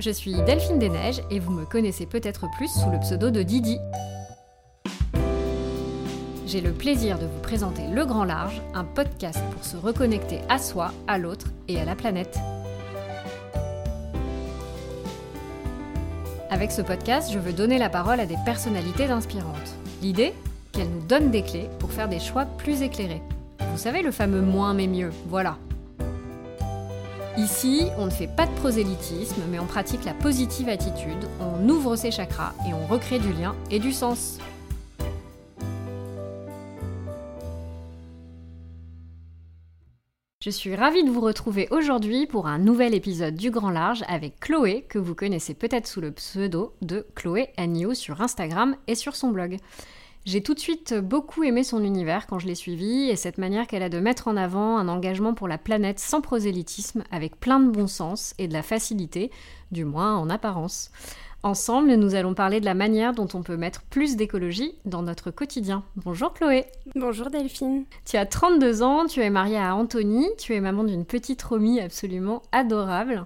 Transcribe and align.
je 0.00 0.10
suis 0.10 0.32
Delphine 0.46 0.78
Desneiges 0.78 1.22
et 1.30 1.38
vous 1.38 1.52
me 1.52 1.66
connaissez 1.66 2.06
peut-être 2.06 2.46
plus 2.56 2.68
sous 2.68 2.90
le 2.90 2.98
pseudo 3.00 3.30
de 3.30 3.42
Didi. 3.42 3.78
J'ai 6.46 6.60
le 6.60 6.72
plaisir 6.72 7.18
de 7.18 7.26
vous 7.26 7.40
présenter 7.42 7.82
Le 7.92 8.04
Grand 8.06 8.24
Large, 8.24 8.62
un 8.74 8.84
podcast 8.84 9.38
pour 9.52 9.64
se 9.64 9.76
reconnecter 9.76 10.40
à 10.48 10.58
soi, 10.58 10.92
à 11.06 11.18
l'autre 11.18 11.48
et 11.68 11.78
à 11.78 11.84
la 11.84 11.94
planète. 11.94 12.38
Avec 16.48 16.72
ce 16.72 16.82
podcast, 16.82 17.30
je 17.32 17.38
veux 17.38 17.52
donner 17.52 17.78
la 17.78 17.90
parole 17.90 18.20
à 18.20 18.26
des 18.26 18.38
personnalités 18.44 19.04
inspirantes. 19.04 19.76
L'idée 20.02 20.32
Qu'elles 20.72 20.90
nous 20.90 21.06
donnent 21.06 21.30
des 21.30 21.42
clés 21.42 21.68
pour 21.78 21.92
faire 21.92 22.08
des 22.08 22.20
choix 22.20 22.46
plus 22.46 22.82
éclairés. 22.82 23.22
Vous 23.72 23.78
savez 23.78 24.02
le 24.02 24.12
fameux 24.12 24.40
moins 24.40 24.72
mais 24.72 24.86
mieux, 24.86 25.10
voilà. 25.26 25.58
Ici, 27.38 27.86
on 27.96 28.06
ne 28.06 28.10
fait 28.10 28.26
pas 28.26 28.46
de 28.46 28.54
prosélytisme, 28.56 29.42
mais 29.50 29.60
on 29.60 29.66
pratique 29.66 30.04
la 30.04 30.14
positive 30.14 30.68
attitude, 30.68 31.28
on 31.40 31.68
ouvre 31.68 31.94
ses 31.94 32.10
chakras 32.10 32.52
et 32.68 32.74
on 32.74 32.86
recrée 32.86 33.20
du 33.20 33.32
lien 33.32 33.54
et 33.70 33.78
du 33.78 33.92
sens. 33.92 34.38
Je 40.42 40.50
suis 40.50 40.74
ravie 40.74 41.04
de 41.04 41.10
vous 41.10 41.20
retrouver 41.20 41.68
aujourd'hui 41.70 42.26
pour 42.26 42.46
un 42.46 42.58
nouvel 42.58 42.94
épisode 42.94 43.34
du 43.34 43.50
Grand 43.50 43.70
Large 43.70 44.02
avec 44.08 44.40
Chloé, 44.40 44.86
que 44.88 44.98
vous 44.98 45.14
connaissez 45.14 45.54
peut-être 45.54 45.86
sous 45.86 46.00
le 46.00 46.12
pseudo 46.12 46.74
de 46.80 47.06
Chloé 47.14 47.50
Agnew 47.58 47.94
sur 47.94 48.22
Instagram 48.22 48.74
et 48.86 48.94
sur 48.94 49.14
son 49.14 49.28
blog. 49.28 49.58
J'ai 50.26 50.42
tout 50.42 50.52
de 50.52 50.60
suite 50.60 50.94
beaucoup 50.94 51.44
aimé 51.44 51.64
son 51.64 51.82
univers 51.82 52.26
quand 52.26 52.38
je 52.38 52.46
l'ai 52.46 52.54
suivi 52.54 53.08
et 53.08 53.16
cette 53.16 53.38
manière 53.38 53.66
qu'elle 53.66 53.82
a 53.82 53.88
de 53.88 54.00
mettre 54.00 54.28
en 54.28 54.36
avant 54.36 54.76
un 54.76 54.88
engagement 54.88 55.32
pour 55.32 55.48
la 55.48 55.56
planète 55.56 55.98
sans 55.98 56.20
prosélytisme, 56.20 57.04
avec 57.10 57.40
plein 57.40 57.58
de 57.58 57.70
bon 57.70 57.86
sens 57.86 58.34
et 58.38 58.46
de 58.46 58.52
la 58.52 58.62
facilité, 58.62 59.30
du 59.72 59.86
moins 59.86 60.16
en 60.16 60.28
apparence. 60.28 60.90
Ensemble, 61.42 61.94
nous 61.94 62.14
allons 62.14 62.34
parler 62.34 62.60
de 62.60 62.66
la 62.66 62.74
manière 62.74 63.14
dont 63.14 63.28
on 63.32 63.42
peut 63.42 63.56
mettre 63.56 63.80
plus 63.80 64.16
d'écologie 64.16 64.74
dans 64.84 65.00
notre 65.00 65.30
quotidien. 65.30 65.84
Bonjour 65.96 66.34
Chloé. 66.34 66.66
Bonjour 66.94 67.30
Delphine. 67.30 67.84
Tu 68.04 68.18
as 68.18 68.26
32 68.26 68.82
ans, 68.82 69.06
tu 69.06 69.20
es 69.20 69.30
mariée 69.30 69.56
à 69.56 69.74
Anthony, 69.74 70.28
tu 70.36 70.54
es 70.54 70.60
maman 70.60 70.84
d'une 70.84 71.06
petite 71.06 71.40
Romy 71.42 71.80
absolument 71.80 72.42
adorable. 72.52 73.24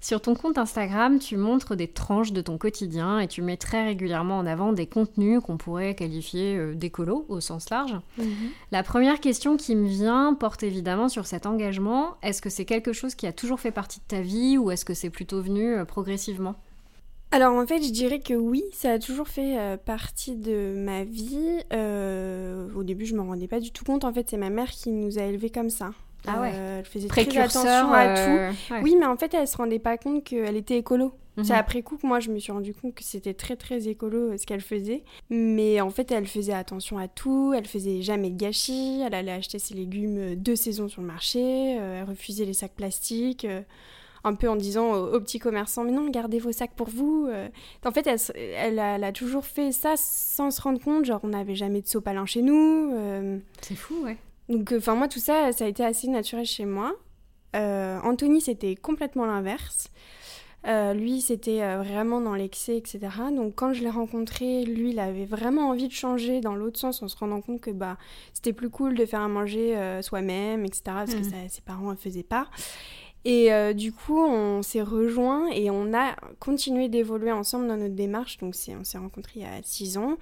Sur 0.00 0.20
ton 0.20 0.34
compte 0.34 0.58
Instagram, 0.58 1.18
tu 1.18 1.36
montres 1.36 1.74
des 1.74 1.88
tranches 1.88 2.32
de 2.32 2.40
ton 2.40 2.56
quotidien 2.56 3.18
et 3.18 3.26
tu 3.26 3.42
mets 3.42 3.56
très 3.56 3.84
régulièrement 3.84 4.38
en 4.38 4.46
avant 4.46 4.72
des 4.72 4.86
contenus 4.86 5.40
qu'on 5.40 5.56
pourrait 5.56 5.94
qualifier 5.94 6.56
euh, 6.56 6.74
d'écolo 6.74 7.26
au 7.28 7.40
sens 7.40 7.70
large. 7.70 7.96
Mhm. 8.16 8.26
La 8.70 8.82
première 8.82 9.20
question 9.20 9.56
qui 9.56 9.74
me 9.74 9.88
vient 9.88 10.34
porte 10.34 10.62
évidemment 10.62 11.08
sur 11.08 11.26
cet 11.26 11.46
engagement. 11.46 12.16
Est-ce 12.22 12.40
que 12.40 12.50
c'est 12.50 12.64
quelque 12.64 12.92
chose 12.92 13.14
qui 13.14 13.26
a 13.26 13.32
toujours 13.32 13.60
fait 13.60 13.72
partie 13.72 13.98
de 13.98 14.04
ta 14.06 14.20
vie 14.20 14.56
ou 14.56 14.70
est-ce 14.70 14.84
que 14.84 14.94
c'est 14.94 15.10
plutôt 15.10 15.42
venu 15.42 15.74
euh, 15.74 15.84
progressivement? 15.84 16.54
Alors 17.30 17.54
en 17.54 17.66
fait, 17.66 17.82
je 17.82 17.90
dirais 17.90 18.20
que 18.20 18.32
oui, 18.32 18.62
ça 18.72 18.92
a 18.92 18.98
toujours 18.98 19.28
fait 19.28 19.58
euh, 19.58 19.76
partie 19.76 20.36
de 20.36 20.74
ma 20.76 21.04
vie. 21.04 21.58
au 22.74 22.82
début, 22.84 23.04
je 23.04 23.16
m'en 23.16 23.26
rendais 23.26 23.48
pas 23.48 23.60
du 23.60 23.72
tout 23.72 23.84
compte. 23.84 24.04
En 24.04 24.12
fait, 24.12 24.30
c'est 24.30 24.38
ma 24.38 24.50
mère 24.50 24.70
qui 24.70 24.90
nous 24.90 25.18
a 25.18 25.22
élevés 25.22 25.50
comme 25.50 25.70
ça. 25.70 25.90
Ah 26.26 26.40
ouais. 26.40 26.52
Euh, 26.54 26.78
elle 26.80 26.84
faisait 26.84 27.08
très 27.08 27.22
attention 27.38 27.92
à 27.92 28.06
euh, 28.06 28.50
tout. 28.50 28.74
Oui, 28.82 28.96
mais 28.98 29.06
en 29.06 29.16
fait, 29.16 29.32
elle 29.34 29.46
se 29.46 29.56
rendait 29.56 29.78
pas 29.78 29.96
compte 29.96 30.24
qu'elle 30.24 30.56
était 30.56 30.78
écolo. 30.78 31.14
Mhm. 31.36 31.44
C'est 31.44 31.54
après 31.54 31.82
coup 31.82 31.96
que 31.96 32.06
moi, 32.06 32.18
je 32.20 32.30
me 32.30 32.38
suis 32.38 32.50
rendu 32.50 32.74
compte 32.74 32.94
que 32.94 33.04
c'était 33.04 33.34
très 33.34 33.54
très 33.54 33.86
écolo 33.88 34.32
euh, 34.32 34.36
ce 34.36 34.44
qu'elle 34.44 34.60
faisait. 34.60 35.04
Mais 35.30 35.80
en 35.80 35.90
fait, 35.90 36.10
elle 36.10 36.26
faisait 36.26 36.52
attention 36.52 36.98
à 36.98 37.06
tout. 37.06 37.54
Elle 37.56 37.66
faisait 37.66 38.02
jamais 38.02 38.30
de 38.30 38.36
gâchis. 38.36 39.02
Elle 39.06 39.14
allait 39.14 39.32
acheter 39.32 39.58
ses 39.58 39.74
légumes 39.74 40.34
deux 40.34 40.56
saisons 40.56 40.88
sur 40.88 41.00
le 41.00 41.06
marché. 41.06 41.76
elle 41.76 42.04
refusait 42.04 42.44
les 42.44 42.54
sacs 42.54 42.74
plastiques 42.74 43.46
un 44.24 44.34
peu 44.34 44.48
en 44.48 44.56
disant 44.56 44.94
aux, 44.94 45.20
petits 45.20 45.38
commerçants 45.38 45.84
mais 45.84 45.92
non 45.92 46.10
gardez 46.10 46.40
vos 46.40 46.50
sacs 46.50 46.74
pour 46.74 46.88
vous 46.88 47.30
en 47.86 47.92
fait 47.92 48.06
elle, 48.34 48.78
elle, 48.80 49.04
a, 49.04 49.12
toujours 49.12 49.44
fait 49.44 49.70
ça 49.70 49.94
sans 49.96 50.50
se 50.50 50.60
rendre 50.60 50.80
compte 50.80 51.04
genre 51.04 51.20
on 51.22 51.28
n'avait 51.28 51.54
jamais 51.54 51.80
de 51.80 51.86
sopalin 51.86 52.26
chez 52.26 52.42
nous 52.42 53.40
c'est 53.62 53.76
fou 53.76 53.94
ouais 54.04 54.16
donc, 54.48 54.72
enfin, 54.76 54.94
moi, 54.94 55.08
tout 55.08 55.18
ça, 55.18 55.52
ça 55.52 55.64
a 55.64 55.68
été 55.68 55.84
assez 55.84 56.08
naturel 56.08 56.46
chez 56.46 56.64
moi. 56.64 56.94
Euh, 57.56 57.98
Anthony, 58.02 58.40
c'était 58.40 58.74
complètement 58.76 59.26
l'inverse. 59.26 59.90
Euh, 60.66 60.92
lui, 60.92 61.20
c'était 61.20 61.62
euh, 61.62 61.82
vraiment 61.82 62.20
dans 62.20 62.34
l'excès, 62.34 62.76
etc. 62.76 62.98
Donc, 63.34 63.54
quand 63.54 63.72
je 63.72 63.82
l'ai 63.82 63.90
rencontré, 63.90 64.64
lui, 64.64 64.90
il 64.90 64.98
avait 64.98 65.24
vraiment 65.24 65.68
envie 65.68 65.86
de 65.86 65.92
changer 65.92 66.40
dans 66.40 66.54
l'autre 66.54 66.78
sens 66.78 67.02
en 67.02 67.08
se 67.08 67.16
rendant 67.16 67.40
compte 67.40 67.60
que 67.60 67.70
bah, 67.70 67.96
c'était 68.32 68.52
plus 68.52 68.70
cool 68.70 68.94
de 68.94 69.06
faire 69.06 69.20
à 69.20 69.28
manger 69.28 70.00
soi-même, 70.02 70.64
etc. 70.64 70.82
Parce 70.86 71.14
que 71.14 71.20
mm. 71.20 71.48
ses 71.48 71.62
parents 71.62 71.90
ne 71.90 71.96
faisaient 71.96 72.22
pas. 72.22 72.48
Et 73.24 73.50
du 73.74 73.92
coup, 73.92 74.18
on 74.18 74.62
s'est 74.62 74.82
rejoints 74.82 75.48
et 75.50 75.70
on 75.70 75.92
a 75.92 76.16
continué 76.38 76.88
d'évoluer 76.88 77.32
ensemble 77.32 77.68
dans 77.68 77.76
notre 77.76 77.94
démarche. 77.94 78.38
Donc, 78.38 78.54
on 78.68 78.84
s'est 78.84 78.98
rencontrés 78.98 79.40
il 79.40 79.42
y 79.42 79.44
a 79.44 79.60
six 79.62 79.98
ans. 79.98 80.16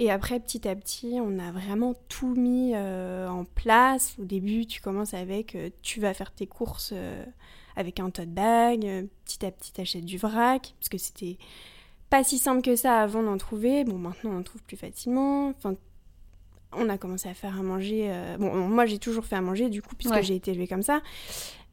Et 0.00 0.12
après, 0.12 0.38
petit 0.38 0.68
à 0.68 0.76
petit, 0.76 1.18
on 1.20 1.40
a 1.40 1.50
vraiment 1.50 1.94
tout 2.08 2.34
mis 2.36 2.72
euh, 2.74 3.28
en 3.28 3.44
place. 3.44 4.14
Au 4.20 4.24
début, 4.24 4.64
tu 4.64 4.80
commences 4.80 5.12
avec, 5.12 5.56
euh, 5.56 5.70
tu 5.82 6.00
vas 6.00 6.14
faire 6.14 6.30
tes 6.30 6.46
courses 6.46 6.92
euh, 6.94 7.24
avec 7.74 7.98
un 7.98 8.10
tote 8.10 8.28
bag. 8.28 8.82
petit 9.24 9.44
à 9.44 9.50
petit, 9.50 9.80
achètes 9.80 10.04
du 10.04 10.16
vrac, 10.16 10.74
parce 10.78 10.88
que 10.88 10.98
c'était 10.98 11.36
pas 12.10 12.22
si 12.22 12.38
simple 12.38 12.62
que 12.62 12.76
ça 12.76 13.00
avant 13.00 13.24
d'en 13.24 13.38
trouver. 13.38 13.82
Bon, 13.82 13.98
maintenant, 13.98 14.30
on 14.30 14.38
en 14.38 14.42
trouve 14.44 14.62
plus 14.62 14.76
facilement. 14.76 15.48
Enfin, 15.48 15.74
on 16.72 16.88
a 16.88 16.96
commencé 16.96 17.28
à 17.28 17.34
faire 17.34 17.58
à 17.58 17.62
manger. 17.62 18.12
Bon, 18.38 18.54
moi, 18.68 18.86
j'ai 18.86 18.98
toujours 18.98 19.24
fait 19.24 19.36
à 19.36 19.40
manger, 19.40 19.68
du 19.68 19.82
coup, 19.82 19.96
puisque 19.96 20.22
j'ai 20.22 20.36
été 20.36 20.52
élevée 20.52 20.68
comme 20.68 20.82
ça. 20.82 21.02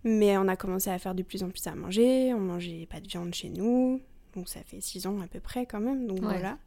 Mais 0.04 0.38
on 0.38 0.48
a 0.48 0.56
commencé 0.56 0.90
à 0.90 0.98
faire 0.98 1.16
de 1.16 1.24
plus 1.24 1.44
en 1.44 1.50
plus 1.50 1.66
à 1.68 1.76
manger. 1.76 2.34
On 2.34 2.40
mangeait 2.40 2.88
pas 2.90 3.02
de 3.02 3.08
viande 3.08 3.34
chez 3.36 3.50
nous. 3.50 4.02
Donc, 4.36 4.50
ça 4.50 4.62
fait 4.64 4.82
six 4.82 5.06
ans 5.06 5.20
à 5.22 5.28
peu 5.28 5.40
près, 5.40 5.66
quand 5.66 5.80
même. 5.80 6.08
Donc, 6.08 6.22
voilà. 6.22 6.58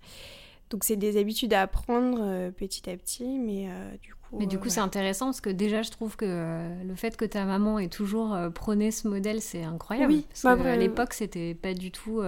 Donc 0.70 0.84
c'est 0.84 0.96
des 0.96 1.18
habitudes 1.18 1.54
à 1.54 1.62
apprendre 1.62 2.18
euh, 2.20 2.50
petit 2.50 2.90
à 2.90 2.96
petit, 2.96 3.38
mais 3.38 3.68
euh, 3.68 3.96
du 4.02 4.12
coup... 4.12 4.18
Mais 4.38 4.44
du 4.44 4.56
euh, 4.56 4.58
coup 4.58 4.68
c'est 4.68 4.80
intéressant 4.80 5.26
parce 5.26 5.40
que 5.40 5.48
déjà 5.48 5.80
je 5.80 5.90
trouve 5.90 6.16
que 6.16 6.84
le 6.84 6.94
fait 6.94 7.16
que 7.16 7.24
ta 7.24 7.46
maman 7.46 7.78
ait 7.78 7.88
toujours 7.88 8.36
prôné 8.54 8.90
ce 8.90 9.08
modèle, 9.08 9.40
c'est 9.40 9.64
incroyable. 9.64 10.12
Oui, 10.12 10.26
parce 10.28 10.58
bah, 10.58 10.70
à 10.70 10.76
l'époque 10.76 11.14
c'était 11.14 11.54
pas 11.54 11.72
du 11.72 11.90
tout... 11.90 12.20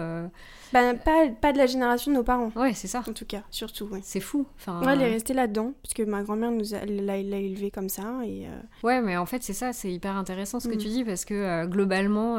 Bah, 0.72 0.94
pas, 0.94 1.28
pas, 1.28 1.52
de 1.52 1.58
la 1.58 1.66
génération 1.66 2.10
de 2.12 2.16
nos 2.16 2.22
parents. 2.22 2.52
Ouais, 2.56 2.72
c'est 2.72 2.86
ça. 2.86 3.02
En 3.06 3.12
tout 3.12 3.26
cas, 3.26 3.42
surtout. 3.50 3.86
Ouais. 3.86 4.00
C'est 4.02 4.20
fou. 4.20 4.46
Enfin, 4.56 4.80
ouais, 4.80 4.92
elle 4.94 5.02
est 5.02 5.10
restée 5.10 5.34
là-dedans, 5.34 5.74
puisque 5.82 6.00
ma 6.08 6.22
grand-mère 6.22 6.52
nous 6.52 6.64
l'a 6.72 7.18
élevée 7.18 7.70
comme 7.70 7.88
ça. 7.90 8.20
Et, 8.24 8.46
Ouais, 8.82 9.02
mais 9.02 9.18
en 9.18 9.26
fait, 9.26 9.42
c'est 9.42 9.52
ça, 9.52 9.74
c'est 9.74 9.92
hyper 9.92 10.16
intéressant 10.16 10.58
ce 10.58 10.68
que 10.68 10.76
mm. 10.76 10.78
tu 10.78 10.88
dis, 10.88 11.04
parce 11.04 11.26
que 11.26 11.66
globalement, 11.66 12.38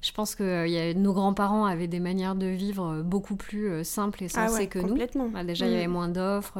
je 0.00 0.12
pense 0.12 0.36
que 0.36 0.44
euh, 0.44 0.66
y 0.68 0.78
a, 0.78 0.94
nos 0.94 1.12
grands-parents 1.12 1.64
avaient 1.64 1.88
des 1.88 1.98
manières 1.98 2.36
de 2.36 2.46
vivre 2.46 2.84
euh, 2.84 3.02
beaucoup 3.02 3.34
plus 3.34 3.68
euh, 3.68 3.82
simples 3.82 4.22
et 4.22 4.28
ah 4.34 4.48
sensées 4.48 4.68
que 4.68 4.78
nous. 4.78 4.96
Bah, 5.32 5.42
déjà, 5.42 5.66
il 5.66 5.72
y 5.72 5.74
avait 5.74 5.88
mm. 5.88 5.90
moins 5.90 6.08
d'offres 6.08 6.58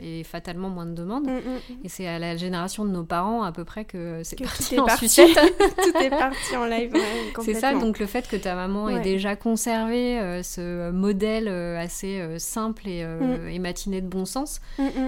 et 0.00 0.24
fatalement 0.24 0.70
moins 0.70 0.86
de 0.86 0.94
demandes. 0.94 1.26
Mm, 1.26 1.36
mm, 1.36 1.84
et 1.84 1.88
c'est 1.88 2.06
à 2.06 2.18
la 2.18 2.36
génération 2.36 2.84
de 2.86 2.90
nos 2.90 3.04
parents 3.04 3.42
à 3.42 3.52
peu 3.52 3.64
près 3.64 3.84
que 3.84 4.22
c'est 4.24 4.40
parti 4.40 4.80
en 4.80 4.86
parti. 4.86 5.06
tout 5.82 5.98
est 5.98 6.10
parti 6.10 6.56
en 6.56 6.64
live. 6.64 6.94
c'est 7.42 7.54
ça, 7.54 7.74
donc 7.74 7.98
le 7.98 8.06
fait 8.06 8.26
que 8.26 8.36
ta 8.36 8.54
maman 8.54 8.88
ait 8.88 9.00
déjà 9.00 9.36
conservé 9.36 10.40
ce 10.42 10.90
modèle 10.90 11.48
assez 11.48 12.38
simple 12.38 12.88
et, 12.88 13.06
et, 13.50 13.58
matiné 13.58 14.00
de 14.00 14.08
bon 14.08 14.24
sens, 14.24 14.60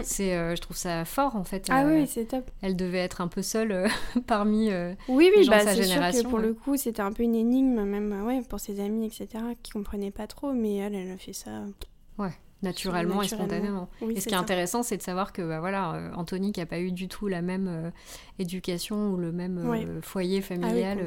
c'est, 0.02 0.32
je 0.54 0.60
trouve 0.60 0.76
ça 0.76 1.04
fort 1.04 1.36
en 1.36 1.44
fait. 1.44 1.66
Ah 1.70 1.84
oui, 1.86 2.06
c'est 2.06 2.26
top. 2.26 2.50
Elle 2.60 2.76
devait 2.76 2.98
être 2.98 3.20
un 3.20 3.28
peu 3.28 3.42
seule 3.42 3.88
parmi 4.26 4.70
oui, 5.08 5.30
oui, 5.34 5.44
gens 5.44 5.52
bah, 5.52 5.64
de 5.64 5.68
sa 5.68 5.74
génération. 5.74 6.20
Sûr 6.20 6.24
que 6.24 6.30
pour 6.30 6.38
le 6.38 6.52
coup, 6.52 6.76
c'était 6.76 7.02
un 7.02 7.12
peu 7.12 7.22
une 7.22 7.37
énigme, 7.38 7.84
même 7.84 8.24
ouais, 8.26 8.42
pour 8.42 8.60
ses 8.60 8.80
amis, 8.80 9.06
etc., 9.06 9.44
qui 9.62 9.72
comprenaient 9.72 10.10
pas 10.10 10.26
trop, 10.26 10.52
mais 10.52 10.76
elle, 10.76 10.94
elle 10.94 11.10
a 11.10 11.16
fait 11.16 11.32
ça. 11.32 11.62
Ouais 12.18 12.32
naturellement, 12.62 13.22
et 13.22 13.28
spontanément. 13.28 13.88
et 14.02 14.20
ce 14.20 14.26
qui 14.26 14.34
est 14.34 14.38
intéressant, 14.38 14.82
c'est 14.82 14.96
de 14.96 15.02
savoir 15.02 15.32
que 15.32 15.42
bah, 15.42 15.60
voilà, 15.60 15.92
euh, 15.94 16.10
Anthony 16.16 16.52
qui 16.52 16.60
n'a 16.60 16.66
pas 16.66 16.80
eu 16.80 16.90
du 16.90 17.06
tout 17.06 17.28
la 17.28 17.40
même 17.40 17.68
euh, 17.68 17.90
éducation 18.38 19.12
ou 19.12 19.16
le 19.16 19.30
même 19.30 19.58
euh, 19.58 20.00
foyer 20.02 20.38
ah 20.38 20.46
familial 20.46 20.98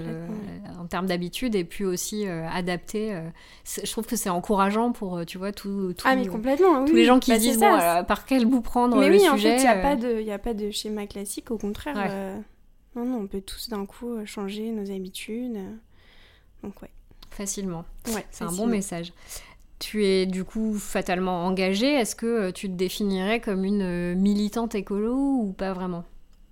en 0.80 0.86
termes 0.86 1.08
d'habitude, 1.08 1.56
et 1.56 1.66
puis 1.66 1.84
aussi 1.84 2.26
adapté. 2.28 3.18
je 3.66 3.92
trouve 3.92 4.06
que 4.06 4.16
c'est 4.16 4.30
encourageant 4.30 4.92
pour, 4.92 5.26
tu 5.26 5.38
vois, 5.38 5.52
tout, 5.52 5.94
ah, 6.06 6.16
mais 6.16 6.28
complètement, 6.28 6.86
tous 6.86 6.96
les 6.96 7.06
gens 7.06 7.20
qui 7.20 7.32
bah, 7.32 7.38
disent 7.38 7.60
par 7.60 8.26
quel 8.26 8.46
bout 8.46 8.62
prendre 8.62 8.98
mais 8.98 9.10
le 9.10 9.16
oui, 9.16 9.22
sujet. 9.22 9.58
il 9.58 9.62
n'y 9.62 9.68
a, 9.68 9.78
pas 9.78 9.96
de, 9.96 10.30
a 10.30 10.40
pas 10.40 10.54
de 10.54 10.72
schéma 10.72 11.06
classique, 11.08 11.52
au 11.52 11.58
contraire. 11.58 11.96
non, 12.96 13.06
non, 13.06 13.18
on 13.22 13.28
peut 13.28 13.42
tous 13.42 13.70
d'un 13.70 13.86
coup 13.86 14.26
changer 14.26 14.72
nos 14.72 14.90
habitudes. 14.92 15.58
Donc 16.64 16.82
ouais. 16.82 16.90
Facilement. 17.32 17.86
Ouais, 18.14 18.26
c'est 18.30 18.44
un 18.44 18.52
bon 18.52 18.68
message. 18.68 19.14
Tu 19.80 20.06
es 20.06 20.26
du 20.26 20.44
coup 20.44 20.78
fatalement 20.78 21.46
engagée. 21.46 21.94
Est-ce 21.94 22.16
que 22.16 22.26
euh, 22.26 22.52
tu 22.52 22.68
te 22.68 22.74
définirais 22.74 23.40
comme 23.40 23.64
une 23.64 23.82
euh, 23.82 24.16
militante 24.16 24.76
écolo 24.76 25.16
ou 25.16 25.54
pas 25.54 25.74
vraiment? 25.74 26.04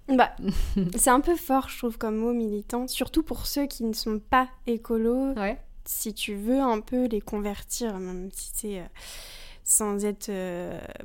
Bah, 0.08 0.32
c'est 0.96 1.12
un 1.12 1.20
peu 1.20 1.36
fort, 1.36 1.70
je 1.70 1.78
trouve, 1.78 1.98
comme 1.98 2.16
mot 2.16 2.34
militant, 2.34 2.88
surtout 2.88 3.22
pour 3.22 3.46
ceux 3.46 3.68
qui 3.68 3.84
ne 3.84 3.94
sont 3.94 4.20
pas 4.20 4.48
écolos. 4.66 5.34
Ouais. 5.34 5.60
Si 5.86 6.14
tu 6.14 6.34
veux 6.34 6.60
un 6.60 6.80
peu 6.80 7.06
les 7.08 7.22
convertir, 7.22 8.00
même 8.00 8.30
si 8.32 8.52
c'est. 8.56 8.82
Euh, 9.70 9.80
sans 9.80 10.04
être 10.04 10.32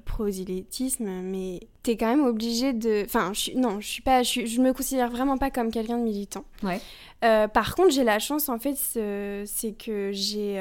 prosélytisme, 0.07 1.05
mais 1.23 1.61
t'es 1.83 1.97
quand 1.97 2.09
même 2.09 2.25
obligé 2.25 2.73
de. 2.73 3.05
Enfin, 3.05 3.33
je 3.35 3.53
non, 3.53 3.81
je 3.81 3.87
suis 3.87 4.03
pas, 4.03 4.23
je, 4.23 4.47
je 4.47 4.61
me 4.61 4.73
considère 4.73 5.11
vraiment 5.11 5.37
pas 5.37 5.51
comme 5.51 5.71
quelqu'un 5.71 5.99
de 5.99 6.03
militant. 6.03 6.45
Ouais. 6.63 6.81
par 7.21 7.75
contre, 7.75 7.91
j'ai 7.91 8.05
la 8.05 8.19
chance 8.19 8.49
en 8.49 8.59
fait, 8.59 8.77
c'est 8.77 9.73
que 9.73 10.11
j'ai 10.13 10.59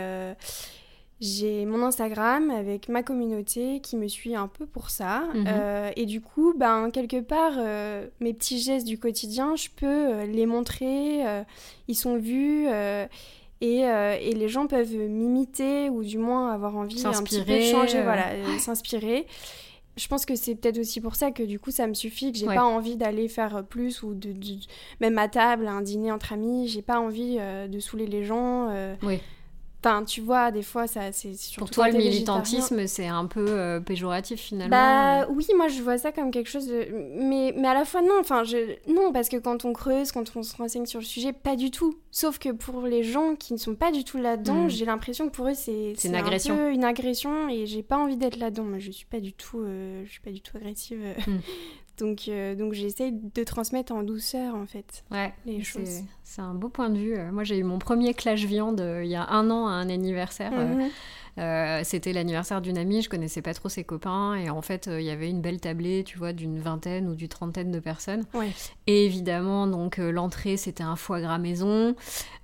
j'ai 1.24 1.66
mon 1.66 1.82
Instagram 1.84 2.52
avec 2.52 2.90
ma 2.90 3.02
communauté 3.02 3.80
qui 3.80 3.96
me 3.96 4.10
suit 4.10 4.36
un 4.36 4.50
peu 4.50 4.66
pour 4.66 4.90
ça. 4.90 5.24
Mhm. 5.34 5.46
Euh, 5.48 5.92
et 5.96 6.06
du 6.06 6.20
coup, 6.20 6.54
ben, 6.58 6.92
quelque 6.92 7.22
part, 7.22 7.54
euh, 7.58 8.08
mes 8.20 8.34
petits 8.34 8.60
gestes 8.60 8.86
du 8.86 9.00
quotidien, 9.00 9.56
je 9.56 9.70
peux 9.74 9.86
euh, 9.88 10.26
les 10.26 10.46
montrer, 10.46 11.24
ils 11.88 11.96
sont 11.96 12.18
vus. 12.18 12.68
Et, 13.64 13.80
et, 13.80 14.34
les 14.34 14.50
gens 14.50 14.68
peuvent 14.68 14.94
m'imiter 14.94 15.90
ou 15.90 16.04
du 16.04 16.18
moins 16.18 16.52
avoir 16.52 16.76
envie 16.76 17.06
un 17.06 17.24
petit 17.24 17.42
peu 17.42 17.62
changer, 17.62 18.02
voilà, 18.02 18.26
s'inspirer. 18.60 19.26
Je 19.96 20.08
pense 20.08 20.26
que 20.26 20.36
c'est 20.36 20.56
peut-être 20.56 20.80
aussi 20.80 21.00
pour 21.02 21.16
ça 21.16 21.30
que 21.30 21.44
du 21.44 21.60
coup 21.60 21.70
ça 21.70 21.86
me 21.86 21.94
suffit, 21.94 22.32
que 22.32 22.38
j'ai 22.40 22.48
pas 22.48 22.64
envie 22.64 22.98
d'aller 22.98 23.28
faire 23.28 23.64
plus 23.64 24.02
ou 24.02 24.16
de, 24.16 24.34
même 25.00 25.18
à 25.18 25.28
table, 25.28 25.68
un 25.68 25.82
dîner 25.82 26.12
entre 26.12 26.34
amis, 26.34 26.68
j'ai 26.68 26.82
pas 26.82 27.00
envie 27.00 27.38
de 27.38 27.80
saouler 27.80 28.08
les 28.08 28.24
gens. 28.24 28.70
oui 29.04 29.20
tu 30.06 30.22
vois, 30.22 30.52
des 30.52 30.64
fois, 30.64 30.88
ça, 30.88 31.12
c'est 31.12 31.34
Pour 31.58 31.70
toi, 31.70 31.90
le 31.90 31.98
militantisme, 31.98 32.88
c'est 32.88 33.08
un 33.08 33.26
peu 33.26 33.46
euh, 33.50 33.80
péjoratif 33.80 34.40
finalement. 34.40 34.76
Bah 34.76 35.28
oui, 35.30 35.46
moi, 35.56 35.68
je 35.68 35.82
vois 35.82 35.98
ça 35.98 36.12
comme 36.12 36.32
quelque 36.32 36.50
chose 36.50 36.68
de. 36.68 36.88
Mais, 37.16 37.54
mais 37.58 37.68
à 37.68 37.74
la 37.74 37.86
fois, 37.86 38.02
non. 38.02 38.20
Enfin, 38.20 38.44
je... 38.44 38.76
non, 38.92 39.12
parce 39.12 39.30
que 39.30 39.38
quand 39.38 39.66
on 39.66 39.74
creuse, 39.74 40.12
quand 40.12 40.36
on 40.36 40.44
se 40.44 40.56
renseigne 40.56 40.86
sur 40.86 41.00
le 41.00 41.06
sujet, 41.06 41.34
pas 41.34 41.56
du 41.56 41.72
tout. 41.72 41.98
Sauf 42.12 42.38
que 42.38 42.50
pour 42.50 42.82
les 42.84 43.04
gens 43.04 43.36
qui 43.36 43.54
ne 43.54 43.58
sont 43.58 43.76
pas 43.76 43.92
du 43.92 44.04
tout 44.04 44.18
là-dedans, 44.18 44.66
hmm. 44.66 44.70
j'ai 44.70 44.86
l'impression 44.86 45.30
que 45.30 45.36
pour 45.36 45.48
eux, 45.48 45.56
c'est 45.56 45.94
une 46.04 46.16
agression. 46.16 46.54
Un 46.54 46.58
peu 46.58 46.72
une 46.72 46.84
agression 46.84 47.50
et 47.50 47.66
j'ai 47.66 47.84
pas 47.84 47.98
envie 47.98 48.18
d'être 48.18 48.38
là-dedans. 48.38 48.64
Moi, 48.64 48.80
je 48.80 48.92
suis 48.92 49.06
pas 49.06 49.20
du 49.20 49.34
tout, 49.34 49.62
euh, 49.62 50.04
je 50.06 50.12
suis 50.12 50.22
pas 50.22 50.32
du 50.32 50.42
tout 50.42 50.56
agressive. 50.58 51.02
Hmm. 51.28 51.38
Donc, 51.98 52.28
euh, 52.28 52.56
donc 52.56 52.74
j'essaye 52.74 53.12
de 53.12 53.44
transmettre 53.44 53.94
en 53.94 54.04
douceur, 54.04 54.56
en 54.56 54.66
fait, 54.66 55.04
ouais, 55.12 55.34
les 55.46 55.64
choses. 55.64 56.02
C'est 56.24 56.42
un 56.42 56.54
beau 56.54 56.70
point 56.70 56.90
de 56.90 56.98
vue. 56.98 57.18
Moi, 57.32 57.44
j'ai 57.44 57.58
eu 57.58 57.64
mon 57.64 57.78
premier 57.80 58.14
clash 58.14 58.46
viande 58.46 58.82
euh, 58.82 59.04
il 59.04 59.12
y 59.12 59.16
a 59.16 59.28
un 59.30 59.50
an 59.52 59.68
à 59.68 59.72
un 59.72 59.90
anniversaire. 59.90 60.52
Mhm. 60.52 60.90
Euh, 61.38 61.82
c'était 61.84 62.14
l'anniversaire 62.14 62.62
d'une 62.62 62.78
amie, 62.78 63.02
je 63.02 63.10
connaissais 63.10 63.42
pas 63.42 63.54
trop 63.54 63.70
ses 63.70 63.84
copains, 63.84 64.36
et 64.36 64.50
en 64.50 64.62
fait, 64.62 64.90
il 64.92 65.04
y 65.04 65.10
avait 65.10 65.30
une 65.30 65.42
belle 65.42 65.60
tablée, 65.60 66.04
tu 66.04 66.18
vois, 66.18 66.34
d'une 66.34 66.60
vingtaine 66.60 67.08
ou 67.08 67.16
d'une 67.16 67.28
trentaine 67.28 67.72
de 67.72 67.80
personnes. 67.80 68.24
Et 68.88 69.06
évidemment, 69.06 69.68
donc, 69.68 69.98
l'entrée, 69.98 70.58
c'était 70.58 70.84
un 70.84 70.96
foie 70.96 71.22
gras 71.22 71.38
maison. 71.38 71.96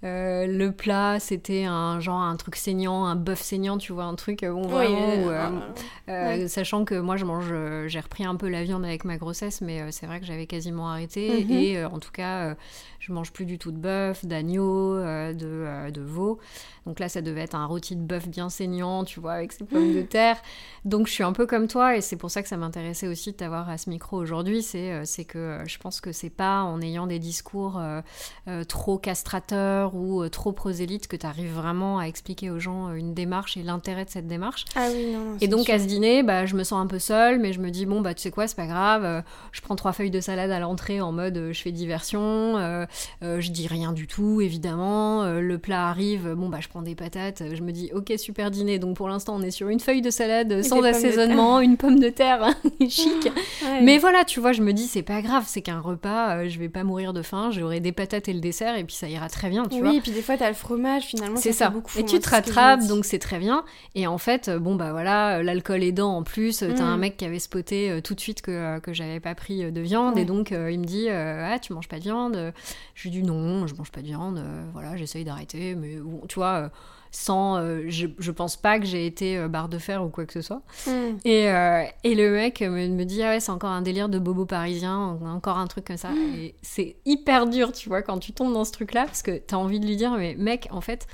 le 0.04 0.70
plat, 0.70 1.20
c'était 1.20 1.64
un 1.64 2.00
genre, 2.00 2.22
un 2.22 2.36
truc 2.36 2.56
saignant, 2.56 3.06
un 3.06 3.16
bœuf 3.16 3.42
saignant, 3.42 3.78
tu 3.78 3.94
vois, 3.94 4.04
un 4.04 4.16
truc, 4.16 4.46
bon, 4.46 4.68
vraiment, 4.68 5.62
sachant 6.48 6.86
que 6.86 6.96
moi, 6.96 7.18
je 7.18 7.26
mange, 7.26 7.54
j'ai 7.88 8.00
repris 8.00 8.26
un 8.26 8.36
peu 8.36 8.48
la 8.48 8.64
viande 8.64 8.86
avec 8.86 9.06
ma 9.06 9.18
grosse 9.18 9.40
mais 9.62 9.82
euh, 9.82 9.88
c'est 9.92 10.06
vrai 10.06 10.20
que 10.20 10.26
j'avais 10.26 10.46
quasiment 10.46 10.90
arrêté. 10.90 11.46
Mhm. 11.46 11.52
Et 11.52 11.78
euh, 11.78 11.90
en 11.90 12.00
tout 12.00 12.12
cas, 12.12 12.50
euh, 12.50 12.56
je 13.00 13.14
mange 13.14 13.32
plus 13.32 13.46
du 13.46 13.58
tout 13.58 13.72
de 13.72 13.78
bœuf, 13.78 14.26
d'agneau, 14.26 14.96
de, 14.98 15.90
de 15.92 16.02
veau. 16.02 16.40
Donc 16.86 17.00
là, 17.00 17.10
ça 17.10 17.22
devait 17.22 17.42
être 17.42 17.56
un 17.56 17.66
rôti 17.66 17.96
de 17.96 18.02
bœuf 18.02 18.28
bien 18.28 18.50
saignant, 18.50 19.04
tu 19.04 19.20
vois, 19.20 19.34
avec 19.34 19.52
ses 19.52 19.66
pommes 19.66 19.94
de 19.94 20.02
terre. 20.10 20.38
Donc 20.86 21.08
je 21.08 21.14
suis 21.14 21.24
un 21.24 21.34
peu 21.34 21.46
comme 21.46 21.68
toi, 21.68 21.96
et 21.96 22.02
c'est 22.02 22.16
pour 22.16 22.32
ça 22.32 22.42
que 22.42 22.50
ça 22.50 22.58
m'intéressait 22.58 23.08
aussi 23.08 23.32
de 23.32 23.38
t'avoir 23.38 23.70
à 23.70 23.78
ce 23.78 23.90
micro 23.90 24.18
aujourd'hui. 24.18 24.64
C'est 24.64 25.06
c'est 25.06 25.26
que 25.26 25.60
je 25.66 25.78
pense 25.78 26.02
que 26.02 26.12
c'est 26.12 26.30
pas 26.30 26.64
en 26.64 26.82
ayant 26.82 27.08
des 27.08 27.20
discours 27.20 27.82
trop 28.68 28.98
castrateurs 28.98 29.96
ou 29.96 30.28
trop 30.30 30.52
prosélytes 30.52 31.08
que 31.08 31.16
tu 31.16 31.26
arrives 31.26 31.54
vraiment 31.54 32.00
à 32.00 32.06
expliquer 32.06 32.50
aux 32.50 32.60
gens 32.60 32.94
une 32.94 33.14
démarche 33.14 33.58
et 33.58 33.64
l'intérêt 33.64 34.06
de 34.06 34.10
cette 34.10 34.28
démarche. 34.28 34.66
Ah 34.76 34.88
oui, 34.94 35.14
non, 35.14 35.38
et 35.42 35.48
donc 35.48 35.70
à 35.70 35.80
ce 35.80 35.86
dîner, 35.86 36.24
bah, 36.24 36.46
je 36.46 36.56
me 36.56 36.64
sens 36.64 36.82
un 36.82 36.88
peu 36.88 37.00
seule, 37.00 37.40
mais 37.40 37.54
je 37.54 37.60
me 37.60 37.70
dis, 37.70 37.86
bon, 37.86 38.02
bah 38.02 38.14
tu 38.14 38.22
sais 38.22 38.32
quoi, 38.32 38.48
c'est 38.48 38.56
pas 38.56 38.68
grave 38.68 39.24
je 39.52 39.62
prends 39.62 39.76
trois 39.76 39.94
feuilles 39.94 40.12
de 40.12 40.20
salade 40.20 40.52
à 40.52 40.60
l'entrée 40.60 41.02
en 41.02 41.12
mode 41.12 41.38
euh, 41.38 41.54
je 41.54 41.62
fais 41.62 41.72
diversion, 41.72 42.58
euh, 42.58 42.60
euh, 42.70 42.86
je 43.22 43.52
dis 43.52 43.68
rien 43.68 43.94
du 43.94 44.08
tout 44.08 44.42
évidemment, 44.42 45.26
le 45.40 45.58
plat 45.58 45.88
arrive, 45.88 46.34
bon 46.34 46.50
bah 46.50 46.60
je 46.62 46.68
prends 46.68 46.82
des 46.82 46.96
patates, 46.96 47.44
je 47.54 47.62
me 47.62 47.72
dis 47.72 47.90
ok 47.94 48.14
super 48.18 48.52
dîner, 48.52 48.80
donc 48.80 48.98
pour 48.98 49.10
l'instant 49.10 49.36
on 49.36 49.42
est 49.42 49.52
sur 49.52 49.70
une 49.70 49.80
feuille 49.80 50.02
de 50.02 50.10
salade 50.10 50.62
sans 50.64 50.82
assaisonnement, 50.82 51.60
une 51.60 51.78
pomme 51.78 52.00
de 52.00 52.10
terre 52.10 52.54
chic, 52.90 53.30
mais 53.82 53.98
voilà 53.98 54.26
tu 54.26 54.40
vois 54.40 54.52
je 54.52 54.62
me 54.62 54.74
dis 54.74 54.88
c'est 54.88 55.04
pas 55.04 55.22
grave, 55.22 55.44
c'est 55.48 55.62
qu'un 55.62 55.80
repas, 55.80 56.48
je 56.48 56.60
vais 56.60 56.70
pas 56.70 56.84
mourir 56.84 57.14
de 57.14 57.22
faim, 57.22 57.50
j'aurai 57.52 57.80
des 57.80 57.92
patates 57.92 58.28
et 58.30 58.34
le 58.34 58.40
dessert 58.40 58.78
et 58.78 58.84
puis 58.84 58.96
ça 58.96 59.08
ira 59.08 59.30
très 59.30 59.50
bien 59.50 59.66
tu 59.66 59.76
oui, 59.76 59.82
vois. 59.82 59.90
Oui 59.92 59.98
et 59.98 60.02
puis 60.02 60.12
des 60.12 60.22
fois 60.22 60.38
t'as 60.38 60.50
le 60.50 60.56
fromage 60.56 61.04
finalement 61.04 61.38
c'est 61.38 61.54
ça, 61.54 61.70
beaucoup, 61.70 61.98
et 61.98 62.06
tu 62.06 62.20
te 62.20 62.30
rattrapes 62.30 62.88
donc 62.88 63.06
c'est 63.06 63.20
très 63.20 63.40
bien. 63.40 63.64
Et 63.96 64.08
en 64.08 64.18
fait 64.18 64.50
bon 64.50 64.76
bah 64.76 64.92
voilà 64.92 65.42
l'alcool 65.44 65.84
aidant 65.84 66.16
en 66.16 66.24
plus, 66.24 66.60
t'as 66.60 66.84
un 66.84 66.98
mm. 66.98 67.00
mec 67.00 67.18
qui 67.18 67.26
avait 67.26 67.40
spoté 67.40 68.00
tout 68.04 68.16
de 68.16 68.20
suite 68.20 68.42
que, 68.42 68.80
que 68.80 68.94
j'avais 68.94 69.20
pas 69.20 69.36
pris 69.36 69.72
de 69.72 69.82
viande. 69.82 70.18
Et 70.18 70.26
donc 70.26 70.52
euh, 70.52 70.72
il 70.72 70.80
me 70.80 70.86
dit 70.86 71.08
euh, 71.10 71.48
ah 71.50 71.60
tu 71.60 71.74
manges 71.74 71.88
pas 71.88 71.98
de 71.98 72.04
viande 72.04 72.54
je 72.96 73.04
lui 73.04 73.10
dis 73.12 73.24
non 73.24 73.68
je 73.68 73.76
mange 73.76 73.92
pas 73.92 74.02
de 74.02 74.08
viande 74.08 74.38
euh, 74.38 74.64
voilà 74.74 74.96
j'essaye 74.98 75.24
d'arrêter 75.24 75.76
mais 75.76 75.98
tu 76.28 76.36
vois 76.36 76.72
sans 77.12 77.60
je, 77.88 78.06
je, 78.20 78.32
pense 78.32 78.56
pas 78.56 78.80
que 78.80 78.86
j'ai 78.86 79.08
été 79.08 79.48
barre 79.48 79.68
de 79.68 79.80
fer 79.80 80.04
ou 80.04 80.10
quoi 80.10 80.26
que 80.26 80.34
ce 80.34 80.42
soit 80.42 80.62
hmm. 80.86 81.18
et, 81.26 81.46
et 82.04 82.16
le 82.16 82.32
mec 82.32 82.62
me, 82.62 82.88
me 82.88 83.04
dit 83.04 83.24
ah 83.24 83.32
ouais 83.32 83.40
c'est 83.40 83.52
encore 83.52 83.72
un 83.72 83.82
délire 83.82 84.10
de 84.10 84.20
bobo 84.20 84.46
parisien 84.46 85.18
encore 85.26 85.58
un 85.58 85.66
truc 85.66 85.86
comme 85.86 85.98
ça 85.98 86.12
hmm. 86.12 86.36
et 86.36 86.56
c'est 86.62 86.98
hyper 87.06 87.48
dur 87.48 87.72
tu 87.72 87.90
vois 87.90 88.04
quand 88.04 88.20
tu 88.20 88.32
tombes 88.32 88.54
dans 88.54 88.66
ce 88.66 88.72
truc 88.72 88.94
là 88.94 89.06
parce 89.06 89.24
que 89.24 89.40
t'as 89.40 89.58
envie 89.58 89.80
de 89.80 89.88
lui 89.88 89.96
dire 89.96 90.12
mais 90.12 90.36
mec 90.38 90.68
en 90.70 90.82
fait 90.82 91.08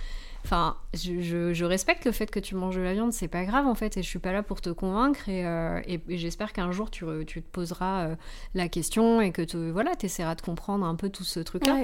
Enfin, 0.45 0.75
je, 0.93 1.63
respecte 1.63 2.05
le 2.05 2.11
fait 2.11 2.29
que 2.29 2.39
tu 2.39 2.53
manges 2.53 2.75
de 2.75 2.81
la 2.81 2.93
viande, 2.93 3.11
c'est 3.11 3.27
pas 3.27 3.45
grave 3.45 3.65
en 3.65 3.73
fait, 3.73 3.97
et 3.97 4.03
je 4.03 4.07
suis 4.07 4.19
pas 4.19 4.31
là 4.31 4.43
pour 4.43 4.61
te 4.61 4.69
convaincre, 4.69 5.27
et, 5.27 5.43
euh, 5.43 5.81
j'espère 6.07 6.53
qu'un 6.53 6.71
jour 6.71 6.91
tu, 6.91 7.03
te 7.03 7.39
poseras 7.51 8.09
euh, 8.09 8.15
la 8.53 8.69
question 8.69 9.21
et 9.21 9.31
que 9.31 9.41
tu 9.41 9.71
voilà, 9.71 9.93
essaieras 10.03 10.35
de 10.35 10.41
comprendre 10.41 10.85
un 10.85 10.93
peu 10.93 11.09
tout 11.09 11.23
ce 11.23 11.39
truc-là. 11.39 11.77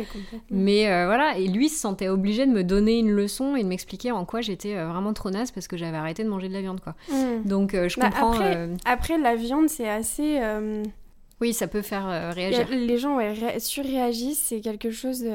Mais 0.51 0.91
euh, 0.91 1.07
voilà, 1.07 1.39
et 1.39 1.47
lui 1.47 1.69
se 1.69 1.79
sentait 1.79 2.07
obligé 2.07 2.45
de 2.45 2.51
me 2.51 2.63
donner 2.63 2.99
une 2.99 3.09
leçon 3.09 3.55
et 3.55 3.63
de 3.63 3.67
m'expliquer 3.67 4.11
en 4.11 4.25
quoi 4.25 4.41
j'étais 4.41 4.75
vraiment 4.75 5.13
trop 5.13 5.31
naze 5.31 5.49
parce 5.49 5.67
que 5.67 5.75
j'avais 5.75 5.97
arrêté 5.97 6.23
de 6.23 6.29
manger 6.29 6.47
de 6.47 6.53
la 6.53 6.61
viande, 6.61 6.81
quoi. 6.81 6.93
Hmm. 7.09 7.41
Donc 7.43 7.71
je 7.73 7.99
bah, 7.99 8.11
comprends. 8.11 8.35
après, 8.85 9.17
la 9.17 9.35
viande, 9.35 9.69
c'est 9.69 9.89
assez 9.89 10.39
oui, 11.41 11.53
ça 11.53 11.67
peut 11.67 11.81
faire 11.81 12.07
euh, 12.07 12.31
réagir. 12.31 12.67
les 12.69 12.97
gens 12.97 13.17
ouais, 13.17 13.59
surréagissent, 13.59 14.43
c'est 14.47 14.61
quelque 14.61 14.91
chose. 14.91 15.25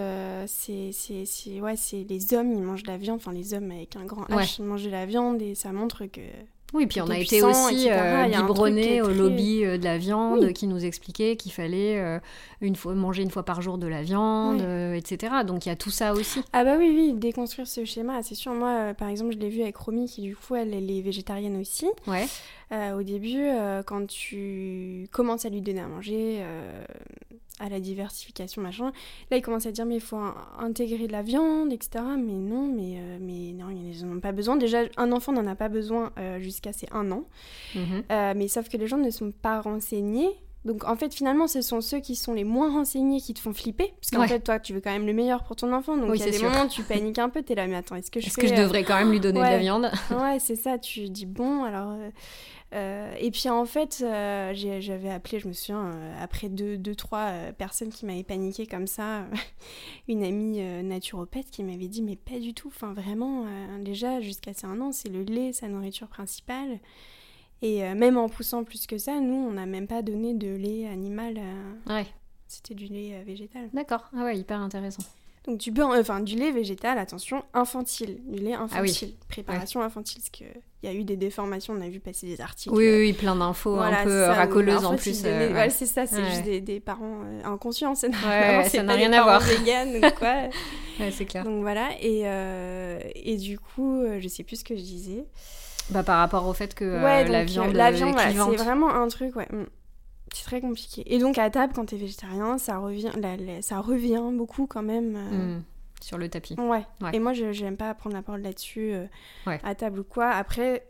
c'est, 0.47 0.91
c'est, 0.93 1.61
ouais, 1.61 1.77
c'est 1.77 2.07
les 2.09 2.35
hommes, 2.35 2.53
ils 2.53 2.63
mangent 2.63 2.85
de 2.85 2.91
la 2.91 2.97
viande, 2.97 3.17
enfin 3.17 3.33
les 3.33 3.53
hommes 3.55 3.71
avec 3.71 3.97
un 3.97 4.05
grand 4.05 4.25
H, 4.29 4.57
ils 4.59 4.65
mangent 4.65 4.85
de 4.85 4.91
la 4.91 5.07
viande 5.07 5.43
et 5.43 5.55
ça 5.55 5.73
montre 5.73 6.07
que 6.07 6.23
oui, 6.75 6.87
puis 6.87 7.01
on 7.01 7.09
a 7.09 7.19
été 7.19 7.43
aussi 7.43 7.89
euh, 7.91 8.27
biberonné 8.27 9.01
au 9.01 9.09
lobby 9.09 9.65
euh, 9.65 9.79
de 9.79 9.85
la 9.85 9.99
viande 9.99 10.53
qui 10.53 10.67
nous 10.67 10.85
expliquait 10.85 11.37
qu'il 11.37 11.53
fallait 11.53 11.99
euh, 11.99 12.19
une 12.61 12.75
fois, 12.75 12.95
manger 12.95 13.23
une 13.23 13.31
fois 13.31 13.45
par 13.45 13.63
jour 13.63 13.79
de 13.79 13.87
la 13.87 14.03
viande, 14.03 14.61
etc. 14.95 15.33
Donc 15.47 15.67
il 15.67 15.69
y 15.69 15.73
a 15.73 15.77
tout 15.77 15.91
ça 15.91 16.13
aussi. 16.13 16.43
Ah 16.53 16.65
bah 16.65 16.75
oui, 16.79 16.93
oui, 16.95 17.13
déconstruire 17.15 17.69
ce 17.69 17.85
schéma, 17.85 18.23
c'est 18.23 18.35
sûr. 18.35 18.53
Moi, 18.53 18.95
par 18.95 19.09
exemple, 19.09 19.33
je 19.33 19.39
l'ai 19.39 19.49
vu 19.49 19.63
avec 19.63 19.77
Romy 19.77 20.07
qui 20.07 20.23
du 20.23 20.37
coup, 20.37 20.55
elle, 20.57 20.75
elle 20.75 20.91
est 20.91 21.03
végétarienne 21.03 21.59
aussi. 21.61 21.87
Ouais. 22.07 22.27
Au 22.71 23.03
début, 23.03 23.49
quand 23.87 24.07
tu 24.07 25.09
commences 25.13 25.45
à 25.45 25.49
lui 25.49 25.61
donner 25.61 25.81
à 25.81 25.87
manger, 25.87 26.45
à 27.59 27.69
la 27.69 27.81
diversification, 27.81 28.61
machin. 28.61 28.93
Là, 29.31 29.37
il 29.39 29.43
commence 29.43 29.67
à 29.67 29.73
dire, 29.73 29.87
mais 29.87 29.97
il 29.97 30.01
faut 30.01 30.21
intégrer 30.59 31.07
de 31.07 31.13
la 31.13 31.23
viande, 31.23 31.73
etc. 31.73 32.05
Mais 32.19 32.33
non, 32.33 32.67
mais, 32.67 32.97
euh, 32.99 33.19
mais 33.21 33.53
non, 33.53 33.71
ils 33.71 34.05
n'en 34.05 34.17
ont 34.17 34.21
pas 34.21 34.33
besoin. 34.33 34.57
Déjà, 34.57 34.83
un 34.97 35.11
enfant 35.13 35.33
n'en 35.33 35.47
a 35.47 35.55
pas 35.55 35.69
besoin 35.69 36.13
euh, 36.19 36.39
jusqu'à 36.39 36.73
ses 36.73 36.87
un 36.93 37.11
an. 37.13 37.25
Mhm. 37.75 38.03
Euh, 38.13 38.35
mais 38.37 38.49
sauf 38.49 38.69
que 38.69 38.77
les 38.77 38.87
gens 38.87 38.99
ne 38.99 39.11
sont 39.11 39.31
pas 39.31 39.61
renseignés. 39.61 40.31
Donc, 40.67 40.85
en 40.85 40.97
fait, 40.97 41.15
finalement, 41.15 41.47
ce 41.47 41.63
sont 41.63 41.81
ceux 41.81 42.01
qui 42.01 42.17
sont 42.17 42.35
les 42.35 42.43
moins 42.43 42.73
renseignés 42.73 43.21
qui 43.21 43.33
te 43.33 43.39
font 43.39 43.55
flipper. 43.55 43.95
Parce 44.01 44.11
qu'en 44.11 44.27
fait, 44.27 44.41
toi, 44.41 44.59
tu 44.59 44.75
veux 44.75 44.81
quand 44.81 44.91
même 44.91 45.07
le 45.07 45.13
meilleur 45.13 45.45
pour 45.45 45.55
ton 45.55 45.73
enfant. 45.73 45.97
Donc, 45.97 46.11
il 46.15 46.21
y 46.21 46.25
a 46.25 46.31
des 46.31 46.41
moments 46.41 46.65
où 46.65 46.69
tu 46.69 46.83
paniques 46.83 47.21
un 47.21 47.29
peu. 47.29 47.43
Tu 47.43 47.53
es 47.53 47.55
là, 47.55 47.69
mais 47.69 47.77
attends, 47.77 47.95
est-ce 47.95 48.11
que 48.11 48.21
je 48.21 48.27
Est-ce 48.27 48.37
que 48.37 48.49
je 48.49 48.55
devrais 48.55 48.83
quand 48.83 48.97
même 48.97 49.13
lui 49.13 49.21
donner 49.21 49.39
de 49.39 49.45
la 49.45 49.59
viande 49.59 49.91
Ouais, 50.11 50.39
c'est 50.41 50.57
ça. 50.57 50.77
Tu 50.77 51.09
dis, 51.09 51.25
bon, 51.25 51.63
alors 51.63 51.93
euh, 51.93 52.11
et 53.19 53.31
puis 53.31 53.49
en 53.49 53.65
fait, 53.65 54.03
euh, 54.05 54.53
j'avais 54.55 55.11
appelé, 55.11 55.39
je 55.39 55.49
me 55.49 55.53
souviens, 55.53 55.93
euh, 55.95 56.15
après 56.21 56.49
deux, 56.49 56.77
deux 56.77 56.95
trois 56.95 57.33
personnes 57.57 57.91
qui 57.91 58.07
m'avaient 58.07 58.23
paniqué 58.23 58.67
comme 58.67 58.87
ça, 58.87 59.27
une 60.09 60.23
amie 60.23 60.61
naturopathe 60.83 61.51
qui 61.51 61.65
m'avait 61.65 61.89
dit 61.89 62.03
mais 62.03 62.17
pas 62.17 62.39
du 62.39 62.55
tout, 62.55 62.69
enfin 62.69 62.93
vraiment, 62.93 63.47
déjà 63.81 64.21
jusqu'à 64.21 64.53
ses 64.53 64.67
un 64.67 64.81
an, 64.81 64.93
c'est 64.93 65.09
le 65.09 65.23
lait, 65.23 65.53
sa 65.53 65.69
nourriture 65.69 66.09
principale. 66.09 66.79
Et 67.63 67.83
même 67.95 68.19
en 68.19 68.29
poussant 68.29 68.65
plus 68.65 68.87
que 68.87 68.99
ça, 68.99 69.19
nous, 69.21 69.35
on 69.35 69.53
n'a 69.53 69.65
même 69.65 69.87
pas 69.87 70.03
donné 70.03 70.35
de 70.35 70.55
lait 70.55 70.87
animal. 70.87 71.41
Ouais. 71.89 72.07
C'était 72.49 72.75
du 72.75 72.87
lait 72.87 73.23
végétal. 73.25 73.71
D'accord, 73.73 74.11
ah 74.15 74.25
ouais, 74.25 74.39
hyper 74.39 74.61
intéressant. 74.61 75.03
Donc 75.47 75.59
du 75.59 75.71
beurre, 75.71 75.95
enfin 75.99 76.21
du 76.21 76.35
lait 76.35 76.51
végétal, 76.51 76.99
attention, 76.99 77.45
infantile, 77.55 78.19
du 78.27 78.41
lait 78.41 78.55
infantile, 78.55 79.15
ah 79.15 79.25
préparation 79.29 79.81
infantile, 79.81 80.21
parce 80.21 80.31
qu'il 80.31 80.47
y 80.83 80.89
a 80.89 80.93
eu 80.93 81.05
des 81.05 81.17
déformations, 81.17 81.75
on 81.77 81.81
a 81.81 81.89
vu 81.89 82.01
passer 82.01 82.27
des 82.27 82.41
articles. 82.41 82.75
Oui, 82.75 82.89
oui, 82.89 83.13
plein 83.13 83.37
d'infos 83.37 83.79
un 83.79 84.03
peu 84.03 84.11
euh, 84.11 84.33
racoleuses 84.33 84.85
en, 84.85 84.97
plus. 84.97 85.23
Euh, 85.25 85.67
c'est 85.71 85.87
ça, 85.87 86.07
c'est 86.07 86.25
juste 86.25 86.45
des, 86.45 86.81
parents 86.81 87.21
euh, 87.25 87.45
inconscients, 87.45 87.95
ça 87.95 88.09
n'a 88.09 88.93
rien 88.95 89.13
à 89.13 89.23
voir. 89.23 89.41
Vegan, 89.41 90.01
quoi. 90.19 90.49
ouais, 91.01 91.11
c'est 91.13 91.27
clair. 91.27 91.45
Donc 91.45 91.63
voilà, 91.63 91.91
et, 92.01 92.25
et 93.15 93.37
du 93.37 93.59
coup, 93.59 94.03
je 94.19 94.29
sais 94.29 94.43
plus 94.43 94.57
ce 94.57 94.65
que 94.65 94.77
je 94.77 94.83
disais. 94.83 95.25
Bah, 95.91 96.03
par 96.03 96.19
rapport 96.19 96.47
au 96.47 96.53
fait 96.53 96.75
que 96.75 96.85
euh, 96.85 97.25
la 97.25 97.45
viande, 97.45 97.75
la 97.75 97.89
euh, 97.89 97.91
viande, 97.91 98.13
voilà, 98.13 98.31
c'est 98.33 98.57
vraiment 98.57 98.93
un 98.93 99.07
truc, 99.09 99.37
ouais. 99.37 99.49
C'est 100.37 100.45
très 100.45 100.61
compliqué. 100.61 101.03
Et 101.07 101.19
donc 101.19 101.39
à 101.39 101.49
table, 101.51 101.73
quand 101.75 101.87
t'es 101.87 101.97
végétarien, 101.97 102.59
ça 102.59 102.79
revient, 102.79 103.11
la- 103.21 103.37
la- 103.37 103.63
ça 103.63 103.81
revient 103.81 104.23
beaucoup 104.33 104.67
quand 104.67 104.83
même. 104.83 105.17
euh, 105.17 105.57
Mm. 105.59 105.63
Sur 106.03 106.19
le 106.19 106.29
tapis. 106.29 106.55
Ouais. 106.61 106.85
Ouais. 107.01 107.11
Et 107.15 107.19
moi, 107.19 107.33
je 107.33 107.53
j'aime 107.53 107.77
pas 107.79 107.95
prendre 107.95 108.15
la 108.15 108.23
parole 108.23 108.43
là-dessus 108.43 108.93
euh, 108.93 109.07
Ouais. 109.47 109.59
à 109.65 109.75
table 109.75 110.01
ou 110.01 110.05
quoi. 110.05 110.29
Après, 110.29 110.87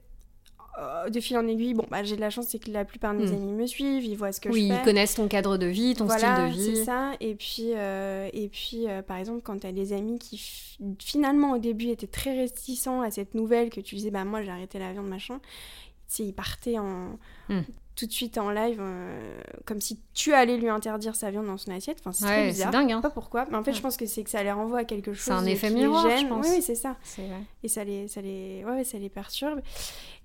euh, 0.81 1.09
de 1.09 1.21
fil 1.21 1.39
en 1.39 1.47
aiguille, 1.47 1.75
bon, 1.75 1.87
bah, 1.91 2.03
j'ai 2.03 2.17
de 2.17 2.21
la 2.21 2.29
chance, 2.29 2.47
c'est 2.49 2.59
que 2.59 2.71
la 2.73 2.85
plupart 2.85 3.15
de 3.15 3.21
mes 3.21 3.27
Mm. 3.31 3.35
amis 3.35 3.53
me 3.53 3.67
suivent, 3.67 4.05
ils 4.05 4.17
voient 4.17 4.33
ce 4.33 4.41
que 4.41 4.49
oui, 4.49 4.63
je 4.69 4.75
ils 4.75 4.77
fais. 4.79 4.83
connaissent 4.83 5.15
ton 5.15 5.29
cadre 5.29 5.57
de 5.59 5.67
vie, 5.67 5.95
ton 5.95 6.07
voilà, 6.07 6.49
style 6.51 6.59
de 6.59 6.61
c'est 6.65 6.71
vie. 6.73 6.85
ça. 6.85 7.13
Et 7.21 7.35
puis, 7.37 7.71
euh, 7.77 8.29
et 8.33 8.49
puis 8.49 8.89
euh, 8.89 9.01
par 9.01 9.17
exemple, 9.19 9.43
quand 9.43 9.61
tu 9.61 9.67
as 9.69 9.73
des 9.73 9.93
amis 9.93 10.19
qui 10.19 10.39
fi- 10.39 10.79
finalement 10.99 11.53
au 11.53 11.59
début 11.59 11.87
étaient 11.87 12.07
très 12.09 12.37
réticents 12.37 13.01
à 13.01 13.11
cette 13.13 13.35
nouvelle 13.35 13.71
que 13.71 13.81
tu 13.81 13.95
disais, 13.95 14.11
bah 14.11 14.25
moi 14.25 14.43
j'ai 14.43 14.51
arrêté 14.51 14.79
la 14.81 14.93
viande, 14.93 15.09
machin, 15.09 15.39
tu 15.39 15.47
sais, 16.09 16.25
ils 16.25 16.35
partaient 16.35 16.79
en... 16.79 17.17
Hmm. 17.49 17.61
Tout 17.97 18.07
de 18.07 18.13
suite 18.13 18.37
en 18.39 18.51
live, 18.51 18.79
euh, 18.79 19.41
comme 19.65 19.81
si 19.81 19.99
tu 20.15 20.35
allais 20.35 20.59
lui 20.59 20.69
interdire 20.69 21.17
sa 21.17 21.31
viande 21.31 21.47
dans 21.47 21.57
son 21.57 21.71
assiette. 21.71 21.97
Enfin, 22.01 22.13
c'est 22.13 22.27
très 22.27 22.43
Ouais, 22.43 22.49
bizarre. 22.51 22.71
c'est 22.71 22.79
dingue, 22.79 22.91
Je 22.91 22.95
hein. 22.95 22.99
sais 22.99 23.03
pas 23.09 23.11
pourquoi, 23.11 23.47
mais 23.51 23.57
en 23.57 23.65
fait, 23.65 23.73
je 23.73 23.81
pense 23.81 23.97
que 23.97 24.05
c'est 24.07 24.23
que 24.23 24.29
ça 24.31 24.43
les 24.43 24.53
renvoie 24.53 24.81
à 24.81 24.85
quelque 24.85 25.15
chose. 25.15 25.33
un 25.33 25.47
effet 25.47 25.71
miroir, 25.71 26.07
je 26.17 26.27
pense. 26.27 26.47
Oui, 26.47 26.53
oui, 26.57 26.63
c'est 26.63 26.75
ça 26.75 26.97
C'est 27.03 27.23
et 27.63 27.69
ça 27.69 27.85
les 27.85 28.07
ça 28.07 28.21
les 28.21 28.63
ouais, 28.67 28.85
ça 28.85 28.99
les 28.99 29.09
perturbe 29.09 29.61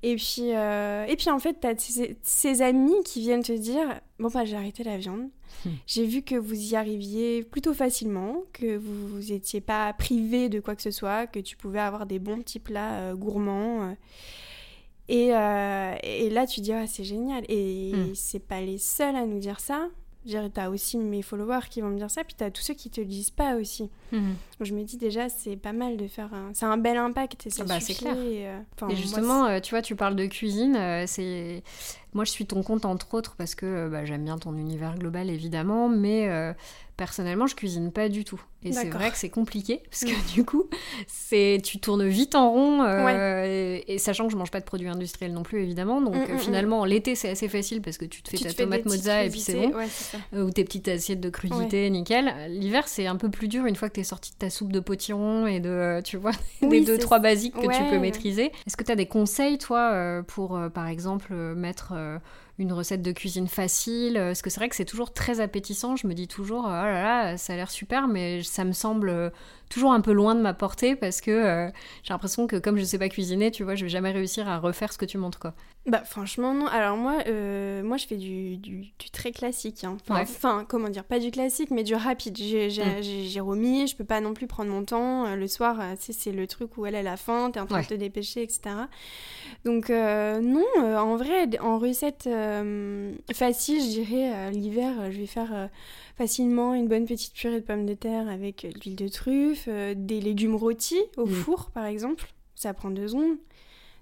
et 0.04 0.16
puis 0.16 0.54
euh, 0.54 1.06
et 1.06 1.16
puis 1.16 1.30
en 1.30 1.40
fait 1.40 1.56
t'as 1.60 1.75
ces, 1.78 2.18
ces 2.24 2.62
amis 2.62 2.94
qui 3.06 3.22
viennent 3.22 3.44
te 3.44 3.51
dire 3.51 4.00
bon 4.20 4.28
bah 4.30 4.46
j'ai 4.46 4.56
arrêté 4.56 4.84
la 4.84 4.98
viande 4.98 5.30
Hmm. 5.66 5.70
j'ai 5.86 6.06
vu 6.06 6.22
que 6.24 6.34
vous 6.36 6.72
y 6.72 6.75
arriviez 6.78 7.44
plutôt 7.44 7.74
facilement 7.74 8.38
que 8.54 8.78
vous 8.78 9.08
vous 9.10 9.32
étiez 9.34 9.60
pas 9.62 9.92
privé 9.94 10.48
de 10.50 10.60
quoi 10.62 10.75
que 10.75 10.82
ce 10.82 10.92
soit 10.92 11.28
que 11.28 11.40
tu 11.40 11.58
pouvais 11.58 11.82
avoir 11.82 12.06
des 12.06 12.20
bons 12.20 12.40
petits 12.40 12.58
plats 12.60 12.94
euh, 12.94 13.16
gourmands. 13.16 13.96
Et, 15.12 15.36
euh, 15.36 15.94
et 16.03 16.30
là 16.30 16.48
tu 16.48 16.62
dis 16.62 16.74
ah 16.74 16.88
c'est 16.88 17.03
génial 17.03 17.44
et 17.50 17.91
Hmm. 17.94 18.15
c'est 18.15 18.39
pas 18.39 18.62
les 18.62 18.77
seuls 18.77 19.15
à 19.15 19.25
nous 19.25 19.39
dire 19.39 19.60
ça 19.60 19.89
t'as 20.53 20.70
aussi 20.70 21.00
mes 21.00 21.24
followers 21.24 21.65
qui 21.68 21.82
vont 21.82 21.89
me 21.89 21.98
dire 21.98 22.12
ça, 22.12 22.24
puis 22.24 22.36
t'as 22.38 22.51
tous 22.51 22.62
ceux 22.62 22.75
qui 22.75 22.91
te 22.91 23.01
le 23.01 23.08
disent 23.08 23.32
pas 23.32 23.56
aussi. 23.56 23.89
Donc 24.12 24.22
je 24.62 24.72
me 24.75 24.84
dis 24.84 24.96
déjà, 24.98 25.30
c'est 25.30 25.56
pas 25.58 25.74
mal 25.74 25.98
de 25.98 26.06
faire 26.08 26.32
un... 26.32 26.51
C'est 26.53 26.68
un 26.68 26.77
bel 26.77 26.96
impact 26.98 27.48
et 27.48 27.50
ça 27.50 27.63
Ah 27.65 27.68
bah, 27.68 27.80
c'est 27.80 27.96
clair. 27.96 28.15
Et, 28.15 28.48
euh, 28.48 28.60
Et 28.91 28.96
justement, 28.96 29.48
euh, 29.48 29.60
tu 29.60 29.72
vois, 29.72 29.82
tu 29.82 29.96
parles 29.96 30.15
de 30.15 30.27
cuisine. 30.27 30.75
euh, 30.75 31.06
c'est 31.08 31.63
moi, 32.13 32.24
je 32.24 32.30
suis 32.30 32.46
ton 32.46 32.62
compte 32.62 32.86
entre 32.86 33.15
autres 33.15 33.34
parce 33.36 33.56
que 33.56 33.89
bah, 33.89 34.06
j'aime 34.06 34.24
bien 34.24 34.38
ton 34.38 34.56
univers 34.58 34.94
global 34.96 35.27
évidemment, 35.32 35.89
mais 35.89 36.30
personnellement, 37.01 37.48
je 37.48 37.55
cuisine 37.55 37.91
pas 37.91 38.10
du 38.10 38.24
tout. 38.24 38.39
Et 38.63 38.72
c'est 38.74 38.91
vrai 38.91 39.10
que 39.10 39.17
c'est 39.17 39.29
compliqué 39.31 39.81
parce 39.89 40.03
que 40.03 40.34
du 40.36 40.46
coup, 40.46 40.70
c'est 41.08 41.60
tu 41.63 41.79
tournes 41.79 42.08
vite 42.08 42.36
en 42.36 42.51
rond. 42.51 42.84
euh, 42.84 43.03
Ouais. 43.05 43.50
et, 43.88 43.93
et 43.96 43.98
sachant 43.98 44.27
que 44.27 44.31
je 44.31 44.38
mange 44.38 44.51
pas 44.51 44.60
de 44.60 44.65
produits 44.65 44.88
industriels 44.88 45.34
non 45.34 45.41
plus 45.41 45.63
évidemment, 45.63 46.00
donc 46.00 46.13
Mm, 46.13 46.20
euh, 46.20 46.27
mm, 46.27 46.36
mm. 46.36 46.38
finalement, 46.39 46.86
l'été 46.86 47.15
c'est 47.15 47.29
assez 47.29 47.48
facile 47.48 47.81
parce 47.81 47.98
que 47.98 48.05
tu 48.05 48.22
te 48.22 48.29
fais 48.29 48.38
tu 48.38 48.43
ta 48.43 48.51
te 48.51 48.58
tomate 48.62 48.84
des 48.84 48.89
mozza 48.89 49.24
et 49.24 49.31
puis 49.31 49.39
c'est 49.39 49.55
bon. 49.55 49.74
Ouais. 49.75 49.88
Euh, 50.36 50.43
ou 50.43 50.51
tes 50.51 50.63
petites 50.63 50.88
assiettes 50.89 51.22
de 51.22 51.29
crudité, 51.31 51.89
nickel. 51.89 52.31
L'hiver, 52.50 52.88
c'est 52.88 53.08
un 53.08 53.15
peu 53.15 53.29
plus 53.31 53.48
dur 53.48 53.65
une 53.65 53.75
fois 53.75 53.89
que 53.89 53.96
t'es 53.96 54.03
sorti 54.03 54.31
de 54.34 54.38
ta 54.38 54.51
soupe 54.51 54.72
de 54.72 54.79
potiron 54.79 55.48
et 55.48 55.60
de, 55.60 55.70
euh, 55.70 56.01
tu 56.03 56.17
vois, 56.17 56.34
des 56.62 56.67
Oui, 56.67 56.86
deux, 56.86 56.93
c'est 56.93 57.00
trois 57.00 57.17
basiques 57.17 57.55
que 57.55 57.62
tu 57.75 57.84
peux 57.89 57.98
maîtriser. 57.98 58.51
Est-ce 58.67 58.77
que 58.77 58.84
t'as 58.84 58.96
des 58.96 59.08
conseils, 59.08 59.58
toi, 59.58 60.22
pour, 60.27 60.60
par 60.72 60.88
exemple, 60.88 61.34
mettre 61.34 61.93
une 62.62 62.74
recette 62.74 63.01
de 63.01 63.12
cuisine 63.12 63.48
facile 63.48 64.18
euh, 64.18 64.27
Parce 64.27 64.41
que 64.41 64.50
c'est 64.50 64.60
vrai 64.60 64.70
que 64.70 64.75
c'est 64.75 64.86
toujours 64.86 65.12
très 65.12 65.39
appétissant. 65.41 65.96
Je 65.96 66.08
me 66.08 66.13
dis 66.13 66.27
toujours, 66.27 66.65
oh 66.65 66.70
là 66.70 67.03
là, 67.03 67.38
ça 67.38 67.53
a 67.53 67.56
l'air 67.56 67.72
super, 67.72 68.08
mais 68.08 68.44
ça 68.44 68.63
me 68.63 68.72
semble 68.72 69.10
euh, 69.10 69.30
toujours 69.70 69.94
un 69.94 70.01
peu 70.01 70.12
loin 70.12 70.36
de 70.36 70.41
ma 70.41 70.53
portée 70.53 70.96
parce 70.96 71.22
que 71.22 71.32
euh, 71.32 71.70
j'ai 72.03 72.13
l'impression 72.13 72.48
que 72.48 72.58
comme 72.58 72.77
je 72.77 72.84
sais 72.84 73.00
pas 73.00 73.10
cuisiner, 73.10 73.51
tu 73.51 73.63
vois, 73.63 73.75
je 73.75 73.86
vais 73.86 73.89
jamais 73.89 74.12
réussir 74.12 74.48
à 74.48 74.60
refaire 74.60 74.94
ce 74.94 74.98
que 74.98 75.06
tu 75.06 75.18
montres. 75.18 75.48
Bah 75.88 76.04
franchement 76.06 76.54
non. 76.54 76.68
Alors 76.68 76.96
moi, 76.96 77.24
euh, 77.26 77.82
moi 77.82 77.98
je 77.98 78.06
fais 78.06 78.16
du, 78.16 78.56
du, 78.58 78.82
du 79.00 79.10
très 79.12 79.32
classique. 79.32 79.84
hein. 79.84 79.98
Enfin, 80.00 80.14
Ouais. 80.16 80.22
enfin, 80.22 80.64
comment 80.70 80.90
dire, 80.90 81.04
pas 81.04 81.18
du 81.18 81.32
classique, 81.32 81.72
mais 81.72 81.84
du 81.84 81.96
rapide. 81.96 82.38
J'ai 82.38 82.68
Mm. 82.70 83.42
remis, 83.42 83.88
je 83.88 83.96
peux 83.96 84.04
pas 84.04 84.22
non 84.22 84.36
plus 84.36 84.46
prendre 84.46 84.70
mon 84.70 84.84
temps. 84.86 85.26
Euh, 85.26 85.36
le 85.36 85.48
soir, 85.48 85.80
euh, 85.82 85.96
c'est 85.98 86.32
le 86.32 86.46
truc 86.46 86.78
où 86.78 86.86
elle 86.86 86.96
a 86.96 87.02
la 87.02 87.18
faim, 87.18 87.50
t'es 87.52 87.60
en 87.60 87.66
train 87.66 87.78
Ouais. 87.78 87.84
de 87.84 87.88
te 87.88 87.94
dépêcher, 87.96 88.44
etc. 88.44 88.62
Donc 89.66 89.90
euh, 89.90 90.40
non, 90.40 90.64
en 90.78 91.16
vrai, 91.16 91.50
en 91.60 91.80
recette 91.80 92.28
euh, 92.28 93.12
facile, 93.34 93.80
je 93.82 93.88
dirais, 94.04 94.52
l'hiver, 94.52 95.12
je 95.12 95.18
vais 95.20 95.26
faire 95.26 95.70
facilement 96.16 96.76
une 96.76 96.88
bonne 96.88 97.06
petite 97.08 97.34
purée 97.34 97.60
de 97.60 97.66
pommes 97.66 97.88
de 97.88 97.96
terre 97.96 98.30
avec 98.30 98.68
de 98.72 98.80
l'huile 98.80 98.96
de 98.96 99.08
truffe, 99.08 99.68
des 99.68 100.22
légumes 100.22 100.56
rôtis 100.56 101.02
au 101.18 101.26
Mm. 101.26 101.32
four, 101.32 101.72
par 101.72 101.86
exemple. 101.86 102.28
Ça 102.54 102.76
prend 102.76 102.92
deux 102.92 103.08
secondes. 103.08 103.38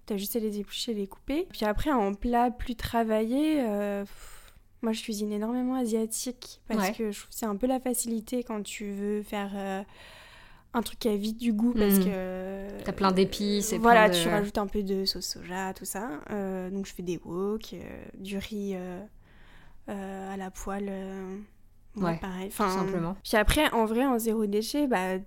T'as 0.09 0.17
juste 0.17 0.35
à 0.35 0.39
les 0.39 0.59
éplucher, 0.59 0.93
les 0.95 1.05
couper. 1.05 1.47
Puis 1.51 1.65
après, 1.65 1.91
en 1.91 2.15
plat 2.15 2.49
plus 2.49 2.75
travaillé, 2.75 3.61
euh, 3.61 4.01
pff, 4.03 4.53
moi 4.81 4.91
je 4.91 5.03
cuisine 5.03 5.31
énormément 5.31 5.75
asiatique 5.75 6.61
parce 6.67 6.87
Ouais. 6.89 6.93
que 6.95 7.11
je 7.11 7.19
trouve 7.19 7.29
c'est 7.31 7.45
un 7.45 7.55
peu 7.55 7.67
la 7.67 7.79
facilité 7.79 8.43
quand 8.43 8.63
tu 8.63 8.91
veux 8.91 9.21
faire 9.21 9.51
euh, 9.53 9.83
un 10.73 10.81
truc 10.81 10.97
qui 10.97 11.09
a 11.09 11.15
vite 11.15 11.37
du 11.37 11.53
goût 11.53 11.73
parce 11.73 11.97
Mhm. 11.99 12.05
que. 12.05 12.83
T'as 12.85 12.91
plein 12.91 13.11
d'épices 13.11 13.71
et 13.73 13.77
Voilà, 13.77 14.09
plein 14.09 14.17
de- 14.17 14.23
tu 14.23 14.29
rajoutes 14.29 14.57
un 14.57 14.65
peu 14.67 14.81
de 14.81 15.05
sauce 15.05 15.27
soja, 15.27 15.73
tout 15.75 15.85
ça. 15.85 16.09
Euh, 16.31 16.69
donc 16.71 16.85
je 16.87 16.93
fais 16.93 17.03
des 17.03 17.19
wok, 17.23 17.75
du 18.17 18.37
riz 18.39 18.75
à 19.87 20.37
la 20.37 20.51
poêle. 20.51 20.87
euh, 20.89 21.37
Ouais, 21.97 22.17
pareil. 22.17 22.49
tout 22.49 22.61
Enfin, 22.63 22.69
simplement. 22.69 23.15
Puis 23.23 23.35
après, 23.35 23.69
en 23.73 23.85
vrai, 23.85 24.05
en 24.05 24.17
zéro 24.19 24.45
déchet, 24.45 24.87
bah, 24.87 25.17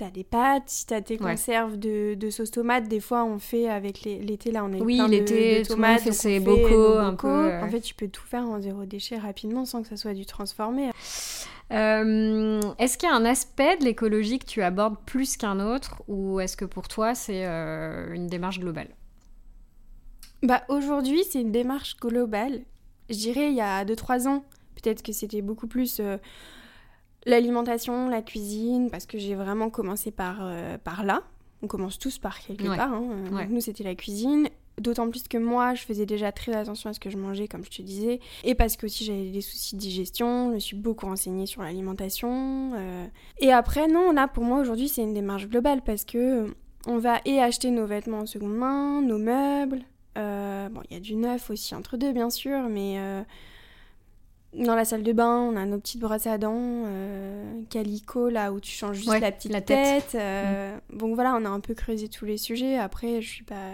t'as 0.00 0.10
des 0.10 0.24
pâtes, 0.24 0.64
si 0.66 0.86
t'as 0.86 1.00
tes 1.02 1.18
Ouais. 1.22 1.32
conserves 1.32 1.76
de, 1.78 2.14
de 2.14 2.30
sauce 2.30 2.50
tomate, 2.50 2.88
des 2.88 3.00
fois 3.00 3.24
on 3.24 3.38
fait 3.38 3.68
avec 3.68 4.02
l'été, 4.02 4.50
là 4.50 4.64
on 4.64 4.72
a 4.72 4.78
Oui, 4.82 4.96
plein 4.96 5.06
de- 5.06 5.12
l'été, 5.12 5.52
de, 5.52 5.58
monde 5.58 5.66
tomates, 5.68 6.00
fait 6.00 6.12
ses 6.12 6.40
bocaux, 6.40 6.98
un 6.98 7.14
peu, 7.14 7.28
euh. 7.28 7.62
En 7.62 7.68
fait, 7.70 7.80
tu 7.80 7.94
peux 7.94 8.08
tout 8.08 8.24
faire 8.24 8.44
en 8.44 8.60
zéro 8.60 8.84
déchet 8.86 9.18
rapidement 9.18 9.64
sans 9.66 9.82
que 9.82 9.88
ça 9.88 9.96
soit 9.96 10.14
du 10.14 10.24
transformé. 10.26 10.90
Euh, 11.72 12.60
est-ce 12.78 12.98
qu'il 12.98 13.08
y 13.08 13.12
a 13.12 13.14
un 13.14 13.24
aspect 13.24 13.76
de 13.76 13.84
l'écologie 13.84 14.38
que 14.38 14.46
tu 14.46 14.62
abordes 14.62 14.96
plus 15.06 15.36
qu'un 15.36 15.60
autre 15.60 16.02
ou 16.08 16.40
est-ce 16.40 16.56
que 16.56 16.64
pour 16.64 16.88
toi 16.88 17.14
c'est 17.14 17.44
euh, 17.46 18.12
une 18.12 18.26
démarche 18.26 18.58
globale? 18.58 18.88
Bah 20.42 20.62
aujourd'hui, 20.68 21.22
c'est 21.30 21.42
une 21.42 21.52
démarche 21.52 21.96
globale. 21.98 22.62
Je 23.10 23.16
dirais 23.16 23.50
il 23.50 23.54
y 23.56 23.60
a 23.60 23.84
2-3 23.84 24.26
ans, 24.26 24.44
peut-être 24.82 25.02
que 25.02 25.12
c'était 25.12 25.42
beaucoup 25.42 25.66
plus 25.66 26.00
euh, 26.00 26.16
l'alimentation, 27.26 28.08
la 28.08 28.22
cuisine, 28.22 28.90
parce 28.90 29.06
que 29.06 29.18
j'ai 29.18 29.34
vraiment 29.34 29.70
commencé 29.70 30.10
par, 30.10 30.38
euh, 30.42 30.78
par 30.78 31.04
là. 31.04 31.22
On 31.62 31.66
commence 31.66 31.98
tous 31.98 32.18
par 32.18 32.38
quelque 32.40 32.66
Ouais. 32.66 32.76
part. 32.76 32.92
hein. 32.92 33.04
Euh, 33.10 33.36
Ouais. 33.36 33.46
Nous, 33.48 33.60
c'était 33.60 33.84
la 33.84 33.94
cuisine. 33.94 34.48
D'autant 34.78 35.10
plus 35.10 35.24
que 35.28 35.36
moi, 35.36 35.74
je 35.74 35.82
faisais 35.82 36.06
déjà 36.06 36.32
très 36.32 36.54
attention 36.56 36.88
à 36.88 36.94
ce 36.94 37.00
que 37.00 37.10
je 37.10 37.18
mangeais, 37.18 37.48
comme 37.48 37.62
je 37.64 37.68
te 37.70 37.82
disais. 37.82 38.18
Et 38.44 38.54
parce 38.54 38.76
que 38.78 38.86
aussi 38.86 39.04
j'avais 39.04 39.28
des 39.30 39.42
soucis 39.42 39.74
de 39.76 39.80
digestion, 39.80 40.48
je 40.48 40.54
me 40.54 40.58
suis 40.58 40.76
beaucoup 40.76 41.04
renseignée 41.04 41.44
sur 41.44 41.60
l'alimentation. 41.62 42.72
euh. 42.74 43.06
Et 43.40 43.52
après, 43.52 43.88
non, 43.88 44.12
là, 44.12 44.26
pour 44.26 44.42
moi, 44.44 44.58
aujourd'hui, 44.58 44.88
c'est 44.88 45.02
une 45.02 45.12
démarche 45.12 45.48
globale 45.48 45.82
parce 45.84 46.06
que 46.06 46.46
on 46.86 46.96
va 46.96 47.20
et 47.26 47.40
acheter 47.42 47.70
nos 47.70 47.84
vêtements 47.84 48.20
en 48.20 48.26
seconde 48.26 48.54
main, 48.54 49.02
nos 49.02 49.18
meubles. 49.18 49.82
euh, 50.16 50.68
bon, 50.70 50.80
il 50.90 50.94
y 50.94 50.96
a 50.96 51.00
du 51.00 51.14
neuf 51.14 51.50
aussi 51.50 51.74
entre 51.74 51.96
deux, 51.98 52.12
bien 52.12 52.30
sûr, 52.30 52.60
mais 52.70 52.98
dans 54.54 54.74
la 54.74 54.84
salle 54.84 55.02
de 55.02 55.12
bain, 55.12 55.36
on 55.38 55.56
a 55.56 55.64
nos 55.64 55.78
petites 55.78 56.00
brosses 56.00 56.26
à 56.26 56.36
dents, 56.38 56.52
euh, 56.58 57.62
calico, 57.70 58.28
là 58.28 58.52
où 58.52 58.60
tu 58.60 58.70
changes 58.72 58.96
juste 58.96 59.08
Ouais, 59.08 59.20
la 59.20 59.30
petite 59.32 59.52
la 59.52 59.60
tête. 59.60 60.08
tête. 60.08 60.14
euh, 60.20 60.76
Donc 60.92 61.14
voilà, 61.14 61.34
on 61.40 61.44
a 61.44 61.48
un 61.48 61.60
peu 61.60 61.74
creusé 61.74 62.08
tous 62.08 62.24
les 62.24 62.36
sujets. 62.36 62.76
Après, 62.78 63.20
je 63.22 63.28
suis 63.28 63.44
pas. 63.44 63.70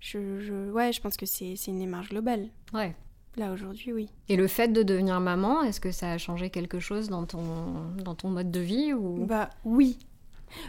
Je, 0.00 0.38
je- 0.40 0.70
Ouais, 0.70 0.92
je 0.92 1.00
pense 1.00 1.16
que 1.16 1.26
c'est 1.26 1.54
c'est 1.56 1.70
une 1.70 1.78
démarche 1.78 2.10
globale. 2.10 2.48
Ouais. 2.74 2.94
Là, 3.38 3.52
aujourd'hui, 3.52 3.92
oui. 3.92 4.08
Et 4.30 4.36
le 4.36 4.46
fait 4.46 4.68
de 4.68 4.82
devenir 4.82 5.20
maman, 5.20 5.62
est-ce 5.62 5.78
que 5.80 5.90
ça 5.92 6.12
a 6.12 6.16
changé 6.18 6.48
quelque 6.48 6.78
chose 6.80 7.08
dans 7.10 7.26
ton, 7.26 7.42
dans 8.02 8.14
ton 8.14 8.30
mode 8.30 8.50
de 8.50 8.60
vie 8.60 8.94
ou? 8.94 9.26
Bah, 9.26 9.50
oui. 9.64 9.98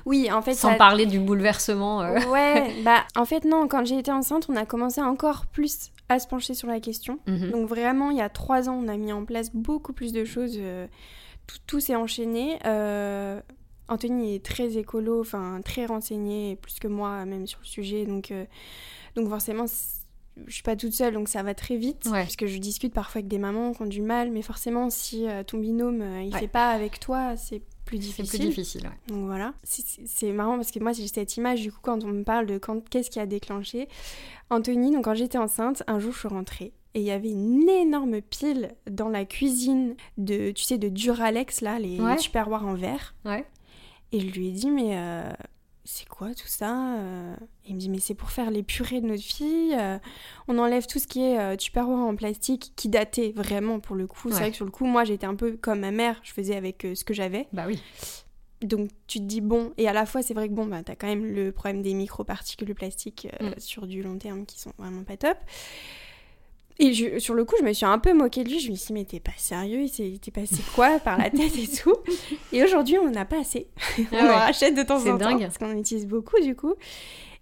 Oui, 0.05 0.29
en 0.31 0.41
fait, 0.41 0.53
sans 0.53 0.71
ça- 0.71 0.75
parler 0.75 1.05
du 1.05 1.19
bouleversement 1.19 2.01
euh, 2.01 2.19
Ouais, 2.31 2.73
bah, 2.83 3.03
en 3.15 3.25
fait, 3.25 3.45
non, 3.45 3.67
quand 3.67 3.85
j'ai 3.85 3.97
été 3.99 4.11
enceinte, 4.11 4.47
on 4.49 4.55
a 4.55 4.65
commencé 4.65 5.01
encore 5.01 5.45
plus 5.45 5.91
à 6.09 6.19
se 6.19 6.27
pencher 6.27 6.53
sur 6.53 6.67
la 6.67 6.79
question. 6.79 7.19
mhm. 7.27 7.51
Donc 7.51 7.67
vraiment, 7.67 8.09
il 8.11 8.17
y 8.17 8.21
a 8.21 8.29
trois 8.29 8.69
ans, 8.69 8.79
on 8.83 8.87
a 8.87 8.97
mis 8.97 9.11
en 9.13 9.25
place 9.25 9.51
beaucoup 9.53 9.93
plus 9.93 10.13
de 10.13 10.25
choses. 10.25 10.55
euh, 10.57 10.87
tout 11.47 11.57
tout 11.67 11.79
s'est 11.79 11.95
enchaîné. 11.95 12.59
Euh, 12.65 13.39
Anthony 13.89 14.35
est 14.35 14.43
très 14.43 14.77
écolo, 14.77 15.21
enfin 15.21 15.61
très 15.63 15.85
renseigné, 15.85 16.57
plus 16.57 16.77
que 16.79 16.87
moi 16.89 17.23
même 17.25 17.47
sur 17.47 17.59
le 17.61 17.65
sujet. 17.67 18.05
Donc, 18.05 18.31
euh, 18.31 18.43
donc 19.15 19.29
forcément, 19.29 19.63
je 20.45 20.53
suis 20.53 20.63
pas 20.63 20.75
toute 20.75 20.91
seule, 20.91 21.13
donc 21.13 21.29
ça 21.29 21.41
va 21.43 21.53
très 21.53 21.77
vite. 21.77 22.03
Ouais. 22.05 22.23
Parce 22.23 22.35
que 22.35 22.47
je 22.47 22.57
discute 22.57 22.93
parfois 22.93 23.19
avec 23.19 23.29
des 23.29 23.37
mamans 23.37 23.71
qui 23.73 23.81
ont 23.81 23.85
du 23.85 24.01
mal, 24.01 24.29
mais 24.31 24.41
forcément, 24.41 24.89
si 24.89 25.25
ton 25.47 25.57
binôme 25.57 26.03
il 26.21 26.33
Ouais. 26.33 26.39
fait 26.41 26.47
pas 26.49 26.71
avec 26.71 26.99
toi, 26.99 27.37
c'est 27.37 27.61
plus 27.87 27.97
c'est 27.97 28.21
difficile. 28.21 28.39
plus 28.39 28.47
difficile. 28.49 28.83
ouais. 28.83 29.15
Donc 29.15 29.25
voilà, 29.25 29.53
C'est- 29.63 29.83
c'est 29.87 30.01
c'est 30.07 30.31
marrant 30.31 30.55
parce 30.57 30.69
que 30.71 30.79
moi 30.79 30.91
j'ai 30.91 31.07
cette 31.07 31.35
image 31.37 31.61
du 31.61 31.71
coup 31.71 31.79
quand 31.81 32.03
on 32.03 32.07
me 32.09 32.23
parle 32.23 32.45
de 32.45 32.59
qu'est-ce 32.89 33.09
qui 33.09 33.19
a 33.19 33.25
déclenché. 33.25 33.87
Anthony, 34.51 34.91
donc 34.91 35.05
quand 35.05 35.15
j'étais 35.15 35.37
enceinte, 35.39 35.81
un 35.87 35.99
jour 35.99 36.13
je 36.13 36.19
suis 36.19 36.27
rentrée 36.27 36.73
et 36.93 36.99
il 37.01 37.05
y 37.05 37.11
avait 37.11 37.31
une 37.31 37.67
énorme 37.69 38.21
pile 38.21 38.75
dans 38.89 39.09
la 39.09 39.25
cuisine 39.25 39.95
de 40.17 40.51
tu 40.51 40.63
sais 40.63 40.77
de 40.77 40.89
Duralex 40.89 41.61
là, 41.61 41.79
les, 41.79 41.99
Ouais. 41.99 42.13
les 42.13 42.17
tupperwares 42.19 42.65
en 42.65 42.75
verre 42.75 43.15
Ouais. 43.25 43.45
et 44.11 44.19
je 44.19 44.27
lui 44.27 44.47
ai 44.47 44.51
dit 44.51 44.69
mais 44.71 44.91
euh, 44.97 45.31
c'est 45.89 46.07
quoi 46.07 46.33
tout 46.35 46.47
ça 46.47 46.95
euh 46.97 47.35
Il 47.65 47.75
me 47.75 47.79
dit 47.79 47.89
mais 47.89 47.99
c'est 47.99 48.13
pour 48.13 48.29
faire 48.31 48.51
les 48.51 48.61
purées 48.63 48.99
de 49.01 49.07
notre 49.07 49.23
fille. 49.23 49.73
euh, 49.73 49.97
on 50.49 50.57
enlève 50.57 50.85
tout 50.85 50.99
ce 50.99 51.07
qui 51.07 51.21
est 51.23 51.39
euh, 51.39 51.55
tupperware 51.55 51.99
en 52.05 52.15
plastique 52.15 52.73
qui 52.75 52.89
datait 52.89 53.31
vraiment 53.35 53.79
pour 53.79 53.95
le 53.95 54.05
coup. 54.05 54.29
C'est 54.29 54.39
vrai 54.39 54.49
que 54.51 54.55
sur 54.57 54.65
le 54.65 54.71
coup 54.71 54.85
moi 54.85 55.05
j'étais 55.05 55.25
un 55.25 55.35
peu 55.35 55.53
comme 55.53 55.79
ma 55.79 55.91
mère, 55.91 56.19
je 56.23 56.33
faisais 56.33 56.55
avec 56.55 56.85
ce 56.93 57.03
que 57.05 57.13
j'avais. 57.13 57.47
Bah 57.53 57.63
oui. 57.67 57.81
Donc 58.61 58.89
tu 59.07 59.19
te 59.19 59.23
dis 59.23 59.39
bon 59.41 59.71
et 59.77 59.87
à 59.87 59.93
la 59.93 60.05
fois 60.05 60.23
c'est 60.23 60.33
vrai 60.33 60.49
que 60.49 60.53
bon 60.53 60.65
bah 60.65 60.81
t'as 60.83 60.95
quand 60.95 61.07
même 61.07 61.25
le 61.25 61.51
problème 61.51 61.81
des 61.83 61.93
microparticules 61.93 62.73
plastiques 62.75 63.27
euh, 63.41 63.51
Mm. 63.51 63.59
sur 63.59 63.85
du 63.87 64.01
long 64.01 64.17
terme 64.17 64.45
qui 64.45 64.59
sont 64.59 64.73
vraiment 64.77 65.03
pas 65.03 65.15
top. 65.15 65.37
Et 66.79 66.93
je- 66.93 67.17
sur 67.19 67.33
le 67.33 67.43
coup, 67.43 67.55
je 67.59 67.65
me 67.65 67.73
suis 67.73 67.85
un 67.85 67.97
peu 67.99 68.13
moquée 68.13 68.43
de 68.43 68.49
lui. 68.49 68.59
Je 68.59 68.69
me 68.71 68.75
suis 68.75 68.87
dit, 68.87 68.93
mais 68.93 69.05
t'es 69.05 69.19
pas 69.19 69.31
sérieux 69.37 69.85
Il 69.99 70.19
t'est 70.19 70.31
passé 70.31 70.57
quoi 70.75 70.99
par 70.99 71.17
la 71.17 71.29
tête 71.29 71.55
et 71.57 71.67
tout 71.67 71.95
Et 72.53 72.63
aujourd'hui, 72.63 72.97
on 72.99 73.09
n'en 73.09 73.19
a 73.21 73.25
pas 73.25 73.39
assez. 73.39 73.67
on 73.99 74.03
Ah 74.11 74.23
ouais. 74.23 74.29
en 74.29 74.35
rachète 74.35 74.75
de 74.75 74.83
temps 74.83 74.99
en 75.01 75.03
temps 75.03 75.17
dingue. 75.17 75.39
parce 75.41 75.57
qu'on 75.57 75.75
utilise 75.77 76.05
beaucoup 76.05 76.39
du 76.41 76.55
coup. 76.55 76.75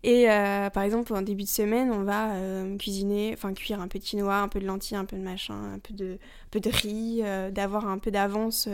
Et 0.04 0.30
euh, 0.30 0.70
par 0.70 0.84
exemple, 0.84 1.14
en 1.16 1.22
début 1.24 1.44
de 1.44 1.50
semaine, 1.50 1.92
on 1.92 2.04
va 2.04 2.34
euh, 2.34 2.78
cuisiner, 2.78 3.32
enfin 3.34 3.54
cuire 3.54 3.82
un 3.82 3.88
peu 3.88 3.98
de 3.98 4.04
quinoa, 4.04 4.36
un 4.40 4.48
peu 4.48 4.60
de 4.60 4.66
lentilles, 4.68 4.98
un 4.98 5.06
peu 5.06 5.18
de 5.18 5.22
machin, 5.24 5.56
un 5.76 5.80
peu 5.80 5.94
de, 5.96 6.14
un 6.14 6.50
peu 6.52 6.60
de 6.60 6.70
riz, 6.70 7.22
euh, 7.24 7.50
d'avoir 7.50 7.88
un 7.88 7.98
peu 7.98 8.12
d'avance. 8.12 8.70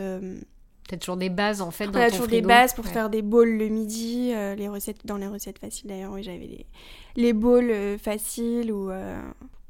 T'as 0.88 0.96
toujours 0.98 1.16
des 1.16 1.30
bases 1.30 1.62
en 1.62 1.70
fait 1.70 1.86
on 1.86 1.90
dans 1.92 2.00
a 2.00 2.06
ton 2.06 2.16
toujours 2.16 2.26
des 2.28 2.42
bases 2.42 2.74
pour 2.74 2.84
Ouais. 2.84 2.90
faire 2.92 3.08
des 3.08 3.22
bowls 3.22 3.56
le 3.56 3.68
midi, 3.68 4.30
euh, 4.34 4.54
les 4.56 4.68
recettes 4.68 5.06
dans 5.06 5.16
les 5.16 5.28
recettes 5.28 5.58
faciles 5.58 5.88
d'ailleurs. 5.88 6.12
Oui, 6.12 6.22
j'avais 6.22 6.38
les, 6.40 6.66
les 7.16 7.32
bowls 7.32 7.70
euh, 7.70 7.96
faciles 7.98 8.70
ou 8.70 8.90
euh, 8.90 9.18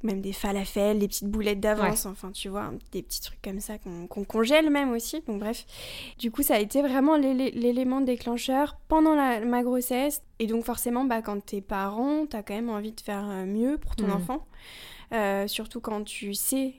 même 0.03 0.21
des 0.21 0.33
falafels, 0.33 0.99
des 0.99 1.09
petites 1.09 1.29
boulettes 1.29 1.61
d'avance. 1.61 2.07
Enfin, 2.07 2.31
tu 2.33 2.49
vois, 2.49 2.71
des 2.93 3.03
petits 3.03 3.21
trucs 3.21 3.41
comme 3.43 3.61
ça 3.61 3.79
qu'on 3.79 4.25
congèle 4.25 4.71
même 4.71 4.91
aussi. 4.93 5.21
Donc 5.27 5.41
bref, 5.41 5.65
du 6.19 6.31
coup, 6.31 6.43
ça 6.43 6.55
a 6.55 6.59
été 6.59 6.83
vraiment 6.83 7.17
l'élé- 7.17 7.51
l'élément 7.53 8.01
déclencheur 8.01 8.79
pendant 8.89 9.15
la- 9.15 9.41
ma 9.41 9.63
grossesse. 9.63 10.23
Et 10.39 10.47
donc 10.47 10.65
forcément, 10.65 11.05
bah, 11.05 11.23
quand 11.23 11.45
t'es 11.45 11.61
parent, 11.61 12.27
t'as 12.29 12.43
quand 12.43 12.55
même 12.55 12.71
envie 12.71 12.93
de 12.93 13.01
faire 13.01 13.29
euh, 13.31 13.45
mieux 13.45 13.79
pour 13.79 13.97
ton 13.97 14.07
Mhm. 14.07 14.13
enfant. 14.13 14.47
Euh, 15.13 15.47
surtout 15.47 15.81
quand 15.81 16.05
tu 16.05 16.33
sais, 16.35 16.75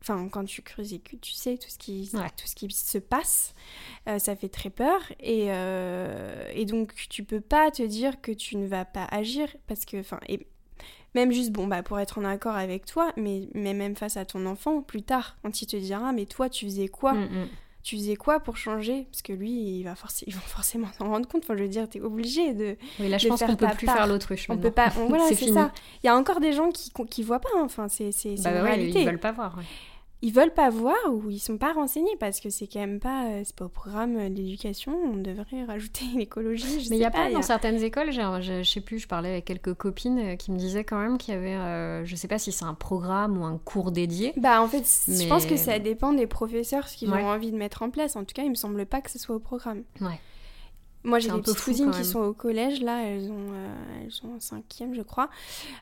enfin 0.00 0.28
quand 0.28 0.44
tu 0.44 0.62
creuses 0.62 0.92
et 0.92 0.98
que 0.98 1.16
tu 1.16 1.32
sais 1.32 1.56
tout 1.58 1.68
ce 1.70 1.78
qui, 1.78 2.10
Ouais. 2.14 2.28
tout 2.36 2.46
ce 2.46 2.54
qui 2.54 2.68
se 2.70 2.98
passe, 2.98 3.54
euh, 4.08 4.18
ça 4.18 4.34
fait 4.36 4.48
très 4.48 4.70
peur. 4.70 5.00
Et, 5.20 5.46
euh, 5.48 6.50
et 6.54 6.64
donc 6.64 6.92
tu 7.08 7.24
peux 7.24 7.40
pas 7.40 7.70
te 7.70 7.82
dire 7.82 8.20
que 8.20 8.32
tu 8.32 8.56
ne 8.56 8.66
vas 8.66 8.84
pas 8.84 9.04
agir 9.10 9.48
parce 9.66 9.84
que, 9.84 9.98
enfin, 9.98 10.18
et 10.28 10.46
même 11.14 11.32
juste 11.32 11.50
bon 11.52 11.66
bah 11.66 11.82
pour 11.82 11.98
être 12.00 12.18
en 12.18 12.24
accord 12.24 12.54
avec 12.54 12.84
toi, 12.86 13.12
mais, 13.16 13.48
mais 13.54 13.74
même 13.74 13.96
face 13.96 14.16
à 14.16 14.24
ton 14.24 14.44
enfant 14.46 14.82
plus 14.82 15.02
tard 15.02 15.36
quand 15.42 15.62
il 15.62 15.66
te 15.66 15.76
dira 15.76 16.12
mais 16.12 16.26
toi 16.26 16.48
tu 16.48 16.66
faisais 16.66 16.88
quoi 16.88 17.14
Mm, 17.14 17.22
mm. 17.24 17.48
tu 17.82 17.96
faisais 17.96 18.16
quoi 18.16 18.40
pour 18.40 18.56
changer? 18.58 19.06
Parce 19.10 19.22
que 19.22 19.32
lui, 19.32 19.50
il 19.50 19.82
va, 19.84 19.94
forc- 19.94 20.24
il 20.26 20.34
va 20.34 20.40
forcément 20.46 20.88
s'en 20.98 21.08
rendre 21.08 21.26
compte. 21.26 21.44
Enfin, 21.44 21.56
je 21.56 21.62
veux 21.62 21.68
dire, 21.68 21.88
t'es 21.88 22.00
obligé 22.00 22.52
de. 22.52 22.76
Oui, 23.00 23.08
là 23.08 23.16
je 23.18 23.28
pense 23.28 23.40
qu'on 23.42 23.56
peut 23.56 23.66
plus 23.68 23.86
part. 23.86 23.96
faire 23.96 24.06
l'autruche. 24.06 24.46
On 24.50 24.58
peut 24.58 24.70
pas. 24.70 24.92
on- 24.98 25.06
voilà, 25.06 25.24
C'est 25.28 25.52
ça. 25.52 25.72
Il 26.02 26.06
y 26.06 26.10
a 26.10 26.16
encore 26.16 26.40
des 26.40 26.52
gens 26.52 26.70
qui, 26.70 26.92
qui 27.08 27.22
voient 27.22 27.40
pas. 27.40 27.48
hein. 27.56 27.62
Enfin, 27.64 27.88
c'est 27.88 28.12
c'est 28.12 28.34
Bah 28.42 28.52
ouais, 28.52 28.60
réalité. 28.60 29.00
ils 29.00 29.06
veulent 29.06 29.18
pas 29.18 29.32
voir. 29.32 29.56
ouais. 29.56 29.64
Ils 30.20 30.32
veulent 30.32 30.52
pas 30.52 30.68
voir 30.68 30.96
ou 31.12 31.30
ils 31.30 31.38
sont 31.38 31.58
pas 31.58 31.72
renseignés 31.72 32.16
parce 32.18 32.40
que 32.40 32.50
c'est 32.50 32.66
quand 32.66 32.80
même 32.80 32.98
pas. 32.98 33.26
euh, 33.26 33.42
C'est 33.44 33.54
pas 33.54 33.66
au 33.66 33.68
programme 33.68 34.16
euh, 34.16 34.28
de 34.28 34.34
l'éducation. 34.34 34.92
On 35.12 35.16
devrait 35.16 35.64
rajouter 35.68 36.04
l'écologie. 36.16 36.80
je 36.80 36.90
Mais 36.90 36.96
il 36.96 37.00
y 37.02 37.04
a 37.04 37.10
pas, 37.12 37.30
y 37.30 37.34
dans 37.34 37.42
certaines 37.42 37.80
écoles, 37.82 38.10
j'ai, 38.10 38.22
je, 38.40 38.62
je 38.64 38.68
sais 38.68 38.80
plus, 38.80 38.98
je 38.98 39.06
parlais 39.06 39.30
avec 39.30 39.44
quelques 39.44 39.74
copines 39.74 40.18
euh, 40.18 40.36
qui 40.36 40.50
me 40.50 40.56
disaient 40.58 40.82
quand 40.82 40.98
même 40.98 41.18
qu'il 41.18 41.34
y 41.34 41.36
avait, 41.36 41.54
euh, 41.54 42.04
je 42.04 42.16
sais 42.16 42.26
pas 42.26 42.38
si 42.38 42.50
c'est 42.50 42.64
un 42.64 42.74
programme 42.74 43.38
ou 43.40 43.44
un 43.44 43.58
cours 43.58 43.92
dédié. 43.92 44.32
Bah 44.36 44.60
en 44.60 44.66
fait, 44.66 44.82
je 45.06 45.28
pense 45.28 45.46
que 45.46 45.56
ça 45.56 45.78
dépend 45.78 46.12
des 46.12 46.26
professeurs 46.26 46.88
ce 46.88 46.96
qu'ils 46.96 47.10
Ouais. 47.12 47.22
ont 47.22 47.28
envie 47.28 47.52
de 47.52 47.56
mettre 47.56 47.82
en 47.82 47.90
place. 47.90 48.16
En 48.16 48.24
tout 48.24 48.34
cas, 48.34 48.42
il 48.42 48.50
me 48.50 48.54
semble 48.56 48.86
pas 48.86 49.00
que 49.00 49.10
ce 49.10 49.18
soit 49.20 49.36
au 49.36 49.40
programme. 49.40 49.84
Ouais. 50.00 50.18
Moi, 51.04 51.18
j'ai 51.20 51.28
des 51.28 51.42
petites 51.42 51.64
cousines 51.64 51.90
qui 51.92 52.04
sont 52.04 52.20
au 52.20 52.32
collège, 52.32 52.80
là, 52.82 53.02
elles 53.04 53.30
ont, 53.30 53.52
euh, 53.52 53.74
elles 54.04 54.10
sont 54.12 54.28
en 54.36 54.40
cinquième, 54.40 54.94
je 54.94 55.02
crois. 55.02 55.30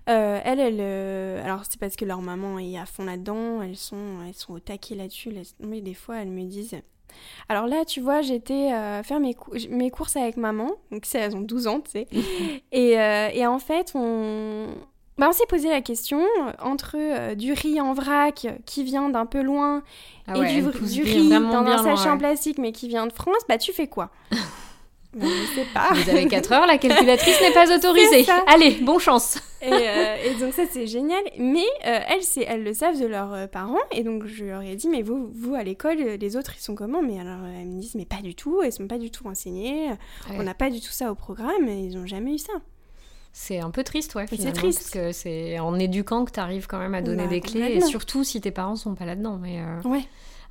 Euh, 0.08 0.40
elles, 0.44 0.61
elles, 0.61 0.76
euh, 0.80 1.44
alors 1.44 1.62
c'est 1.68 1.80
parce 1.80 1.96
que 1.96 2.04
leur 2.04 2.20
maman 2.23 2.58
est 2.58 2.78
à 2.78 2.87
fond 2.87 3.04
là-dedans, 3.04 3.62
elles 3.62 3.76
sont, 3.76 3.96
elles 4.26 4.35
sont 4.35 4.52
au 4.54 4.58
taquet 4.61 4.94
là-dessus. 4.94 5.30
laisse 5.30 5.56
tomber, 5.56 5.80
des 5.80 5.94
fois, 5.94 6.16
elles 6.16 6.28
me 6.28 6.44
disent. 6.44 6.76
Alors 7.49 7.66
là, 7.66 7.85
tu 7.85 8.00
vois, 8.00 8.20
j'étais 8.20 8.73
euh, 8.73 9.02
faire 9.02 9.20
mes, 9.20 9.32
cou- 9.35 9.52
mes 9.70 9.90
courses 9.90 10.16
avec 10.16 10.37
maman, 10.37 10.73
donc 10.90 11.06
elles 11.14 11.35
ont 11.35 11.40
12 11.40 11.66
ans, 11.66 11.80
tu 11.80 11.92
sais. 11.92 12.06
et, 12.73 12.90
et 12.92 13.47
en 13.47 13.58
fait, 13.58 13.93
on, 13.95 14.67
bah, 15.17 15.28
on 15.30 15.32
s'est 15.32 15.47
posé 15.49 15.71
la 15.71 15.80
question 15.80 16.21
entre 16.60 16.97
euh, 16.99 17.34
du 17.34 17.54
riz 17.54 17.80
en 17.80 17.95
vrac 17.95 18.47
qui 18.67 18.84
vient 18.84 19.08
d'un 19.08 19.25
peu 19.25 19.40
loin 19.40 19.82
Ah 20.26 20.36
et 20.36 20.40
ouais, 20.40 20.52
du, 20.52 20.60
du 20.95 21.02
riz 21.04 21.30
dans 21.30 21.64
un 21.64 21.78
sachet 21.82 22.10
en 22.10 22.19
plastique 22.19 22.58
mais 22.58 22.73
qui 22.73 22.86
vient 22.86 23.06
de 23.06 23.12
France, 23.12 23.43
bah 23.49 23.56
tu 23.56 23.73
fais 23.73 23.86
quoi? 23.86 24.10
Je 25.18 25.54
sais 25.54 25.66
pas. 25.72 25.88
Vous 25.94 26.10
avez 26.10 26.26
4 26.26 26.52
heures, 26.52 26.66
la 26.66 26.78
calculatrice 26.78 27.40
n'est 27.40 27.52
pas 27.52 27.74
autorisée. 27.74 28.26
Allez, 28.46 28.72
bon 28.82 28.98
chance. 28.98 29.38
et, 29.62 29.70
euh, 29.72 30.16
et 30.24 30.34
donc 30.40 30.52
ça 30.52 30.62
c'est 30.70 30.86
génial. 30.86 31.22
Mais 31.38 31.64
euh, 31.86 32.00
elles, 32.08 32.44
elles 32.46 32.62
le 32.64 32.74
savent 32.74 33.00
de 33.00 33.06
leurs 33.06 33.32
euh, 33.32 33.46
parents 33.46 33.78
et 33.92 34.02
donc 34.02 34.26
je 34.26 34.44
leur 34.44 34.62
ai 34.62 34.76
dit 34.76 34.88
mais 34.88 35.02
vous, 35.02 35.30
vous 35.34 35.54
à 35.54 35.62
l'école, 35.62 35.96
les 35.98 36.36
autres 36.36 36.52
ils 36.58 36.62
sont 36.62 36.74
comment? 36.74 37.02
Mais 37.02 37.18
alors 37.18 37.38
elles 37.46 37.66
me 37.66 37.80
disent 37.80 37.94
mais 37.94 38.04
pas 38.04 38.22
du 38.22 38.34
tout, 38.34 38.62
elles 38.62 38.72
sont 38.72 38.86
pas 38.86 38.98
du 38.98 39.10
tout 39.10 39.24
renseignées. 39.24 39.88
Ouais. 39.88 40.36
On 40.38 40.42
n'a 40.42 40.54
pas 40.54 40.70
du 40.70 40.80
tout 40.80 40.92
ça 40.92 41.10
au 41.10 41.14
programme 41.14 41.68
et 41.68 41.80
ils 41.80 41.96
ont 41.96 42.06
jamais 42.06 42.34
eu 42.34 42.38
ça. 42.38 42.52
C'est 43.38 43.60
un 43.60 43.70
peu 43.70 43.84
triste, 43.84 44.14
ouais. 44.14 44.24
c'est 44.30 44.50
triste. 44.52 44.78
Parce 44.78 44.90
que 44.90 45.12
c'est 45.12 45.58
en 45.58 45.78
éduquant 45.78 46.24
que 46.24 46.30
tu 46.32 46.40
arrives 46.40 46.66
quand 46.66 46.78
même 46.78 46.94
à 46.94 47.02
donner 47.02 47.24
Bah, 47.24 47.28
des 47.28 47.42
clés, 47.42 47.74
et 47.74 47.80
surtout 47.82 48.24
si 48.24 48.40
tes 48.40 48.50
parents 48.50 48.76
sont 48.76 48.94
pas 48.94 49.04
là-dedans. 49.04 49.38
Mais 49.42 49.60
euh, 49.60 49.88
Ouais. 49.88 50.04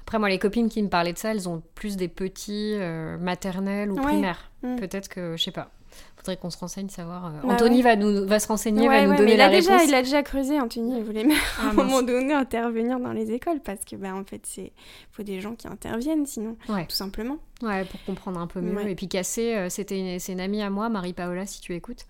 Après, 0.05 0.19
moi, 0.19 0.29
les 0.29 0.39
copines 0.39 0.69
qui 0.69 0.81
me 0.83 0.87
parlaient 0.89 1.13
de 1.13 1.17
ça, 1.17 1.31
elles 1.31 1.49
ont 1.49 1.61
plus 1.73 1.97
des 1.97 2.07
petits 2.07 2.73
euh, 2.75 3.17
maternels 3.17 3.91
ou 3.91 3.95
Ouais. 3.95 4.03
primaires. 4.03 4.51
Mm. 4.63 4.75
Peut-être 4.77 5.09
que, 5.09 5.35
je 5.35 5.43
sais 5.43 5.51
pas. 5.51 5.71
Faudrait 6.17 6.35
qu'on 6.37 6.49
se 6.49 6.57
renseigne, 6.57 6.89
savoir. 6.89 7.27
euh, 7.27 7.29
Bah 7.43 7.53
Anthony 7.53 7.77
ouais. 7.77 7.81
va 7.83 7.95
nous 7.95 8.27
va 8.27 8.39
se 8.39 8.47
renseigner, 8.47 8.87
Ouais, 8.89 9.05
va 9.05 9.11
nous 9.11 9.15
donner 9.17 9.31
mais 9.31 9.37
la 9.37 9.49
déjà, 9.49 9.73
réponse. 9.77 9.87
il 9.89 9.95
a 9.95 10.01
déjà 10.01 10.23
creusé, 10.23 10.59
Anthony, 10.59 10.97
il 10.97 11.03
voulait 11.03 11.23
même 11.23 11.37
Ah, 11.59 11.67
à 11.67 11.69
un 11.69 11.73
moment 11.73 12.01
donné 12.01 12.33
intervenir 12.33 12.99
dans 12.99 13.13
les 13.13 13.31
écoles 13.31 13.61
parce 13.63 13.85
que 13.85 13.95
bah, 13.95 14.13
en 14.13 14.25
fait 14.25 14.41
c'est 14.43 14.73
faut 15.11 15.23
des 15.23 15.39
gens 15.39 15.55
qui 15.55 15.67
interviennent 15.67 16.25
sinon 16.25 16.57
tout 16.67 16.75
simplement. 16.89 17.37
Ouais, 17.61 17.85
pour 17.85 18.03
comprendre 18.05 18.39
un 18.41 18.47
peu 18.47 18.59
mieux. 18.59 18.89
Et 18.89 18.95
puis 18.95 19.07
Cassé, 19.07 19.55
euh, 19.55 19.69
c'était 19.69 19.97
une, 19.97 20.19
c'est 20.19 20.33
une 20.33 20.41
amie 20.41 20.61
à 20.61 20.69
moi, 20.69 20.89
Marie-Paola, 20.89 21.45
si 21.45 21.61
tu 21.61 21.73
écoutes, 21.73 22.05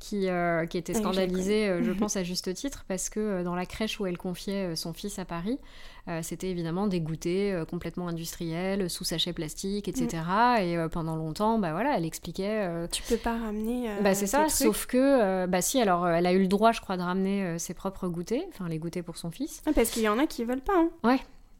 qui, 0.00 0.28
euh, 0.28 0.66
qui 0.66 0.78
était 0.78 0.92
Ah 0.94 0.98
oui, 0.98 1.02
je 1.02 1.08
la 1.08 1.12
scandalisée, 1.14 1.68
euh, 1.68 1.82
je 1.82 1.92
pense 1.98 2.16
à 2.16 2.22
juste 2.24 2.52
titre, 2.54 2.84
parce 2.88 3.08
que 3.10 3.20
euh, 3.20 3.42
dans 3.44 3.54
la 3.54 3.66
crèche 3.66 3.98
où 4.00 4.06
elle 4.06 4.18
confiait 4.18 4.76
son 4.76 4.92
fils 4.92 5.18
à 5.18 5.24
Paris, 5.24 5.58
euh, 6.08 6.20
c'était 6.22 6.48
évidemment 6.48 6.86
des 6.86 7.00
goûters 7.00 7.54
euh, 7.54 7.64
complètement 7.64 8.08
industriels, 8.08 8.88
sous 8.88 9.04
sachet 9.04 9.32
plastique, 9.32 9.88
etc. 9.88 10.22
Et 10.60 10.76
euh, 10.76 10.88
pendant 10.88 11.16
longtemps, 11.16 11.58
bah 11.58 11.72
voilà, 11.72 11.96
elle 11.96 12.04
expliquait. 12.06 12.66
Tu 12.90 13.02
peux 13.02 13.16
pas 13.16 13.36
ramener. 13.38 13.88
bah 14.02 14.14
c'est 14.14 14.26
ça, 14.26 14.40
trucs. 14.44 14.50
sauf 14.52 14.86
que, 14.86 15.46
bah 15.46 15.60
si, 15.60 15.80
alors 15.80 16.08
elle 16.08 16.26
a 16.26 16.32
eu 16.32 16.40
le 16.40 16.48
droit, 16.48 16.72
je 16.72 16.80
crois, 16.80 16.96
de 16.96 17.02
ramener 17.02 17.58
ses 17.58 17.74
propres 17.74 18.08
goûters, 18.08 18.42
enfin 18.48 18.68
les 18.68 18.78
goûters 18.78 19.04
pour 19.04 19.16
son 19.16 19.30
fils. 19.30 19.62
Ah, 19.66 19.72
parce 19.74 19.90
qu'il 19.90 20.02
y 20.02 20.08
en 20.08 20.18
a 20.18 20.26
qui 20.26 20.44
veulent 20.44 20.60
pas. 20.60 20.78
hein. 20.78 20.90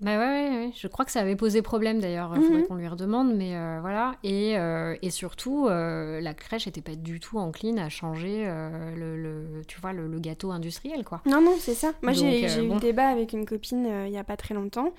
Bah 0.00 0.16
ouais, 0.16 0.26
ouais, 0.26 0.50
ouais. 0.66 0.70
je 0.76 0.86
crois 0.86 1.04
que 1.04 1.10
ça 1.10 1.20
avait 1.20 1.34
posé 1.34 1.60
problème 1.60 1.98
d'ailleurs, 2.00 2.30
il 2.36 2.42
faudrait 2.42 2.60
Mhm. 2.62 2.66
qu'on 2.68 2.74
lui 2.76 2.86
redemande, 2.86 3.34
mais 3.34 3.56
euh, 3.56 3.78
voilà. 3.80 4.14
Et, 4.22 4.56
euh, 4.56 4.94
et 5.02 5.10
surtout, 5.10 5.66
euh, 5.66 6.20
la 6.20 6.34
crèche 6.34 6.66
n'était 6.66 6.80
pas 6.82 6.94
du 6.94 7.18
tout 7.18 7.38
encline 7.38 7.80
à 7.80 7.88
changer 7.88 8.44
le, 8.46 9.16
le- 9.20 9.62
tu 9.66 9.80
vois, 9.80 9.92
le, 9.92 10.06
le 10.06 10.18
gâteau 10.20 10.52
industriel, 10.52 11.02
quoi. 11.04 11.20
Non 11.26 11.40
non 11.40 11.56
c'est 11.58 11.74
ça. 11.74 11.92
Moi 12.02 12.12
j'ai 12.12 12.42
eu 12.62 12.68
le 12.68 12.78
débat 12.78 13.08
avec 13.08 13.32
une 13.32 13.44
copine 13.44 13.88
il 14.06 14.12
y 14.12 14.18
a 14.18 14.24
pas 14.24 14.36
très 14.36 14.54
longtemps 14.54 14.92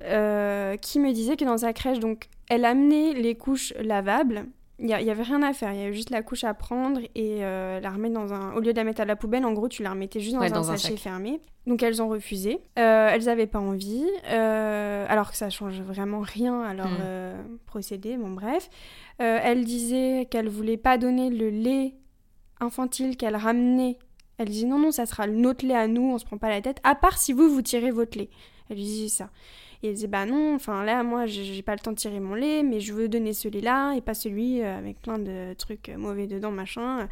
qui 0.00 1.00
me 1.00 1.12
disait 1.12 1.36
que 1.36 1.44
dans 1.44 1.58
sa 1.58 1.72
crèche 1.72 1.98
donc 1.98 2.28
elle 2.48 2.64
amenait 2.64 3.12
les 3.14 3.34
couches 3.34 3.72
lavables. 3.80 4.46
Il 4.78 4.86
y, 4.88 4.92
a- 4.92 5.00
il 5.00 5.06
y 5.06 5.10
avait 5.10 5.22
rien 5.22 5.42
à 5.42 5.54
faire, 5.54 5.72
il 5.72 5.78
y 5.80 5.82
avait 5.82 5.94
juste 5.94 6.10
la 6.10 6.22
couche 6.22 6.44
à 6.44 6.52
prendre 6.52 7.00
et 7.14 7.38
euh, 7.44 7.80
la 7.80 7.88
remettre 7.90 8.12
dans 8.14 8.34
un. 8.34 8.52
Au 8.52 8.60
lieu 8.60 8.72
de 8.72 8.76
la 8.76 8.84
mettre 8.84 9.00
à 9.00 9.06
la 9.06 9.16
poubelle, 9.16 9.44
en 9.46 9.52
gros, 9.54 9.68
tu 9.68 9.82
la 9.82 9.90
remettais 9.90 10.20
juste 10.20 10.34
dans 10.34 10.40
Ouais, 10.40 10.48
un 10.52 10.54
dans 10.54 10.70
un 10.70 10.76
sachet 10.76 10.94
sac. 10.94 10.98
fermé. 11.04 11.40
Donc 11.66 11.82
elles 11.82 12.02
ont 12.02 12.08
refusé. 12.08 12.58
Euh, 12.78 13.08
elles 13.10 13.28
avaient 13.30 13.46
pas 13.46 13.58
envie, 13.58 14.04
euh, 14.28 15.06
alors 15.08 15.30
que 15.30 15.36
ça 15.36 15.48
change 15.48 15.80
vraiment 15.80 16.20
rien 16.20 16.60
à 16.62 16.74
leur 16.74 16.88
Mm. 16.90 16.96
euh, 17.00 17.42
procédé. 17.64 18.16
Bon, 18.18 18.28
bref. 18.30 18.68
Euh, 19.22 19.38
elle 19.42 19.64
disait 19.64 20.28
qu'elle 20.30 20.48
voulait 20.48 20.76
pas 20.76 20.98
donner 20.98 21.30
le 21.30 21.48
lait 21.48 21.94
infantile 22.60 23.16
qu'elle 23.16 23.36
ramenait. 23.36 23.98
Elle 24.38 24.48
disait 24.50 24.66
non, 24.66 24.78
non, 24.78 24.90
ça 24.92 25.06
sera 25.06 25.26
notre 25.26 25.64
lait 25.66 25.74
à 25.74 25.88
nous, 25.88 26.02
on 26.12 26.18
se 26.18 26.26
prend 26.26 26.36
pas 26.38 26.50
la 26.50 26.60
tête, 26.60 26.78
à 26.84 26.94
part 26.94 27.16
si 27.18 27.32
vous, 27.32 27.48
vous 27.48 27.62
tirez 27.62 27.90
votre 27.90 28.18
lait. 28.18 28.28
Elle 28.70 28.76
lui 28.76 28.84
disait 28.84 29.08
ça. 29.08 29.30
Et 29.82 29.88
elle 29.88 29.94
disait 29.94 30.06
bah 30.06 30.24
non, 30.26 30.54
enfin 30.54 30.84
là, 30.84 31.02
moi, 31.02 31.26
j'ai 31.26 31.62
pas 31.62 31.72
le 31.74 31.78
temps 31.80 31.92
de 31.92 31.96
tirer 31.96 32.18
mon 32.20 32.34
lait, 32.34 32.62
mais 32.62 32.80
je 32.80 32.92
veux 32.94 33.08
donner 33.08 33.32
ce 33.32 33.48
lait-là 33.48 33.94
et 33.94 34.00
pas 34.00 34.14
celui 34.14 34.62
euh, 34.62 34.78
avec 34.78 35.00
plein 35.02 35.18
de 35.18 35.54
trucs 35.54 35.88
euh, 35.90 35.96
mauvais 35.98 36.26
dedans, 36.26 36.50
machin. 36.50 37.08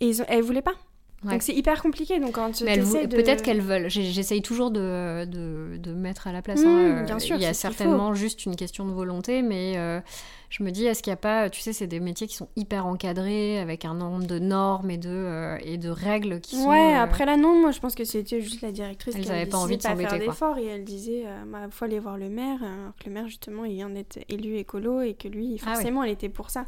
Et 0.00 0.08
ils 0.08 0.20
ont- 0.22 0.26
elle 0.28 0.42
voulait 0.42 0.62
pas. 0.62 0.74
Ouais. 1.24 1.32
Donc 1.32 1.42
c'est 1.42 1.54
hyper 1.54 1.82
compliqué. 1.82 2.20
Donc 2.20 2.32
quand 2.32 2.60
de... 2.62 3.06
peut-être 3.06 3.42
qu'elles 3.42 3.60
veulent. 3.60 3.88
J'essaye 3.88 4.40
toujours 4.42 4.70
de, 4.70 5.24
de, 5.24 5.76
de 5.76 5.92
mettre 5.92 6.26
à 6.28 6.32
la 6.32 6.42
place. 6.42 6.60
Mmh, 6.62 6.66
hein, 6.66 6.78
euh, 7.00 7.02
bien 7.04 7.18
sûr, 7.18 7.36
Il 7.36 7.42
y 7.42 7.46
a 7.46 7.54
certainement 7.54 8.14
juste 8.14 8.44
une 8.46 8.54
question 8.54 8.86
de 8.86 8.92
volonté, 8.92 9.42
mais 9.42 9.74
euh, 9.76 10.00
je 10.50 10.62
me 10.62 10.70
dis, 10.70 10.86
est-ce 10.86 11.02
qu'il 11.02 11.10
n'y 11.10 11.14
a 11.14 11.16
pas. 11.18 11.50
Tu 11.50 11.60
sais, 11.60 11.72
c'est 11.74 11.86
des 11.86 12.00
métiers 12.00 12.26
qui 12.26 12.34
sont 12.34 12.48
hyper 12.56 12.86
encadrés, 12.86 13.58
avec 13.60 13.84
un 13.84 13.92
nombre 13.94 14.26
de 14.26 14.38
normes 14.38 14.90
et 14.90 14.96
de, 14.96 15.08
euh, 15.10 15.58
et 15.62 15.76
de 15.76 15.90
règles 15.90 16.40
qui 16.40 16.56
sont. 16.56 16.68
Ouais, 16.70 16.94
euh, 16.94 17.02
après 17.02 17.26
là, 17.26 17.36
non, 17.36 17.60
moi 17.60 17.70
je 17.70 17.80
pense 17.80 17.94
que 17.94 18.04
c'était 18.04 18.40
juste 18.40 18.62
la 18.62 18.72
directrice 18.72 19.14
qui 19.16 19.30
avait 19.30 19.46
pas 19.46 19.58
envie 19.58 19.76
de 19.76 19.82
pas 19.82 19.94
faire 19.94 20.18
d'efforts 20.18 20.56
et 20.58 20.66
elle 20.66 20.84
disait, 20.84 21.24
euh, 21.26 21.44
bah, 21.46 21.66
faut 21.70 21.84
aller 21.84 21.98
voir 21.98 22.16
le 22.16 22.28
maire, 22.30 22.58
alors 22.62 22.92
que 22.98 23.04
le 23.06 23.12
maire 23.12 23.26
justement 23.28 23.64
il 23.64 23.74
vient 23.74 23.90
d'être 23.90 24.18
élu 24.30 24.56
écolo 24.56 25.02
et 25.02 25.14
que 25.14 25.28
lui, 25.28 25.58
Ah 25.62 25.68
ouais. 25.68 25.74
forcément, 25.74 26.02
elle 26.02 26.10
était 26.12 26.28
pour 26.30 26.48
ça. 26.50 26.64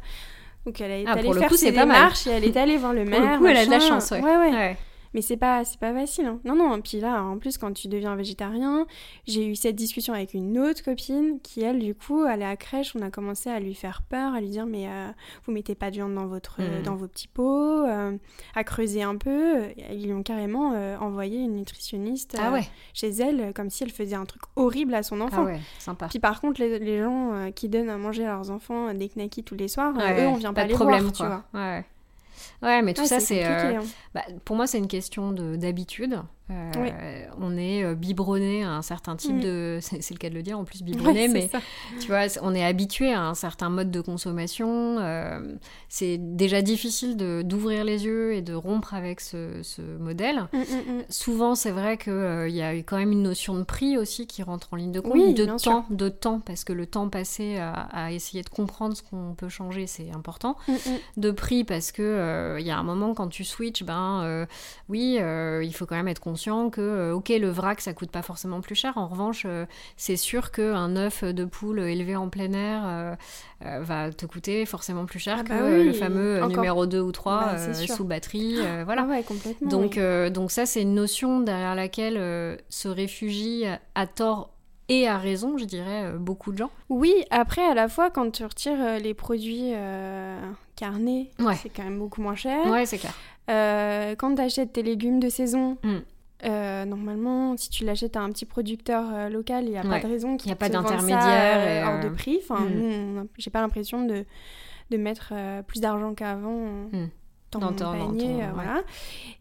Donc 0.65 0.79
elle 0.79 0.91
est 0.91 1.03
Ah, 1.07 1.13
allée 1.13 1.23
pour 1.23 1.35
faire 1.35 1.49
coup, 1.49 1.55
ses 1.57 1.71
démarches 1.71 2.27
et 2.27 2.31
elle 2.31 2.43
est 2.43 2.55
allée 2.57 2.77
voir 2.77 2.93
le 2.93 3.01
Pour 3.03 3.19
maire. 3.19 3.31
le 3.33 3.37
coup, 3.39 3.45
elle 3.47 3.57
a 3.57 3.65
de 3.65 3.71
la 3.71 3.79
chance, 3.79 4.11
ouais. 4.11 4.21
ouais, 4.21 4.37
ouais. 4.37 4.51
Ouais. 4.51 4.77
Mais 5.13 5.21
c'est 5.21 5.37
pas, 5.37 5.65
c'est 5.65 5.79
pas 5.79 5.93
facile. 5.93 6.25
hein. 6.25 6.39
Non, 6.45 6.55
non. 6.55 6.79
Puis 6.81 6.99
là, 7.01 7.21
en 7.23 7.37
plus, 7.37 7.57
quand 7.57 7.73
tu 7.73 7.87
deviens 7.89 8.15
végétarien, 8.15 8.85
j'ai 9.27 9.45
eu 9.45 9.55
cette 9.55 9.75
discussion 9.75 10.13
avec 10.13 10.33
une 10.33 10.57
autre 10.57 10.83
copine 10.83 11.39
qui, 11.43 11.61
elle, 11.61 11.79
du 11.79 11.93
coup, 11.95 12.21
allait 12.21 12.45
à 12.45 12.49
la 12.51 12.55
crèche. 12.55 12.95
On 12.95 13.01
a 13.01 13.09
commencé 13.11 13.49
à 13.49 13.59
lui 13.59 13.73
faire 13.75 14.03
peur, 14.07 14.33
à 14.33 14.39
lui 14.39 14.49
dire 14.49 14.65
Mais 14.65 14.87
euh, 14.87 15.07
vous 15.45 15.51
mettez 15.51 15.75
pas 15.75 15.89
de 15.89 15.95
viande 15.95 16.15
dans, 16.15 16.27
votre, 16.27 16.61
Mhm. 16.61 16.83
dans 16.83 16.95
vos 16.95 17.07
petits 17.07 17.27
pots, 17.27 17.85
euh, 17.85 18.17
à 18.55 18.63
creuser 18.63 19.03
un 19.03 19.17
peu. 19.17 19.63
Ils 19.91 20.05
lui 20.05 20.13
ont 20.13 20.23
carrément 20.23 20.73
euh, 20.73 20.97
envoyé 20.97 21.39
une 21.39 21.55
nutritionniste 21.55 22.35
Ah 22.39 22.47
euh, 22.49 22.53
ouais, 22.53 22.67
chez 22.93 23.09
elle, 23.09 23.41
euh, 23.41 23.51
comme 23.53 23.69
si 23.69 23.83
elle 23.83 23.91
faisait 23.91 24.15
un 24.15 24.25
truc 24.25 24.41
horrible 24.55 24.93
à 24.93 25.03
son 25.03 25.19
enfant. 25.21 25.41
ah 25.43 25.45
ouais, 25.45 25.59
sympa. 25.79 26.07
Puis 26.07 26.19
par 26.19 26.39
contre, 26.41 26.61
les, 26.61 26.79
les 26.79 26.99
gens 27.01 27.33
euh, 27.33 27.51
qui 27.51 27.67
donnent 27.69 27.89
à 27.89 27.97
manger 27.97 28.25
à 28.25 28.29
leurs 28.35 28.49
enfants 28.51 28.87
euh, 28.87 28.93
des 28.93 29.09
knackis 29.09 29.43
tous 29.43 29.55
les 29.55 29.67
soirs, 29.67 29.93
euh, 29.97 30.01
Ouais, 30.01 30.23
eux, 30.23 30.27
on 30.27 30.35
vient 30.35 30.53
pas, 30.53 30.63
de 30.63 30.69
les 30.69 30.73
problème, 30.75 31.01
voir, 31.01 31.11
tu 31.13 31.23
vois. 31.25 31.83
Ouais, 32.61 32.81
mais 32.81 32.93
tout 32.93 33.01
Ouais, 33.01 33.07
ça, 33.07 33.19
c'est. 33.19 33.45
euh, 33.45 33.77
hein. 33.79 33.83
bah, 34.13 34.21
pour 34.45 34.55
moi, 34.55 34.67
c'est 34.67 34.77
une 34.77 34.87
question 34.87 35.31
de- 35.31 35.55
d'habitude. 35.55 36.21
Euh, 36.51 36.71
Oui. 36.77 36.89
On 37.43 37.57
est 37.57 37.83
euh, 37.83 37.95
biberonné 37.95 38.63
à 38.63 38.71
un 38.71 38.81
certain 38.81 39.15
type 39.15 39.35
Mm. 39.37 39.39
de. 39.41 39.79
C'est 39.81 40.11
le 40.11 40.17
cas 40.17 40.29
de 40.29 40.35
le 40.35 40.43
dire, 40.43 40.59
en 40.59 40.63
plus, 40.65 40.83
biberonné, 40.83 41.27
mais 41.27 41.47
ça. 41.47 41.59
tu 41.99 42.07
vois, 42.07 42.25
on 42.41 42.53
est 42.53 42.63
habitué 42.63 43.13
à 43.13 43.21
un 43.23 43.33
certain 43.35 43.69
mode 43.69 43.89
de 43.91 44.01
consommation. 44.01 44.97
euh, 44.99 45.55
c'est 45.89 46.17
déjà 46.17 46.61
difficile 46.61 47.17
de- 47.17 47.41
d'ouvrir 47.43 47.83
les 47.83 48.05
yeux 48.05 48.33
et 48.33 48.41
de 48.41 48.53
rompre 48.53 48.93
avec 48.93 49.19
ce, 49.21 49.61
ce 49.63 49.81
modèle. 49.81 50.47
Mm, 50.53 50.57
mm. 50.59 51.03
Souvent, 51.09 51.55
c'est 51.55 51.71
vrai 51.71 51.97
qu'il 51.97 52.49
y 52.49 52.61
a 52.61 52.73
quand 52.75 52.97
même 52.97 53.11
une 53.11 53.23
notion 53.23 53.55
de 53.55 53.63
prix 53.63 53.97
aussi 53.97 54.27
qui 54.27 54.43
rentre 54.43 54.67
en 54.71 54.75
ligne 54.77 54.91
de 54.91 54.99
compte, 54.99 55.13
Oui, 55.13 55.33
de 55.33 55.45
temps, 55.45 55.85
de 55.89 56.09
temps, 56.09 56.39
parce 56.39 56.63
que 56.63 56.73
le 56.73 56.85
temps 56.85 57.09
passé 57.09 57.57
à, 57.57 57.71
à 57.73 58.11
essayer 58.11 58.43
de 58.43 58.49
comprendre 58.49 58.95
ce 58.95 59.03
qu'on 59.03 59.33
peut 59.35 59.49
changer, 59.49 59.87
c'est 59.87 60.11
important. 60.11 60.55
De 61.17 61.31
prix, 61.31 61.63
parce 61.63 61.91
que 61.91 62.01
euh, 62.01 62.59
il 62.59 62.65
y 62.65 62.71
a 62.71 62.77
un 62.77 62.83
moment 62.83 63.13
quand 63.13 63.27
tu 63.27 63.43
switches, 63.43 63.83
ben 63.83 64.21
euh, 64.23 64.45
oui, 64.89 65.17
euh, 65.19 65.63
il 65.63 65.73
faut 65.73 65.85
quand 65.85 65.95
même 65.95 66.07
être 66.07 66.19
conscient 66.21 66.40
que 66.45 66.81
euh, 66.81 67.13
ok, 67.13 67.29
le 67.29 67.49
vrac 67.49 67.81
ça 67.81 67.93
coûte 67.93 68.11
pas 68.11 68.21
forcément 68.21 68.61
plus 68.61 68.75
cher. 68.75 68.97
En 68.97 69.07
revanche, 69.07 69.43
euh, 69.45 69.65
c'est 69.97 70.15
sûr 70.17 70.51
qu'un 70.51 70.95
œuf 70.95 71.23
de 71.23 71.45
poule 71.45 71.79
élevé 71.81 72.15
en 72.15 72.29
plein 72.29 72.51
air 72.53 72.81
euh, 72.85 73.15
va 73.81 74.11
te 74.11 74.25
coûter 74.25 74.65
forcément 74.65 75.05
plus 75.05 75.19
cher 75.19 75.37
Ah 75.39 75.43
que 75.43 75.49
bah 75.49 75.59
oui, 75.63 75.85
le 75.85 75.93
fameux 75.93 76.37
encore. 76.43 76.49
numéro 76.49 76.85
2 76.87 76.99
ou 76.99 77.11
3 77.11 77.39
Bah, 77.45 77.73
sous 77.87 78.03
batterie. 78.05 78.55
euh, 78.59 78.81
voilà. 78.85 79.03
Ah 79.05 79.11
ouais, 79.11 79.23
complètement. 79.23 79.69
Donc, 79.69 79.97
oui. 79.97 80.31
donc 80.31 80.51
ça, 80.51 80.65
c'est 80.65 80.81
une 80.81 80.95
notion 80.95 81.39
derrière 81.41 81.75
laquelle 81.75 82.57
se 82.69 82.87
réfugient 82.87 83.65
à 83.95 84.07
tort 84.07 84.49
et 84.89 85.07
à 85.07 85.17
raison, 85.17 85.57
je 85.57 85.63
dirais, 85.65 86.11
beaucoup 86.19 86.51
de 86.51 86.57
gens. 86.57 86.71
Oui, 86.89 87.13
après, 87.29 87.63
à 87.65 87.73
la 87.73 87.87
fois, 87.87 88.09
quand 88.09 88.29
tu 88.31 88.43
retires 88.43 88.99
les 89.01 89.13
produits 89.13 89.71
euh, 89.73 90.37
carnés, 90.75 91.29
Ouais. 91.39 91.55
c'est 91.61 91.69
quand 91.69 91.83
même 91.83 91.97
beaucoup 91.99 92.21
moins 92.21 92.35
cher. 92.35 92.65
Ouais, 92.65 92.85
c'est 92.85 92.97
clair. 92.97 93.13
Euh, 93.49 94.15
quand 94.17 94.35
tu 94.35 94.41
achètes 94.41 94.73
tes 94.73 94.83
légumes 94.83 95.19
de 95.21 95.29
saison, 95.29 95.77
Mm. 95.83 95.97
Euh, 96.45 96.85
normalement, 96.85 97.55
si 97.57 97.69
tu 97.69 97.85
l'achètes 97.85 98.15
à 98.15 98.21
un 98.21 98.29
petit 98.29 98.45
producteur 98.45 99.05
euh, 99.13 99.29
local, 99.29 99.65
il 99.65 99.71
n'y 99.71 99.77
a 99.77 99.81
Ouais. 99.83 99.99
pas 100.01 100.07
de 100.07 100.11
raison 100.11 100.37
qu'il 100.37 100.51
a 100.51 100.55
pas 100.55 100.69
d'intermédiaire 100.69 101.85
euh, 101.85 101.85
hors 101.95 102.03
de 102.03 102.07
euh, 102.07 102.15
prix. 102.15 102.39
Enfin, 102.41 102.61
mm. 102.61 103.17
a- 103.19 103.23
j'ai 103.37 103.49
pas 103.51 103.61
l'impression 103.61 104.05
de, 104.05 104.25
de 104.89 104.97
mettre 104.97 105.33
plus 105.67 105.79
d'argent 105.81 106.13
qu'avant 106.13 106.65
Mm. 106.91 107.09
dans, 107.51 107.59
Dans 107.59 107.67
ton- 107.73 107.73
dans 107.93 108.07
panier. 108.07 108.23
ton- 108.25 108.37
ouais. 108.39 108.49
voilà. 108.53 108.81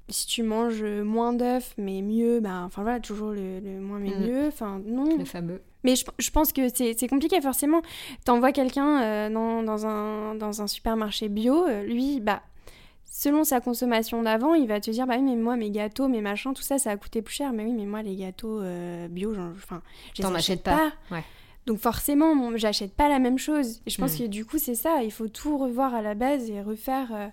Si 0.08 0.26
tu 0.26 0.42
manges 0.42 0.82
moins 0.84 1.32
d'œufs, 1.32 1.72
mais 1.78 2.02
mieux, 2.02 2.40
ben, 2.40 2.64
enfin 2.64 2.82
voilà, 2.82 2.98
toujours 3.00 3.30
le, 3.30 3.60
le 3.60 3.80
moins 3.80 3.98
mais 3.98 4.10
Mm. 4.10 4.26
mieux. 4.26 4.46
Enfin, 4.48 4.80
non. 4.84 5.16
Le 5.16 5.24
fameux. 5.24 5.62
Mais 5.84 5.96
je, 5.96 6.04
je 6.18 6.30
pense 6.30 6.52
que 6.52 6.68
c'est 6.68 6.92
c'est 6.98 7.08
compliqué, 7.08 7.40
forcément. 7.40 7.80
T'envoies 8.26 8.52
quelqu'un 8.52 9.00
euh, 9.02 9.30
dans, 9.30 9.62
dans, 9.62 9.86
un, 9.86 10.34
dans 10.34 10.60
un 10.60 10.66
supermarché 10.66 11.28
bio, 11.30 11.64
euh, 11.66 11.84
lui, 11.84 12.20
bah, 12.20 12.42
selon 13.12 13.42
sa 13.44 13.60
consommation 13.60 14.22
d'avant, 14.22 14.54
il 14.54 14.68
va 14.68 14.80
te 14.80 14.90
dire, 14.90 15.06
bah 15.06 15.16
oui, 15.18 15.22
mais 15.22 15.36
moi, 15.36 15.56
mes 15.56 15.70
gâteaux, 15.70 16.06
mes 16.08 16.20
machins, 16.20 16.54
tout 16.54 16.62
ça, 16.62 16.78
ça 16.78 16.90
a 16.90 16.96
coûté 16.96 17.20
plus 17.22 17.34
cher. 17.34 17.52
Mais 17.52 17.64
oui, 17.64 17.72
mais 17.72 17.84
moi, 17.84 18.02
les 18.02 18.14
gâteaux 18.16 18.60
euh, 18.60 19.08
bio, 19.08 19.34
j'en- 19.34 19.50
enfin, 19.50 19.82
je 20.14 20.22
T'en 20.22 20.34
achète 20.34 20.62
pas. 20.62 20.92
Ouais. 21.10 21.24
Donc 21.66 21.78
forcément, 21.78 22.34
bon, 22.36 22.56
j'achète 22.56 22.94
pas 22.94 23.08
la 23.08 23.18
même 23.18 23.36
chose. 23.38 23.80
Et 23.84 23.90
je 23.90 23.98
pense 24.00 24.14
Mm. 24.14 24.18
que 24.22 24.26
du 24.28 24.44
coup, 24.46 24.58
c'est 24.58 24.74
ça. 24.76 25.02
Il 25.02 25.10
faut 25.12 25.28
tout 25.28 25.58
revoir 25.58 25.94
à 25.94 26.02
la 26.02 26.14
base 26.14 26.48
et 26.50 26.62
refaire... 26.62 27.08
euh, 27.12 27.26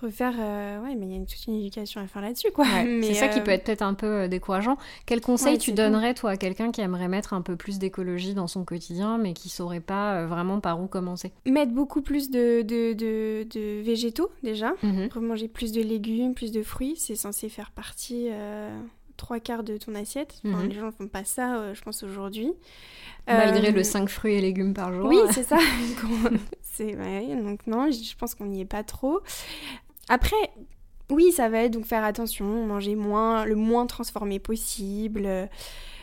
refaire 0.00 0.34
euh, 0.38 0.80
ouais 0.82 0.94
mais 0.94 1.06
il 1.06 1.12
y 1.12 1.16
a 1.16 1.24
toute 1.24 1.46
une 1.46 1.54
éducation 1.54 2.00
à 2.00 2.06
faire 2.06 2.22
là-dessus 2.22 2.50
quoi 2.52 2.64
Ouais, 2.64 3.00
c'est 3.02 3.14
ça 3.14 3.28
qui 3.28 3.40
euh, 3.40 3.42
peut 3.42 3.50
être 3.50 3.64
peut-être 3.64 3.82
un 3.82 3.94
peu 3.94 4.06
euh, 4.06 4.28
décourageant. 4.28 4.76
Quel 5.06 5.20
conseil 5.20 5.52
Ouais, 5.54 5.58
tu 5.58 5.72
donnerais, 5.72 6.14
toi, 6.14 6.30
à 6.30 6.36
quelqu'un 6.36 6.70
qui 6.70 6.80
aimerait 6.80 7.08
mettre 7.08 7.32
un 7.34 7.42
peu 7.42 7.56
plus 7.56 7.78
d'écologie 7.78 8.34
dans 8.34 8.46
son 8.46 8.64
quotidien, 8.64 9.18
mais 9.18 9.32
qui 9.32 9.48
saurait 9.48 9.80
pas 9.80 10.14
euh, 10.14 10.26
vraiment 10.26 10.60
par 10.60 10.80
où 10.80 10.86
commencer? 10.86 11.32
Mettre 11.46 11.72
beaucoup 11.72 12.02
plus 12.02 12.30
de, 12.30 12.62
de, 12.62 12.92
de, 12.92 13.46
de 13.50 13.82
végétaux 13.82 14.30
déjà 14.42 14.72
Mhm. 14.82 15.08
Remanger 15.14 15.48
plus 15.48 15.72
de 15.72 15.82
légumes, 15.82 16.34
plus 16.34 16.52
de 16.52 16.62
fruits, 16.62 16.94
c'est 16.96 17.16
censé 17.16 17.48
faire 17.48 17.70
partie 17.72 18.28
euh, 18.30 18.70
trois 19.16 19.40
quarts 19.40 19.64
de 19.64 19.76
ton 19.76 19.94
assiette. 19.94 20.40
Enfin, 20.46 20.62
Mhm. 20.62 20.68
Les 20.68 20.74
gens 20.76 20.90
font 20.92 21.08
pas 21.08 21.24
ça, 21.24 21.56
euh, 21.56 21.74
je 21.74 21.82
pense, 21.82 22.02
aujourd'hui. 22.02 22.52
Malgré 23.26 23.68
Euh, 23.68 23.72
le 23.72 23.82
5 23.82 24.08
fruits 24.08 24.34
et 24.34 24.40
légumes 24.40 24.72
par 24.74 24.92
jour. 24.92 25.06
Oui, 25.06 25.18
c'est 25.32 25.42
ça. 25.42 25.58
C'est, 26.62 26.96
ouais, 26.96 27.34
donc 27.42 27.66
non, 27.66 27.90
je 27.90 28.16
pense 28.16 28.34
qu'on 28.36 28.46
n'y 28.46 28.60
est 28.60 28.64
pas 28.64 28.84
trop. 28.84 29.20
Après, 30.08 30.36
oui, 31.10 31.32
ça 31.32 31.48
va 31.48 31.64
être 31.64 31.72
donc 31.72 31.86
faire 31.86 32.04
attention, 32.04 32.66
manger 32.66 32.94
moins, 32.94 33.44
le 33.44 33.56
moins 33.56 33.86
transformé 33.86 34.38
possible, 34.38 35.22
euh, 35.24 35.46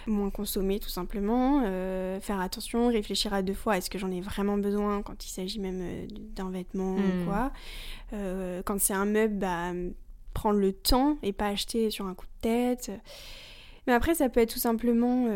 moins 0.10 0.30
consommer 0.30 0.80
tout 0.80 0.90
simplement, 0.90 1.62
euh, 1.66 2.20
faire 2.20 2.40
attention, 2.40 2.88
réfléchir 2.88 3.34
à 3.34 3.42
deux 3.42 3.54
fois, 3.54 3.78
est-ce 3.78 3.90
que 3.90 3.98
j'en 3.98 4.12
ai 4.12 4.22
vraiment 4.22 4.58
besoin 4.58 5.02
quand 5.02 5.26
il 5.26 5.30
s'agit 5.30 5.60
même 5.60 5.82
euh, 5.82 6.08
d'un 6.36 6.50
vêtement 6.50 6.96
ou 6.96 7.26
quoi. 7.26 7.52
Euh, 8.14 8.62
quand 8.64 8.80
c'est 8.80 8.94
un 8.94 9.06
meuble, 9.06 9.36
bah, 9.36 9.72
prendre 10.34 10.60
le 10.60 10.74
temps 10.74 11.18
et 11.24 11.34
pas 11.34 11.48
acheter 11.48 11.90
sur 11.90 12.06
un 12.06 12.14
coup 12.14 12.26
de 12.26 12.42
tête. 12.42 12.92
Mais 13.88 13.94
après, 13.94 14.16
ça 14.16 14.30
peut 14.30 14.40
être 14.40 14.54
tout 14.54 14.60
simplement 14.60 15.28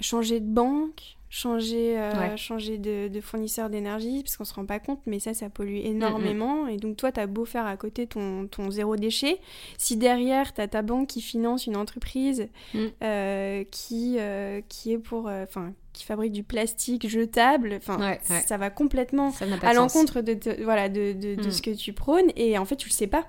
changer 0.00 0.40
de 0.40 0.46
banque, 0.46 1.18
changer, 1.34 1.98
euh, 1.98 2.12
Ouais. 2.12 2.36
changer 2.36 2.76
de, 2.76 3.08
de 3.08 3.20
fournisseur 3.22 3.70
d'énergie, 3.70 4.22
parce 4.22 4.36
qu'on 4.36 4.44
se 4.44 4.52
rend 4.52 4.66
pas 4.66 4.78
compte, 4.78 5.00
mais 5.06 5.18
ça, 5.18 5.32
ça 5.32 5.48
pollue 5.48 5.78
Mm, 5.78 5.86
énormément. 5.86 6.68
Et 6.68 6.76
donc, 6.76 6.98
toi, 6.98 7.10
tu 7.10 7.20
as 7.20 7.26
beau 7.26 7.46
faire 7.46 7.64
à 7.64 7.76
côté 7.78 8.06
ton, 8.06 8.46
ton 8.46 8.70
zéro 8.70 8.96
déchet. 8.96 9.38
Si 9.78 9.96
derrière, 9.96 10.52
tu 10.52 10.60
as 10.60 10.68
ta 10.68 10.82
banque 10.82 11.08
qui 11.08 11.22
finance 11.22 11.66
une 11.66 11.76
entreprise 11.78 12.48
Mm. 12.74 12.78
euh, 13.02 13.64
qui, 13.70 14.16
euh, 14.18 14.60
qui 14.68 14.92
est 14.92 14.98
pour. 14.98 15.26
Enfin, 15.26 15.72
qui 15.94 16.04
fabrique 16.04 16.32
du 16.32 16.42
plastique 16.42 17.06
jetable, 17.08 17.74
enfin, 17.76 17.98
Ouais, 17.98 18.20
ouais. 18.30 18.40
ça 18.46 18.56
va 18.58 18.70
complètement 18.70 19.30
Ça 19.30 19.44
à 19.62 19.72
l'encontre 19.74 20.20
de, 20.22 20.32
te- 20.34 20.62
voilà, 20.62 20.88
de, 20.88 21.12
de, 21.12 21.34
de 21.34 21.46
Mm. 21.48 21.50
ce 21.50 21.60
que 21.62 21.70
tu 21.70 21.92
prônes 21.92 22.30
et 22.36 22.56
en 22.56 22.64
fait 22.64 22.76
tu 22.76 22.88
le 22.88 22.94
sais 22.94 23.06
pas. 23.06 23.26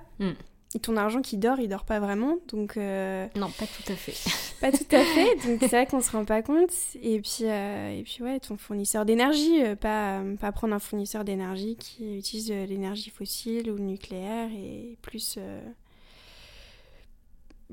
Et 0.76 0.80
ton 0.80 0.96
argent 0.96 1.22
qui 1.22 1.36
dort, 1.36 1.60
il 1.60 1.68
dort 1.68 1.84
pas 1.84 2.00
vraiment, 2.00 2.36
donc 2.48 2.76
euh, 2.76 3.26
Non, 3.36 3.48
pas 3.50 3.64
tout 3.66 3.92
à 3.92 3.94
fait. 3.94 4.14
pas 4.60 4.72
tout 4.72 4.84
à 4.90 5.04
fait. 5.04 5.34
Donc 5.46 5.58
c'est 5.60 5.68
vrai 5.68 5.86
qu'on 5.86 6.00
se 6.00 6.10
rend 6.10 6.24
pas 6.24 6.42
compte. 6.42 6.72
Et 7.00 7.20
puis, 7.20 7.44
euh, 7.44 7.90
et 7.96 8.02
puis 8.02 8.24
ouais, 8.24 8.40
ton 8.40 8.56
fournisseur 8.56 9.04
d'énergie, 9.04 9.62
euh, 9.62 9.76
pas, 9.76 10.20
pas 10.40 10.50
prendre 10.50 10.74
un 10.74 10.80
fournisseur 10.80 11.24
d'énergie 11.24 11.76
qui 11.76 12.18
utilise 12.18 12.48
de 12.48 12.64
l'énergie 12.64 13.10
fossile 13.10 13.70
ou 13.70 13.78
nucléaire 13.78 14.48
et 14.52 14.98
plus. 15.00 15.36
euh, 15.38 15.60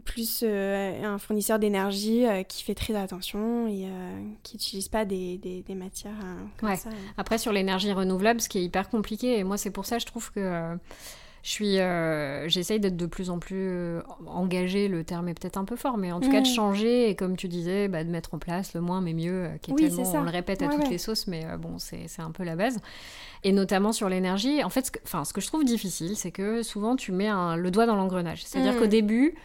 plus 0.05 0.41
euh, 0.43 1.03
un 1.03 1.17
fournisseur 1.19 1.59
d'énergie 1.59 2.25
euh, 2.25 2.43
qui 2.43 2.63
fait 2.63 2.73
très 2.73 2.95
attention 2.95 3.67
et 3.67 3.85
euh, 3.85 4.19
qui 4.41 4.55
n'utilise 4.55 4.87
pas 4.87 5.05
des, 5.05 5.37
des, 5.37 5.61
des 5.61 5.75
matières 5.75 6.13
euh, 6.23 6.35
comme 6.57 6.69
Ouais. 6.69 6.75
ça. 6.77 6.89
Après, 7.17 7.37
sur 7.37 7.51
l'énergie 7.51 7.91
renouvelable, 7.91 8.41
ce 8.41 8.49
qui 8.49 8.57
est 8.59 8.63
hyper 8.63 8.89
compliqué, 8.89 9.37
et 9.37 9.43
moi, 9.43 9.57
c'est 9.57 9.69
pour 9.69 9.85
ça, 9.85 9.99
je 9.99 10.05
trouve 10.05 10.31
que 10.31 10.39
euh, 10.39 10.75
je 11.43 11.49
suis, 11.49 11.79
euh, 11.79 12.47
j'essaye 12.49 12.79
d'être 12.79 12.97
de 12.97 13.05
plus 13.05 13.29
en 13.29 13.39
plus 13.39 13.55
euh, 13.69 14.01
engagée. 14.27 14.87
Le 14.87 15.03
terme 15.03 15.27
est 15.27 15.33
peut-être 15.33 15.57
un 15.57 15.65
peu 15.65 15.75
fort, 15.75 15.97
mais 15.97 16.11
en 16.11 16.19
tout 16.21 16.29
cas 16.29 16.41
de 16.41 16.47
Mhm. 16.47 16.53
changer 16.53 17.09
et 17.09 17.15
comme 17.15 17.35
tu 17.35 17.47
disais, 17.47 17.87
bah, 17.87 18.03
de 18.03 18.09
mettre 18.09 18.33
en 18.33 18.37
place 18.37 18.73
le 18.73 18.81
moins 18.81 19.01
mais 19.01 19.13
mieux, 19.13 19.45
euh, 19.45 19.57
qui 19.61 19.71
est 19.71 19.73
Oui, 19.73 19.81
tellement, 19.89 20.13
on 20.13 20.21
le 20.21 20.29
répète 20.29 20.61
à 20.61 20.67
Ouais, 20.67 20.75
toutes 20.75 20.83
ouais. 20.83 20.89
les 20.91 20.97
sauces, 20.97 21.27
mais 21.27 21.45
euh, 21.45 21.57
bon, 21.57 21.77
c'est 21.79 22.05
un 22.19 22.31
peu 22.31 22.43
la 22.43 22.55
base. 22.55 22.79
Et 23.43 23.51
notamment 23.53 23.91
sur 23.91 24.07
l'énergie. 24.07 24.63
En 24.63 24.69
fait, 24.69 24.85
ce 24.85 24.91
que, 24.91 24.99
ce 25.25 25.33
que 25.33 25.41
je 25.41 25.47
trouve 25.47 25.65
difficile, 25.65 26.15
c'est 26.15 26.31
que 26.31 26.61
souvent 26.61 26.95
tu 26.95 27.11
mets 27.11 27.27
un- 27.27 27.55
le 27.55 27.71
doigt 27.71 27.87
dans 27.87 27.95
l'engrenage. 27.95 28.43
C'est-à-dire 28.45 28.73
Mhm. 28.73 28.79
qu'au 28.79 28.87
début, 28.87 29.35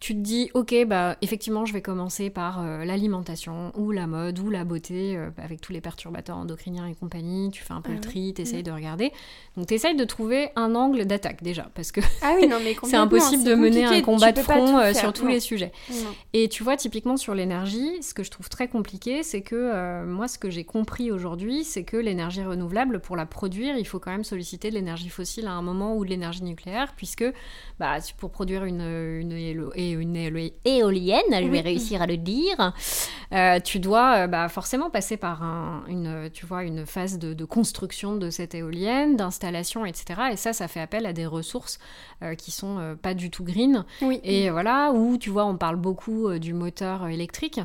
tu 0.00 0.14
te 0.14 0.20
dis, 0.20 0.50
ok, 0.54 0.74
bah 0.86 1.16
effectivement, 1.22 1.64
je 1.66 1.72
vais 1.72 1.82
commencer 1.82 2.30
par 2.30 2.60
euh, 2.62 2.84
l'alimentation 2.84 3.72
ou 3.76 3.90
la 3.90 4.06
mode 4.06 4.38
ou 4.38 4.48
la 4.48 4.64
beauté, 4.64 5.16
euh, 5.16 5.30
avec 5.38 5.60
tous 5.60 5.72
les 5.72 5.80
perturbateurs 5.80 6.36
endocriniens 6.36 6.86
et 6.86 6.94
compagnie. 6.94 7.50
Tu 7.50 7.64
fais 7.64 7.72
un 7.72 7.80
peu 7.80 7.90
Ah 7.92 7.96
le 7.96 8.00
tri, 8.00 8.32
t'essayes 8.32 8.58
Mhm. 8.58 8.62
de 8.64 8.70
regarder. 8.70 9.12
Donc 9.56 9.66
t'essayes 9.66 9.96
de 9.96 10.04
trouver 10.04 10.50
un 10.54 10.74
angle 10.76 11.04
d'attaque 11.04 11.42
déjà, 11.42 11.68
parce 11.74 11.90
que 11.90 12.00
Ah 12.22 12.36
oui, 12.40 12.48
c'est 12.84 12.96
impossible 12.96 13.42
de 13.42 13.54
mener 13.54 13.84
un 13.84 14.00
combat 14.02 14.30
de 14.30 14.40
front 14.40 14.66
tout 14.66 14.78
euh, 14.78 14.94
sur 14.94 15.12
tous 15.12 15.24
non. 15.24 15.30
les 15.30 15.40
sujets. 15.40 15.72
Non. 15.90 16.14
Et 16.32 16.48
tu 16.48 16.62
vois, 16.62 16.76
typiquement 16.76 17.16
sur 17.16 17.34
l'énergie, 17.34 18.00
ce 18.02 18.14
que 18.14 18.22
je 18.22 18.30
trouve 18.30 18.48
très 18.48 18.68
compliqué, 18.68 19.22
c'est 19.24 19.42
que 19.42 19.56
euh, 19.56 20.06
moi, 20.06 20.28
ce 20.28 20.38
que 20.38 20.48
j'ai 20.50 20.64
compris 20.64 21.10
aujourd'hui, 21.10 21.64
c'est 21.64 21.82
que 21.82 21.96
l'énergie 21.96 22.44
renouvelable, 22.44 23.00
pour 23.00 23.16
la 23.16 23.26
produire, 23.26 23.76
il 23.76 23.84
faut 23.86 23.98
quand 23.98 24.12
même 24.12 24.24
solliciter 24.24 24.70
de 24.70 24.74
l'énergie 24.74 25.08
fossile 25.08 25.46
à 25.48 25.52
un 25.52 25.62
moment 25.62 25.96
ou 25.96 26.04
de 26.04 26.10
l'énergie 26.10 26.44
nucléaire, 26.44 26.92
puisque 26.96 27.24
bah, 27.80 27.96
pour 28.18 28.30
produire 28.30 28.64
une, 28.64 28.80
une 28.82 29.32
une 29.32 29.70
éolienne, 30.64 31.22
je 31.32 31.48
vais 31.48 31.60
réussir 31.60 32.02
à 32.02 32.06
le 32.06 32.16
dire, 32.16 32.72
euh, 33.32 33.60
tu 33.60 33.78
dois 33.78 34.26
bah, 34.26 34.48
forcément 34.48 34.90
passer 34.90 35.16
par 35.16 35.42
une, 35.88 36.30
tu 36.32 36.46
vois, 36.46 36.64
une 36.64 36.86
phase 36.86 37.18
de, 37.18 37.44
construction 37.44 38.16
de 38.16 38.30
cette 38.30 38.54
éolienne, 38.54 39.16
d'installation, 39.16 39.84
etc. 39.84 40.20
Et 40.32 40.36
ça, 40.36 40.52
ça 40.52 40.68
fait 40.68 40.80
appel 40.80 41.06
à 41.06 41.12
des 41.12 41.26
ressources 41.26 41.78
qui 42.36 42.50
sont 42.50 42.96
pas 43.00 43.14
du 43.14 43.30
tout 43.30 43.44
green. 43.44 43.84
Et 44.22 44.50
voilà, 44.50 44.92
où 44.92 45.18
tu 45.18 45.30
vois, 45.30 45.44
on 45.46 45.56
parle 45.56 45.76
beaucoup 45.76 46.38
du 46.38 46.54
moteur 46.54 47.08
électrique. 47.08 47.60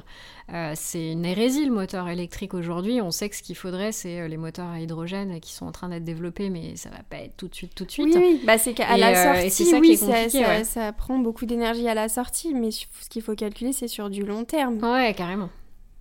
c'est 0.76 1.12
une 1.12 1.26
hérésie 1.26 1.66
le 1.66 1.74
moteur 1.74 2.08
électrique 2.10 2.54
aujourd'hui. 2.54 3.02
On 3.02 3.12
sait 3.12 3.30
que 3.30 3.36
ce 3.36 3.44
qu'il 3.44 3.56
faudrait, 3.56 3.92
c'est 3.92 4.28
les 4.28 4.38
moteurs 4.38 4.68
à 4.68 4.80
hydrogène 4.80 5.40
qui 5.40 5.54
sont 5.54 5.66
en 5.66 5.72
train 5.72 5.90
d'être 5.90 6.04
développés, 6.04 6.50
mais 6.50 6.76
ça 6.76 6.90
va 6.90 7.04
pas 7.10 7.18
être 7.18 7.38
tout 7.38 7.48
de 7.48 7.56
suite, 7.56 7.74
tout 7.76 7.86
de 7.86 7.92
suite. 7.92 8.16
Oui, 8.16 8.22
oui. 8.34 8.42
Bah, 8.46 8.58
c'est 8.58 8.74
qu'à 8.74 8.98
la 8.98 9.42
sortie, 9.42 9.74
oui, 9.80 9.98
ça, 9.98 10.64
ça, 10.64 10.92
prend 10.94 11.18
beaucoup 11.20 11.46
d'énergie 11.46 11.88
à 11.88 11.94
la 11.94 12.10
sortie, 12.10 12.54
mais 12.54 12.72
ce 12.72 12.86
qu'il 13.10 13.22
faut 13.22 13.36
calculer, 13.36 13.74
c'est 13.74 13.88
sur 13.88 14.10
du 14.10 14.24
long 14.24 14.44
terme. 14.44 14.78
Ouais, 14.84 15.14
carrément. 15.14 15.50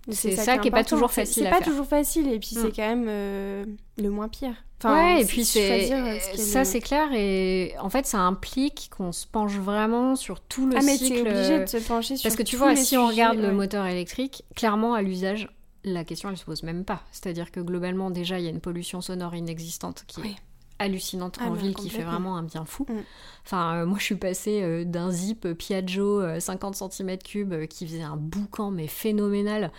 C'est 0.09 0.35
ça, 0.35 0.57
qui 0.57 0.67
est, 0.67 0.71
pas 0.71 0.83
toujours 0.83 1.11
facile. 1.11 1.43
C'est 1.43 1.49
pas 1.49 1.61
toujours 1.61 1.85
facile, 1.85 2.27
et 2.27 2.39
puis 2.39 2.49
c'est 2.53 2.67
mm. 2.67 2.73
quand 2.75 2.87
même 2.87 3.05
euh, 3.07 3.65
le 3.97 4.09
moins 4.09 4.27
pire. 4.27 4.55
ouais, 4.83 5.21
et 5.21 5.25
puis 5.25 5.45
c'est 5.45 5.89
ça, 6.35 6.65
c'est 6.65 6.81
clair, 6.81 7.09
et 7.13 7.73
en 7.79 7.89
fait, 7.89 8.05
ça 8.05 8.19
implique 8.19 8.89
qu'on 8.95 9.11
se 9.11 9.25
penche 9.25 9.55
vraiment 9.55 10.15
sur 10.15 10.41
tout 10.41 10.67
le 10.67 10.77
ah, 10.77 10.81
cycle. 10.81 11.23
mais 11.23 11.31
obligé 11.31 11.59
de 11.59 11.65
se 11.65 11.77
pencher 11.77 12.17
sur 12.17 12.23
Parce 12.23 12.35
que 12.35 12.43
tu 12.43 12.57
vois, 12.57 12.75
si 12.75 12.97
on 12.97 13.07
regarde 13.07 13.37
le 13.37 13.51
moteur 13.51 13.85
électrique, 13.85 14.43
clairement 14.55 14.93
à 14.93 15.01
l'usage, 15.01 15.49
la 15.85 16.03
question 16.03 16.29
elle 16.29 16.37
se 16.37 16.45
pose 16.45 16.63
même 16.63 16.85
pas. 16.85 17.03
C'est-à-dire 17.11 17.51
que 17.51 17.59
globalement, 17.59 18.09
déjà, 18.09 18.39
il 18.39 18.45
y 18.45 18.47
a 18.47 18.51
une 18.51 18.61
pollution 18.61 19.01
sonore 19.01 19.35
inexistante 19.35 20.03
qui 20.07 20.21
est 20.21 20.35
hallucinante 20.79 21.37
ah, 21.39 21.49
en 21.49 21.53
ville 21.53 21.75
qui 21.75 21.89
fait 21.89 22.03
vraiment 22.03 22.37
un 22.37 22.43
bien 22.43 22.65
fou. 22.65 22.85
Mm. 22.89 23.01
Enfin, 23.45 23.75
euh, 23.75 23.85
moi 23.85 23.97
je 23.99 24.05
suis 24.05 24.15
passée 24.15 24.61
euh, 24.63 24.85
d'un 24.85 25.11
zip 25.11 25.51
Piaggio 25.53 26.21
50 26.39 26.75
cm3 26.75 27.67
qui 27.67 27.85
faisait 27.85 28.01
un 28.01 28.15
boucan 28.15 28.71
mais 28.71 28.87
phénoménal 28.87 29.71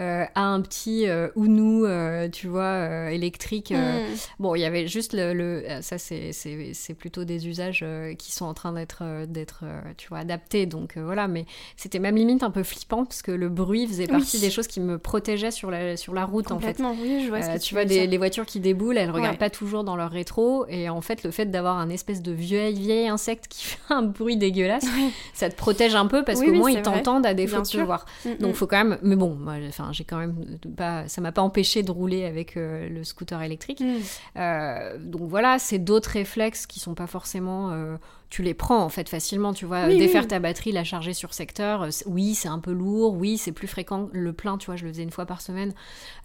euh, 0.00 0.24
à 0.34 0.42
un 0.42 0.60
petit 0.60 1.06
Unu, 1.36 1.84
tu 2.32 2.48
vois, 2.48 3.10
électrique. 3.12 3.70
Mm. 3.70 4.14
Bon, 4.40 4.54
il 4.54 4.60
y 4.60 4.64
avait 4.64 4.88
juste 4.88 5.12
le. 5.14 5.64
ça, 5.80 5.98
c'est 5.98 6.94
plutôt 6.98 7.24
des 7.24 7.46
usages 7.46 7.84
qui 8.18 8.32
sont 8.32 8.46
en 8.46 8.54
train 8.54 8.72
d'être, 8.72 9.26
d'être 9.26 9.64
tu 9.96 10.08
vois, 10.08 10.18
adaptés. 10.18 10.66
Donc 10.66 10.98
voilà, 10.98 11.28
mais 11.28 11.46
c'était 11.76 12.00
même 12.00 12.16
limite 12.16 12.42
un 12.42 12.50
peu 12.50 12.62
flippant 12.62 13.04
parce 13.04 13.22
que 13.22 13.32
le 13.32 13.48
bruit 13.48 13.86
faisait 13.86 14.08
partie 14.08 14.40
des 14.40 14.50
choses 14.50 14.66
qui 14.66 14.80
me 14.80 14.98
protégeaient 14.98 15.52
sur 15.52 15.70
la, 15.70 15.96
sur 15.96 16.14
la 16.14 16.24
route 16.24 16.50
en 16.50 16.58
fait. 16.58 16.80
Oui, 17.00 17.22
je 17.24 17.28
vois 17.28 17.42
ce 17.42 17.50
que 17.50 17.58
tu, 17.58 17.74
vois, 17.74 17.84
des, 17.84 18.06
les 18.06 18.18
voitures 18.18 18.46
qui 18.46 18.60
déboulent, 18.60 18.98
elles 18.98 19.10
regardent 19.10 19.38
pas 19.38 19.50
toujours 19.50 19.84
dans 19.84 19.96
leur 19.96 20.10
rétro. 20.10 20.33
Et 20.68 20.88
en 20.88 21.00
fait, 21.00 21.22
le 21.22 21.30
fait 21.30 21.46
d'avoir 21.46 21.78
un 21.78 21.88
espèce 21.88 22.22
de 22.22 22.32
vieux 22.32 22.68
vieille 22.70 23.08
insecte 23.08 23.48
qui 23.48 23.64
fait 23.66 23.78
un 23.90 24.02
bruit 24.02 24.36
dégueulasse, 24.36 24.86
ça 25.32 25.48
te 25.48 25.56
protège 25.56 25.94
un 25.94 26.06
peu 26.06 26.24
parce 26.24 26.40
qu'au 26.40 26.52
moins 26.52 26.70
ils 26.70 26.82
t'entendent 26.82 27.26
à 27.26 27.34
défaut 27.34 27.62
de 27.62 27.66
te 27.66 27.78
voir. 27.78 28.06
Mm, 28.24 28.30
mm. 28.30 28.36
Donc 28.38 28.54
faut 28.54 28.66
quand 28.66 28.82
même. 28.84 28.98
Mais 29.02 29.16
bon, 29.16 29.34
moi, 29.34 29.54
enfin, 29.68 29.90
j'ai 29.92 30.04
quand 30.04 30.18
même 30.18 30.58
pas. 30.76 31.08
Ça 31.08 31.20
m'a 31.20 31.32
pas 31.32 31.42
empêché 31.42 31.82
de 31.82 31.90
rouler 31.90 32.24
avec 32.24 32.56
euh, 32.56 32.88
le 32.88 33.04
scooter 33.04 33.40
électrique. 33.42 33.80
Mm. 33.80 33.98
Euh, 34.38 34.98
donc 34.98 35.28
voilà, 35.28 35.58
c'est 35.58 35.78
d'autres 35.78 36.10
réflexes 36.10 36.66
qui 36.66 36.80
sont 36.80 36.94
pas 36.94 37.06
forcément 37.06 37.70
euh, 37.72 37.96
tu 38.34 38.42
les 38.42 38.52
prends 38.52 38.82
en 38.82 38.88
fait 38.88 39.08
facilement, 39.08 39.52
tu 39.52 39.64
vois. 39.64 39.86
défaire 39.86 40.26
ta 40.26 40.40
batterie, 40.40 40.72
la 40.72 40.82
charger 40.82 41.12
sur 41.12 41.32
secteur, 41.32 41.82
euh, 41.82 41.90
oui, 42.06 42.34
c'est 42.34 42.48
un 42.48 42.58
peu 42.58 42.72
lourd, 42.72 43.14
oui, 43.14 43.38
c'est 43.38 43.52
plus 43.52 43.68
fréquent. 43.68 44.08
Le 44.12 44.32
plein, 44.32 44.58
tu 44.58 44.66
vois, 44.66 44.74
je 44.74 44.84
le 44.84 44.90
faisais 44.90 45.04
une 45.04 45.12
fois 45.12 45.24
par 45.24 45.40
semaine. 45.40 45.72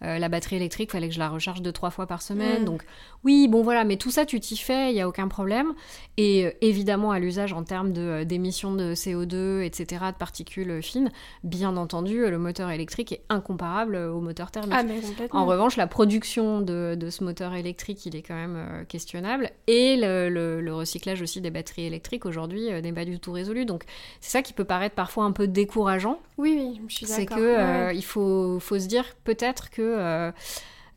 Euh, 0.04 0.18
la 0.18 0.28
batterie 0.28 0.56
électrique, 0.56 0.92
fallait 0.92 1.08
que 1.08 1.14
je 1.14 1.20
la 1.20 1.30
recharge 1.30 1.62
deux, 1.62 1.72
trois 1.72 1.92
fois 1.92 2.08
par 2.08 2.24
semaine. 2.24 2.64
Mm. 2.64 2.66
Donc, 2.66 2.82
oui, 3.24 3.48
bon 3.48 3.62
voilà, 3.62 3.84
mais 3.84 3.96
tout 3.98 4.10
ça, 4.10 4.26
tu 4.26 4.40
t'y 4.40 4.58
fais, 4.58 4.90
il 4.90 4.96
n'y 4.96 5.02
a 5.02 5.08
aucun 5.08 5.28
problème. 5.28 5.76
Et 6.18 6.48
euh, 6.48 6.52
évidemment, 6.62 7.12
à 7.12 7.20
l'usage 7.20 7.54
en 7.54 7.64
termes 7.64 7.94
d'émissions 8.26 8.74
de, 8.74 8.96
CO2, 8.96 9.62
etc., 9.62 10.06
de 10.12 10.18
particules 10.18 10.82
fines, 10.82 11.12
bien 11.44 11.78
entendu, 11.78 12.28
le 12.28 12.40
moteur 12.40 12.72
électrique 12.72 13.12
est 13.12 13.22
incomparable 13.30 13.96
au 13.96 14.20
moteur 14.20 14.50
thermique. 14.50 14.74
Ah, 14.76 14.82
mais 14.82 15.00
en 15.30 15.46
revanche, 15.46 15.78
la 15.78 15.86
production 15.86 16.62
de, 16.62 16.98
ce 17.12 17.24
moteur 17.24 17.54
électrique, 17.54 18.04
il 18.08 18.16
est 18.16 18.24
quand 18.24 18.34
même 18.34 18.84
questionnable. 18.88 19.52
Et 19.68 19.96
le, 19.96 20.60
le 20.60 20.74
recyclage 20.74 21.22
aussi 21.22 21.40
des 21.40 21.52
batteries 21.52 21.84
électriques 21.84 21.99
aujourd'hui 22.26 22.72
euh, 22.72 22.82
n'est 22.82 22.94
pas 22.94 23.06
du 23.06 23.20
tout 23.20 23.32
résolu. 23.32 23.66
Donc 23.66 23.84
c'est 24.22 24.32
ça 24.32 24.42
qui 24.42 24.54
peut 24.54 24.66
paraître 24.66 24.96
parfois 24.96 25.26
un 25.26 25.32
peu 25.32 25.48
décourageant. 25.48 26.20
Oui, 26.38 26.56
oui, 26.58 26.82
je 26.88 26.96
suis 26.96 27.06
d'accord. 27.06 27.38
C'est 27.38 27.44
que 27.44 27.58
euh, 27.58 27.94
il 27.94 28.04
faut, 28.04 28.60
faut 28.60 28.80
se 28.80 28.88
dire 28.88 29.06
peut-être 29.24 29.70
que 29.70 29.82
euh, 29.82 30.32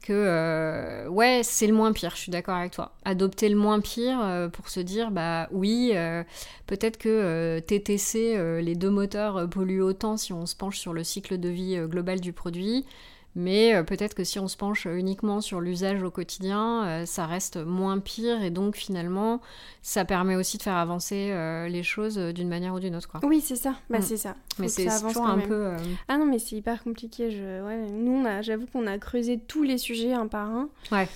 que 0.03 1.07
ouais 1.07 1.43
c'est 1.45 1.69
le 1.69 1.75
moins 1.75 1.93
pire 1.93 2.11
je 2.17 2.23
suis 2.23 2.33
d'accord 2.33 2.57
avec 2.57 2.73
toi 2.73 2.91
adopter 3.05 3.49
le 3.49 3.55
moins 3.55 3.79
pire 3.79 4.49
pour 4.53 4.69
se 4.69 4.81
dire 4.81 5.13
bah 5.13 5.49
oui 5.53 5.93
peut-être 6.67 6.99
que 6.99 7.61
TTC 7.61 8.61
les 8.61 8.75
deux 8.75 8.91
moteurs 8.91 9.49
polluent 9.49 9.83
autant 9.83 10.17
si 10.17 10.33
on 10.33 10.45
se 10.45 10.57
penche 10.57 10.81
sur 10.81 10.93
le 10.93 11.05
cycle 11.05 11.39
de 11.39 11.49
vie 11.49 11.79
global 11.87 12.19
du 12.19 12.33
produit 12.33 12.85
mais 13.35 13.75
euh, 13.75 13.83
peut-être 13.83 14.15
que 14.15 14.25
si 14.25 14.39
on 14.39 14.47
se 14.47 14.57
penche 14.57 14.87
uniquement 14.87 15.41
sur 15.41 15.61
l'usage 15.61 16.03
au 16.03 16.11
quotidien, 16.11 16.85
euh, 16.85 17.07
ça 17.07 17.27
reste 17.27 17.57
moins 17.57 17.99
pire 17.99 18.43
et 18.43 18.51
donc 18.51 18.77
finalement, 18.77 19.41
ça 19.81 20.05
permet 20.05 20.37
aussi 20.37 20.59
de 20.59 20.63
faire 20.63 20.77
avancer 20.77 21.31
euh, 21.31 21.67
les 21.69 21.83
choses 21.83 22.19
d'une 22.19 22.49
manière 22.49 22.75
ou 22.75 22.81
d'une 22.81 22.95
autre. 22.95 23.09
Quoi. 23.09 23.21
Oui, 23.23 23.41
c'est 23.41 23.57
ça. 23.57 23.77
Bah, 23.89 24.01
mm. 24.01 24.03
c'est 24.03 24.17
ça. 24.19 24.37
mais 24.59 24.69
c'est 24.69 24.87
toujours 24.87 25.27
un 25.27 25.39
peu. 25.39 25.73
Ah 26.09 26.19
non, 26.19 26.27
mais 26.27 26.39
c'est 26.39 26.57
hyper 26.57 26.83
compliqué. 26.83 27.31
Je... 27.31 27.65
Ouais, 27.65 27.89
nous, 27.91 28.25
j'avoue 28.43 28.67
qu'on 28.67 28.87
a 28.87 28.99
creusé 28.99 29.39
tous 29.39 29.63
les 29.63 29.79
sujets 29.79 30.13
un 30.13 30.27
par 30.27 30.49
un. 30.51 30.69
Ouais. 30.91 31.09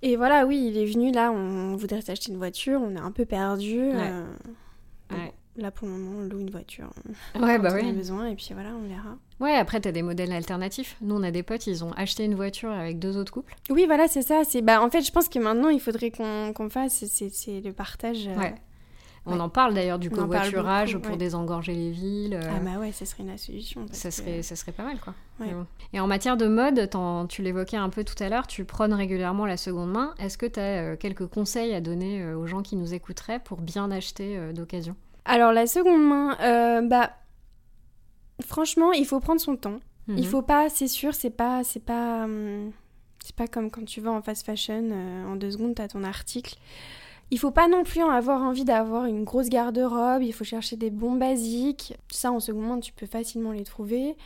Et 0.00 0.16
voilà, 0.16 0.46
oui, 0.46 0.68
il 0.68 0.78
est 0.78 0.86
venu 0.86 1.10
là, 1.10 1.32
on 1.32 1.74
voudrait 1.76 2.00
s'acheter 2.00 2.30
une 2.30 2.38
voiture, 2.38 2.80
on 2.80 2.94
est 2.94 3.00
un 3.00 3.10
peu 3.10 3.26
perdu. 3.26 3.90
ouais. 3.90 5.34
Là, 5.58 5.72
pour 5.72 5.88
le 5.88 5.94
moment, 5.94 6.20
on 6.20 6.22
loue 6.22 6.38
une 6.38 6.50
voiture. 6.50 6.88
Ouais, 7.34 7.58
bah 7.58 7.70
oui. 7.74 7.80
On 7.84 7.90
a 7.90 7.92
besoin, 7.92 8.28
et 8.28 8.36
puis 8.36 8.50
voilà, 8.52 8.70
on 8.70 8.88
verra. 8.88 9.16
Ouais, 9.40 9.54
après, 9.54 9.80
t'as 9.80 9.90
des 9.90 10.02
modèles 10.02 10.32
alternatifs. 10.32 10.96
Nous, 11.00 11.16
on 11.16 11.22
a 11.24 11.32
des 11.32 11.42
potes, 11.42 11.66
ils 11.66 11.84
ont 11.84 11.90
acheté 11.92 12.24
une 12.24 12.36
voiture 12.36 12.70
avec 12.70 13.00
deux 13.00 13.16
autres 13.16 13.32
couples. 13.32 13.56
Oui, 13.68 13.84
voilà, 13.86 14.06
c'est 14.06 14.22
ça. 14.22 14.42
C'est 14.44 14.62
bah, 14.62 14.80
En 14.80 14.88
fait, 14.88 15.02
je 15.02 15.10
pense 15.10 15.28
que 15.28 15.40
maintenant, 15.40 15.68
il 15.68 15.80
faudrait 15.80 16.12
qu'on 16.12 16.70
fasse, 16.70 17.04
c'est 17.06 17.60
le 17.60 17.72
partage. 17.72 18.28
Euh, 18.28 18.36
ouais. 18.36 18.54
On 19.26 19.40
en 19.40 19.48
parle 19.48 19.74
d'ailleurs 19.74 19.98
du 19.98 20.10
covoiturage 20.10 20.96
pour 20.98 21.16
désengorger 21.16 21.74
les 21.74 21.90
villes. 21.90 22.34
Euh. 22.34 22.50
Ah 22.50 22.60
bah 22.60 22.80
ouais, 22.80 22.92
ça 22.92 23.04
serait 23.04 23.24
une 23.24 23.36
solution. 23.36 23.84
Ça 23.90 24.10
serait, 24.10 24.42
ça 24.42 24.56
serait 24.56 24.72
pas 24.72 24.84
mal 24.84 24.98
quoi. 25.00 25.12
Et 25.92 26.00
en 26.00 26.06
matière 26.06 26.36
de 26.36 26.46
mode, 26.46 26.88
tu 27.28 27.42
l'évoquais 27.42 27.76
un 27.76 27.90
peu 27.90 28.04
tout 28.04 28.20
à 28.22 28.28
l'heure, 28.28 28.46
tu 28.46 28.64
prônes 28.64 28.94
régulièrement 28.94 29.44
la 29.44 29.56
seconde 29.56 29.90
main. 29.90 30.14
Est-ce 30.18 30.38
que 30.38 30.46
tu 30.46 30.60
as 30.60 30.82
euh, 30.82 30.96
quelques 30.96 31.26
conseils 31.26 31.74
à 31.74 31.80
donner 31.80 32.32
aux 32.32 32.46
gens 32.46 32.62
qui 32.62 32.76
nous 32.76 32.94
écouteraient 32.94 33.40
pour 33.40 33.60
bien 33.60 33.90
acheter 33.90 34.38
d'occasion? 34.54 34.96
Alors 35.28 35.52
la 35.52 35.66
seconde 35.66 36.02
main, 36.02 36.36
euh, 36.40 36.80
bah 36.80 37.12
franchement, 38.44 38.92
il 38.92 39.04
faut 39.04 39.20
prendre 39.20 39.40
son 39.40 39.56
temps. 39.56 39.78
Il 40.08 40.14
mhm. 40.14 40.24
faut 40.24 40.40
pas, 40.40 40.70
c'est 40.70 40.88
sûr, 40.88 41.14
c'est 41.14 41.30
pas, 41.30 41.62
c'est 41.64 41.84
pas, 41.84 42.24
hum, 42.24 42.72
c'est 43.22 43.36
pas 43.36 43.46
comme 43.46 43.70
quand 43.70 43.84
tu 43.84 44.00
vas 44.00 44.10
en 44.10 44.22
fast 44.22 44.46
fashion, 44.46 44.88
euh, 44.90 45.26
en 45.26 45.36
deux 45.36 45.50
secondes, 45.50 45.74
tu 45.74 45.82
as 45.82 45.88
ton 45.88 46.02
article. 46.02 46.56
Il 47.30 47.38
faut 47.38 47.50
pas 47.50 47.68
non 47.68 47.84
plus 47.84 48.02
en 48.02 48.08
avoir 48.08 48.40
envie 48.40 48.64
d'avoir 48.64 49.04
une 49.04 49.24
grosse 49.24 49.50
garde-robe, 49.50 50.22
il 50.22 50.32
faut 50.32 50.44
chercher 50.44 50.76
des 50.76 50.88
bons 50.88 51.16
basiques. 51.16 51.94
Ça, 52.10 52.32
en 52.32 52.40
seconde 52.40 52.66
main, 52.66 52.80
tu 52.80 52.94
peux 52.94 53.04
facilement 53.04 53.52
les 53.52 53.64
trouver. 53.64 54.16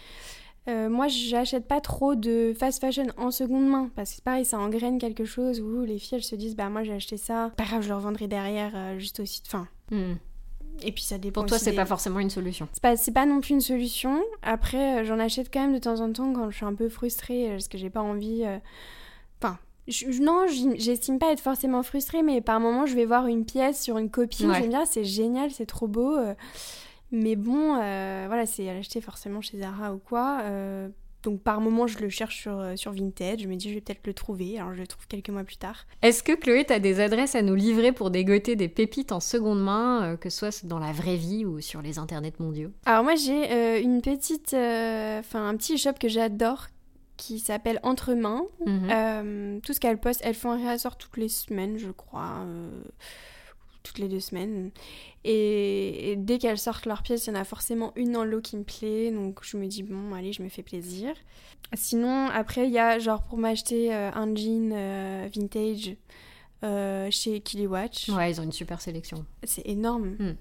Euh, 0.68 0.88
moi, 0.88 1.08
j'achète 1.08 1.66
pas 1.66 1.80
trop 1.80 2.14
de 2.14 2.54
fast 2.56 2.80
fashion 2.80 3.08
en 3.16 3.32
seconde 3.32 3.68
main 3.68 3.90
parce 3.96 4.14
que 4.14 4.22
pareil, 4.22 4.44
ça 4.44 4.60
engraine 4.60 5.00
quelque 5.00 5.24
chose 5.24 5.60
où 5.60 5.82
les 5.82 5.98
filles 5.98 6.18
elles 6.18 6.22
se 6.22 6.36
disent 6.36 6.54
bah 6.54 6.68
moi 6.68 6.84
j'ai 6.84 6.92
acheté 6.92 7.16
ça, 7.16 7.50
pas 7.56 7.64
grave, 7.64 7.82
je 7.82 7.88
le 7.88 7.96
revendrai 7.96 8.28
derrière 8.28 8.96
juste 9.00 9.18
aussi. 9.18 9.42
Enfin, 9.44 9.66
hmm. 9.90 10.14
Et 10.82 10.92
puis 10.92 11.02
ça 11.02 11.18
dépend. 11.18 11.42
Pour 11.42 11.48
toi, 11.48 11.58
c'est 11.58 11.74
pas 11.74 11.86
forcément 11.86 12.18
une 12.18 12.30
solution. 12.30 12.68
C'est 12.72 12.82
pas, 12.82 12.94
pas 13.20 13.26
non 13.26 13.40
plus 13.40 13.50
une 13.50 13.60
solution. 13.60 14.22
Après, 14.42 15.00
euh, 15.00 15.04
j'en 15.04 15.18
achète 15.18 15.52
quand 15.52 15.60
même 15.60 15.74
de 15.74 15.78
temps 15.78 16.00
en 16.00 16.12
temps 16.12 16.32
quand 16.32 16.50
je 16.50 16.56
suis 16.56 16.64
un 16.64 16.74
peu 16.74 16.88
frustrée 16.88 17.48
euh, 17.48 17.52
parce 17.52 17.68
que 17.68 17.78
j'ai 17.78 17.90
pas 17.90 18.00
envie. 18.00 18.44
Euh, 18.44 18.58
enfin, 19.40 19.58
non, 20.20 20.46
j'estime 20.48 21.18
pas 21.18 21.32
être 21.32 21.40
forcément 21.40 21.82
frustrée, 21.82 22.22
mais 22.22 22.40
par 22.40 22.60
moment, 22.60 22.86
je 22.86 22.94
vais 22.94 23.04
voir 23.04 23.26
une 23.26 23.44
pièce 23.44 23.82
sur 23.82 23.98
une 23.98 24.10
copie. 24.10 24.46
Ouais. 24.46 24.62
Je 24.62 24.68
me 24.68 24.84
c'est 24.84 25.04
génial, 25.04 25.50
c'est 25.50 25.66
trop 25.66 25.88
beau. 25.88 26.16
Mais 27.10 27.36
bon, 27.36 27.74
voilà, 27.74 28.46
c'est 28.46 28.68
à 28.68 28.74
l'acheter 28.74 29.00
forcément 29.00 29.40
chez 29.40 29.58
Zara 29.58 29.92
ou 29.92 29.98
quoi. 29.98 30.42
Donc 31.22 31.40
par 31.40 31.60
moment, 31.60 31.86
je 31.86 31.98
le 31.98 32.08
cherche 32.08 32.40
sur, 32.40 32.58
euh, 32.58 32.76
sur 32.76 32.92
Vinted, 32.92 33.40
je 33.40 33.48
me 33.48 33.54
dis 33.54 33.68
je 33.68 33.74
vais 33.74 33.80
peut-être 33.80 34.06
le 34.06 34.14
trouver, 34.14 34.58
alors 34.58 34.74
je 34.74 34.80
le 34.80 34.86
trouve 34.86 35.06
quelques 35.06 35.28
mois 35.30 35.44
plus 35.44 35.56
tard. 35.56 35.86
Est-ce 36.02 36.22
que 36.22 36.32
Chloé, 36.32 36.64
tu 36.64 36.72
as 36.72 36.80
des 36.80 37.00
adresses 37.00 37.34
à 37.34 37.42
nous 37.42 37.54
livrer 37.54 37.92
pour 37.92 38.10
dégoter 38.10 38.56
des 38.56 38.68
pépites 38.68 39.12
en 39.12 39.20
seconde 39.20 39.62
main, 39.62 40.02
euh, 40.02 40.16
que 40.16 40.30
ce 40.30 40.38
soit 40.38 40.66
dans 40.66 40.78
la 40.78 40.92
vraie 40.92 41.16
vie 41.16 41.44
ou 41.44 41.60
sur 41.60 41.80
les 41.82 41.98
internets 41.98 42.32
mondiaux? 42.40 42.70
Alors 42.86 43.04
moi 43.04 43.14
j'ai 43.14 43.50
euh, 43.52 43.80
une 43.80 44.02
petite, 44.02 44.54
enfin 44.54 45.48
un 45.48 45.56
petit 45.56 45.78
shop 45.78 45.94
que 46.00 46.08
j'adore 46.08 46.66
qui 47.16 47.38
s'appelle 47.38 47.78
Entre 47.84 48.14
Mains. 48.14 48.44
Mhm. 48.66 49.60
tout 49.60 49.72
ce 49.72 49.78
qu'elle 49.80 49.98
poste, 49.98 50.22
elles 50.24 50.34
font 50.34 50.50
un 50.50 50.56
réassort 50.56 50.96
toutes 50.96 51.16
les 51.16 51.28
semaines, 51.28 51.78
je 51.78 51.90
crois 51.90 52.44
toutes 53.82 53.98
les 53.98 54.08
deux 54.08 54.20
semaines. 54.20 54.70
Et, 55.24 56.14
dès 56.18 56.38
qu'elles 56.38 56.58
sortent 56.58 56.86
leurs 56.86 57.02
pièces, 57.02 57.26
il 57.26 57.30
y 57.30 57.36
en 57.36 57.40
a 57.40 57.44
forcément 57.44 57.92
une 57.96 58.12
dans 58.12 58.24
l'eau 58.24 58.40
qui 58.40 58.56
me 58.56 58.64
plaît. 58.64 59.10
Donc 59.10 59.40
je 59.42 59.56
me 59.56 59.66
dis, 59.66 59.82
bon, 59.82 60.14
allez, 60.14 60.32
je 60.32 60.42
me 60.42 60.48
fais 60.48 60.62
plaisir. 60.62 61.14
Sinon, 61.74 62.28
après, 62.28 62.66
il 62.66 62.72
y 62.72 62.78
a 62.78 62.98
genre 62.98 63.22
pour 63.22 63.38
m'acheter 63.38 63.94
euh, 63.94 64.10
un 64.12 64.34
jean 64.34 64.72
euh, 64.72 65.28
vintage 65.34 65.96
euh, 66.64 67.08
chez 67.10 67.40
Kiliwatch. 67.40 68.08
Ouais, 68.10 68.30
ils 68.30 68.40
ont 68.40 68.44
une 68.44 68.52
super 68.52 68.80
sélection. 68.80 69.24
C'est 69.42 69.66
énorme. 69.66 70.16
Hmm. 70.18 70.34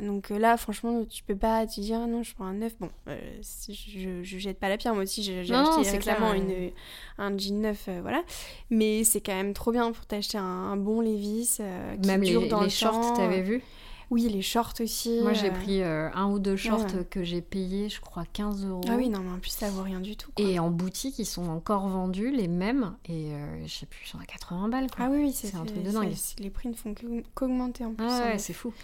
Donc 0.00 0.30
euh, 0.30 0.38
là, 0.38 0.56
franchement, 0.56 1.04
tu 1.04 1.22
peux 1.22 1.36
pas 1.36 1.66
te 1.66 1.80
dire, 1.80 2.00
ah 2.02 2.06
non, 2.06 2.22
je 2.22 2.34
prends 2.34 2.46
un 2.46 2.54
neuf. 2.54 2.74
Bon, 2.80 2.90
euh, 3.08 3.18
si 3.42 3.74
je, 3.74 4.22
je 4.22 4.38
jette 4.38 4.58
pas 4.58 4.68
la 4.68 4.76
pierre, 4.76 4.94
moi 4.94 5.02
aussi, 5.02 5.22
j'ai 5.22 5.40
acheté 5.40 5.54
c'est 5.84 5.96
récemment 5.98 6.30
clair, 6.30 6.42
une, 6.42 6.70
un 7.18 7.36
jean 7.36 7.60
neuf, 7.60 7.86
euh, 7.88 8.00
voilà. 8.02 8.22
Mais 8.70 9.04
c'est 9.04 9.20
quand 9.20 9.34
même 9.34 9.52
trop 9.52 9.72
bien 9.72 9.92
pour 9.92 10.06
t'acheter 10.06 10.38
un, 10.38 10.42
un 10.44 10.76
bon 10.76 11.00
Levi's 11.00 11.58
euh, 11.60 11.96
qui 11.96 12.06
Même 12.06 12.22
dure 12.22 12.42
les, 12.42 12.48
dans 12.48 12.60
les 12.60 12.66
le 12.66 12.70
shorts, 12.70 13.14
t'avais 13.14 13.42
vu? 13.42 13.62
Oui, 14.10 14.28
les 14.28 14.42
shorts 14.42 14.74
aussi. 14.80 15.20
Moi, 15.22 15.34
j'ai 15.34 15.50
euh. 15.50 15.54
pris 15.54 15.82
euh, 15.82 16.10
un 16.14 16.26
ou 16.30 16.40
deux 16.40 16.56
shorts 16.56 16.80
ouais. 16.94 17.06
que 17.08 17.22
j'ai 17.22 17.40
payé, 17.40 17.88
je 17.88 18.00
crois, 18.00 18.24
15 18.32 18.66
euros. 18.66 18.80
Ah 18.88 18.96
oui, 18.96 19.08
non, 19.08 19.20
mais 19.20 19.30
en 19.30 19.38
plus, 19.38 19.50
ça 19.50 19.70
vaut 19.70 19.82
rien 19.82 20.00
du 20.00 20.16
tout. 20.16 20.32
quoi. 20.34 20.44
Et 20.44 20.58
en 20.58 20.68
boutique, 20.68 21.20
ils 21.20 21.26
sont 21.26 21.48
encore 21.48 21.86
vendus, 21.88 22.32
les 22.32 22.48
mêmes. 22.48 22.96
Et 23.08 23.32
euh, 23.32 23.66
je 23.66 23.72
sais 23.72 23.86
plus, 23.86 24.10
j'en 24.12 24.20
ai 24.20 24.26
80 24.26 24.68
balles. 24.68 24.90
Quoi. 24.90 25.04
Ah 25.06 25.10
oui, 25.12 25.18
oui, 25.22 25.32
c'est 25.32 25.54
un 25.54 25.64
truc 25.64 25.82
de 25.84 25.90
dingue. 25.92 26.12
Les 26.40 26.50
prix 26.50 26.68
ne 26.68 26.74
font 26.74 26.92
qu'augmenter 27.34 27.84
en 27.84 27.92
plus. 27.94 28.04
Ah 28.08 28.24
hein. 28.24 28.30
ouais, 28.32 28.38
c'est 28.38 28.52
fou. 28.52 28.74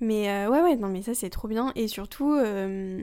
Mais 0.00 0.30
euh, 0.30 0.48
ouais, 0.50 0.62
ouais, 0.62 0.76
non, 0.76 0.88
mais 0.88 1.02
ça 1.02 1.12
c'est 1.14 1.28
trop 1.30 1.46
bien. 1.46 1.72
Et 1.76 1.86
surtout, 1.88 2.32
euh, 2.32 3.00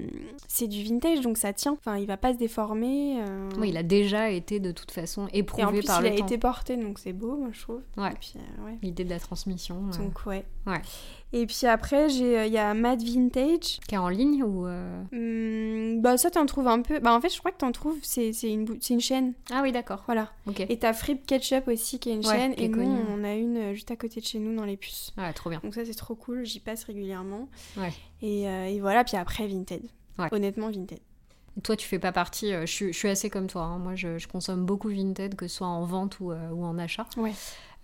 c'est 0.48 0.68
du 0.68 0.84
vintage, 0.84 1.22
donc 1.22 1.38
ça 1.38 1.54
tient. 1.54 1.74
Enfin, 1.74 1.98
il 1.98 2.08
va 2.08 2.18
pas 2.18 2.34
se 2.34 2.38
déformer. 2.40 3.22
euh. 3.22 3.50
Oui, 3.60 3.70
il 3.70 3.78
a 3.78 3.84
déjà 3.84 4.30
été 4.32 4.60
de 4.60 4.72
toute 4.72 4.92
façon 4.92 5.28
Et 5.28 5.38
en 5.38 5.40
éprouvé 5.40 5.80
plus, 5.80 5.86
par 5.88 6.02
il 6.02 6.10
le 6.10 6.14
a 6.16 6.18
temps. 6.18 6.26
été 6.26 6.38
porté, 6.38 6.76
donc 6.78 6.98
c'est 7.00 7.14
beau, 7.14 7.38
moi 7.38 7.50
je 7.52 7.62
trouve. 7.62 7.82
Ouais. 7.98 8.10
Euh, 8.36 8.66
ouais. 8.66 8.78
L'idée 8.82 9.04
de 9.04 9.10
la 9.12 9.20
transmission. 9.20 9.82
Donc 10.00 10.26
ouais. 10.26 10.44
Ouais. 10.66 10.82
Et 11.34 11.46
puis 11.46 11.66
après, 11.68 12.08
il 12.10 12.52
y 12.54 12.58
a 12.58 12.74
Mad 12.74 13.02
Vintage. 13.04 13.80
Qui 13.88 13.96
est 13.96 13.98
en 13.98 14.08
ligne 14.10 14.44
ou. 14.44 14.66
Hum, 14.66 16.02
bah 16.02 16.18
ça, 16.18 16.30
t'en 16.30 16.46
trouves 16.46 16.68
un 16.68 16.82
peu. 16.82 17.00
Bah 17.00 17.14
en 17.14 17.20
fait, 17.22 17.30
je 17.34 17.38
crois 17.40 17.52
que 17.52 17.58
t'en 17.58 17.72
trouves. 17.72 17.98
C'est, 18.02 18.32
c'est 18.34 18.52
une, 18.52 18.66
une 18.90 19.02
chaîne. 19.02 19.34
Ah 19.52 19.60
oui, 19.62 19.72
d'accord. 19.72 20.04
Voilà. 20.06 20.32
Ok. 20.48 20.62
Et 20.68 20.78
t'as 20.80 20.94
Frip 20.94 21.26
Ketchup 21.26 21.68
aussi, 21.68 22.00
qui 22.00 22.10
est 22.10 22.14
une 22.14 22.26
Ouais, 22.26 22.36
chaîne. 22.36 22.52
est 22.54 22.62
Et 22.64 22.68
nous, 22.70 22.98
on 23.12 23.24
a 23.24 23.34
une 23.36 23.74
juste 23.74 23.92
à 23.92 23.96
côté 23.98 24.22
de 24.22 24.26
chez 24.26 24.40
nous 24.40 24.56
dans 24.56 24.64
les 24.66 24.78
puces. 24.78 25.12
Ouais, 25.18 25.32
trop 25.34 25.50
bien. 25.50 25.60
Donc 25.64 25.74
ça, 25.76 25.84
c'est 25.86 25.94
trop 25.96 26.16
cool. 26.16 26.46
J'y 26.46 26.60
passe 26.62 26.87
régulièrement. 26.88 27.48
Ouais. 27.78 27.94
Et, 28.22 28.48
euh, 28.50 28.66
et 28.66 28.80
voilà. 28.80 29.04
Puis 29.04 29.18
après, 29.18 29.48
Vinted. 29.48 29.84
Ouais. 30.18 30.28
Honnêtement, 30.32 30.70
Vinted. 30.72 31.00
Toi, 31.64 31.76
tu 31.76 31.88
fais 31.88 32.00
pas 32.00 32.12
partie. 32.12 32.54
euh, 32.54 32.62
je, 32.68 32.72
suis, 32.72 32.94
je 32.94 32.98
suis 32.98 33.10
assez 33.10 33.30
comme 33.30 33.48
toi. 33.48 33.64
hein. 33.64 33.80
Moi, 33.80 33.96
je, 33.96 34.18
je 34.18 34.28
consomme 34.28 34.66
beaucoup 34.66 34.90
Vinted, 34.90 35.36
que 35.36 35.48
ce 35.48 35.58
soit 35.58 35.68
en 35.68 35.84
vente 35.86 36.20
ou, 36.20 36.32
euh, 36.32 36.50
ou 36.52 36.64
en 36.66 36.78
achat. 36.78 37.06
Ouais. 37.18 37.34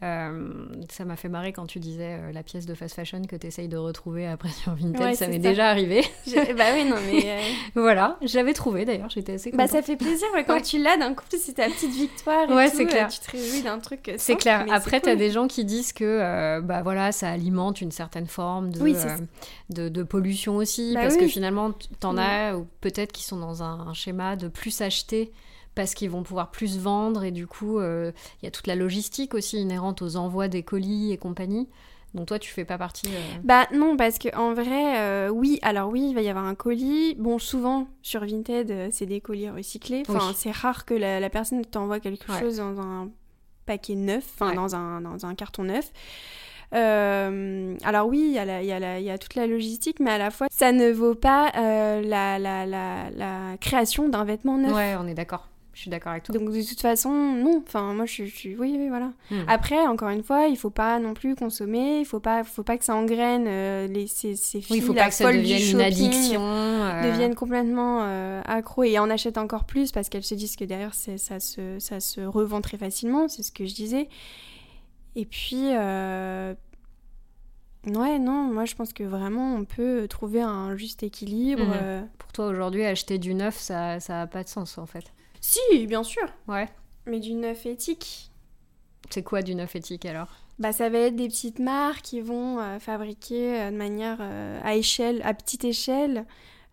Euh, 0.03 0.49
ça 0.91 1.05
m'a 1.05 1.15
fait 1.15 1.29
marrer 1.29 1.53
quand 1.53 1.65
tu 1.65 1.79
disais 1.79 2.17
euh, 2.19 2.31
la 2.33 2.43
pièce 2.43 2.65
de 2.65 2.73
fast 2.75 2.93
fashion 2.93 3.21
que 3.21 3.37
tu 3.37 3.47
essayes 3.47 3.69
de 3.69 3.77
retrouver 3.77 4.27
après 4.27 4.49
sur 4.49 4.75
Vinted. 4.75 4.99
Ouais, 4.99 5.15
ça 5.15 5.27
m'est 5.27 5.39
déjà 5.39 5.69
arrivé. 5.69 6.03
J'ai- 6.27 6.53
bah 6.53 6.65
oui, 6.73 6.83
non, 6.83 6.97
mais. 7.09 7.23
euh, 7.25 7.39
voilà, 7.75 8.17
je 8.21 8.35
l'avais 8.35 8.53
trouvé 8.53 8.83
d'ailleurs. 8.83 9.09
J'étais 9.09 9.33
assez 9.33 9.51
Bah 9.51 9.63
contente. 9.63 9.77
ça 9.77 9.81
fait 9.81 9.95
plaisir 9.95 10.27
ouais, 10.33 10.43
quand 10.43 10.55
Ouais. 10.55 10.61
tu 10.61 10.81
l'as 10.81 10.97
d'un 10.97 11.13
coup 11.13 11.23
c'est 11.29 11.53
ta 11.53 11.67
petite 11.69 11.91
victoire 11.93 12.49
et 12.49 12.53
Ouais, 12.53 12.67
c'est 12.67 12.85
clair. 12.85 13.07
tu 13.07 13.19
te 13.19 13.31
réjouis 13.31 13.61
d'un 13.61 13.79
truc 13.79 14.11
C'est 14.17 14.35
clair. 14.35 14.65
Après, 14.71 14.99
tu 14.99 15.07
as 15.07 15.13
cool. 15.13 15.19
des 15.19 15.31
gens 15.31 15.47
qui 15.47 15.63
disent 15.63 15.93
que 15.93 16.59
bah 16.61 16.81
voilà, 16.83 17.11
ça 17.13 17.29
alimente 17.29 17.79
une 17.81 17.91
certaine 17.91 18.27
forme 18.27 18.71
de, 18.71 18.81
Oui, 18.81 18.95
de, 19.69 19.89
de 19.89 20.03
pollution 20.03 20.57
aussi, 20.57 20.93
Bah 20.95 21.01
parce 21.03 21.15
que 21.17 21.27
finalement, 21.27 21.71
t'en 21.99 22.17
as 22.17 22.55
ou 22.55 22.67
peut-être 22.81 23.11
qui 23.11 23.23
sont 23.23 23.37
dans 23.37 23.63
un, 23.63 23.87
un 23.87 23.93
schéma 23.93 24.35
de 24.35 24.47
plus 24.49 24.81
acheter 24.81 25.31
parce 25.75 25.93
qu'ils 25.95 26.09
vont 26.09 26.23
pouvoir 26.23 26.51
plus 26.51 26.77
vendre 26.79 27.23
et 27.23 27.31
du 27.31 27.47
coup, 27.47 27.79
euh, 27.79 28.11
il 28.41 28.45
y 28.45 28.47
a 28.47 28.51
toute 28.51 28.67
la 28.67 28.75
logistique 28.75 29.33
aussi 29.33 29.57
inhérente 29.59 30.01
aux 30.01 30.15
envois 30.17 30.47
des 30.47 30.63
colis 30.63 31.11
et 31.11 31.17
compagnie. 31.17 31.67
Donc 32.13 32.27
toi, 32.27 32.37
tu 32.37 32.51
fais 32.51 32.63
pas 32.63 32.77
partie. 32.77 33.07
euh, 33.07 33.19
Bah 33.43 33.65
non 33.73 33.97
parce 33.97 34.19
que 34.19 34.35
en 34.37 34.53
vrai 34.53 34.99
euh, 34.99 35.29
oui 35.29 35.57
alors 35.63 35.89
oui 35.89 36.09
il 36.09 36.13
va 36.13 36.21
y 36.21 36.29
avoir 36.29 36.45
un 36.45 36.53
colis 36.53 37.15
bon 37.15 37.39
souvent 37.39 37.87
sur 38.03 38.23
Vinted 38.23 38.69
euh, 38.69 38.89
c'est 38.91 39.07
des 39.07 39.19
colis 39.19 39.49
recyclés 39.49 40.03
enfin 40.07 40.27
Oui. 40.27 40.33
c'est 40.37 40.51
rare 40.51 40.85
que 40.85 40.93
la, 40.93 41.19
la 41.19 41.29
personne 41.31 41.65
t'envoie 41.65 41.99
quelque 41.99 42.31
Ouais. 42.31 42.39
chose 42.39 42.57
dans 42.57 42.79
un 42.79 43.09
paquet 43.65 43.95
neuf 43.95 44.25
enfin 44.35 44.49
Ouais. 44.49 44.55
dans 44.55 44.75
un 44.75 45.01
dans 45.01 45.25
un 45.25 45.33
carton 45.33 45.63
neuf 45.63 45.91
alors 46.71 48.07
oui, 48.07 48.19
il 48.27 48.31
y, 48.33 48.39
a 48.39 48.45
la- 48.45 48.63
y, 48.63 48.71
a 48.71 48.79
la- 48.79 48.99
y 48.99 49.09
a 49.09 49.17
toute 49.17 49.35
la 49.35 49.45
logistique, 49.47 49.99
mais 49.99 50.09
à 50.11 50.17
la 50.17 50.31
fois, 50.31 50.47
ça 50.51 50.71
ne 50.71 50.91
vaut 50.91 51.13
pas 51.15 51.51
la, 51.53 52.39
la, 52.39 52.65
la, 52.65 53.09
la 53.11 53.57
création 53.59 54.09
d'un 54.09 54.23
vêtement 54.23 54.57
neuf. 54.57 54.73
Ouais, 54.75 54.95
on 54.99 55.07
est 55.07 55.13
d'accord. 55.13 55.47
Je 55.73 55.81
suis 55.81 55.89
d'accord 55.89 56.11
avec 56.11 56.23
toi. 56.23 56.35
Donc 56.37 56.51
de 56.51 56.61
toute 56.61 56.79
façon, 56.79 57.09
non. 57.09 57.63
Enfin, 57.65 57.93
moi, 57.95 58.05
je 58.05 58.25
suis... 58.25 58.55
Oui, 58.55 58.75
oui, 58.77 58.89
voilà. 58.89 59.11
Hmm. 59.31 59.41
Après, 59.47 59.79
encore 59.87 60.09
une 60.09 60.21
fois, 60.23 60.45
il 60.45 60.55
faut 60.55 60.69
pas 60.69 60.99
non 60.99 61.15
plus 61.15 61.33
consommer, 61.35 61.99
il 61.99 62.05
faut 62.05 62.19
pas, 62.19 62.43
faut 62.43 62.61
pas 62.61 62.77
que 62.77 62.85
ça 62.85 62.95
engraine 62.95 63.45
euh, 63.47 63.87
les, 63.87 64.05
ces, 64.05 64.35
ces 64.35 64.61
filles 64.61 64.75
oui, 64.75 64.77
il 64.77 64.83
faut 64.83 64.93
pas 64.93 65.07
que 65.09 65.15
ça 65.15 65.33
devienne 65.33 65.67
une 65.71 65.81
addiction. 65.81 66.41
euh, 66.43 67.09
deviennent 67.11 67.33
complètement 67.33 68.01
euh, 68.03 68.41
accro 68.45 68.83
et 68.83 68.99
en 68.99 69.09
achètent 69.09 69.39
encore 69.39 69.63
plus 69.63 69.91
parce 69.91 70.09
qu'elles 70.09 70.23
se 70.23 70.35
disent 70.35 70.55
que 70.55 70.63
derrière 70.65 70.93
ça 70.93 71.39
se, 71.39 71.79
ça 71.79 71.99
se 71.99 72.21
revend 72.21 72.61
très 72.61 72.77
facilement, 72.77 73.27
c'est 73.27 73.41
ce 73.41 73.51
que 73.51 73.65
je 73.65 73.73
disais. 73.73 74.09
Et 75.15 75.25
puis, 75.25 75.69
euh, 75.75 76.53
ouais, 77.87 78.19
non, 78.19 78.43
moi 78.53 78.65
je 78.65 78.75
pense 78.75 78.93
que 78.93 79.03
vraiment 79.03 79.55
on 79.55 79.65
peut 79.65 80.07
trouver 80.07 80.41
un 80.41 80.75
juste 80.75 81.03
équilibre. 81.03 81.63
Mhm. 81.65 81.73
euh. 81.81 82.01
Pour 82.19 82.31
toi, 82.31 82.45
aujourd'hui, 82.47 82.85
acheter 82.85 83.17
du 83.17 83.33
neuf, 83.33 83.57
ça 83.57 83.99
ça 83.99 84.21
a 84.21 84.27
pas 84.27 84.43
de 84.43 84.49
sens 84.49 84.77
en 84.77 84.85
fait. 84.85 85.05
Si, 85.45 85.59
bien 85.87 86.03
sûr, 86.03 86.23
Ouais. 86.47 86.69
mais 87.05 87.19
du 87.19 87.33
neuf 87.33 87.65
éthique. 87.65 88.31
C'est 89.09 89.23
quoi 89.23 89.41
du 89.41 89.55
neuf 89.55 89.75
éthique 89.75 90.05
alors? 90.05 90.29
Bah, 90.57 90.71
ça 90.71 90.87
va 90.89 90.99
être 90.99 91.17
des 91.17 91.27
petites 91.27 91.59
marques 91.59 92.01
qui 92.03 92.21
vont 92.21 92.59
euh, 92.61 92.79
fabriquer 92.79 93.59
euh, 93.59 93.71
de 93.71 93.75
manière 93.75 94.19
euh, 94.21 94.57
à 94.63 94.75
échelle, 94.75 95.21
à 95.25 95.33
petite 95.33 95.65
échelle, 95.65 96.25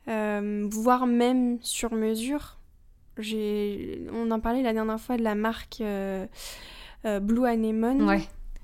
voire 0.06 1.06
même 1.06 1.58
sur 1.62 1.92
mesure. 1.92 2.58
J'ai, 3.18 4.06
on 4.12 4.30
en 4.30 4.38
parlait 4.38 4.62
la 4.62 4.72
dernière 4.72 5.00
fois 5.00 5.16
de 5.16 5.22
la 5.22 5.34
marque 5.34 5.82
Blue 7.04 7.46
Anemone. 7.46 8.02
Ouais. 8.08 8.20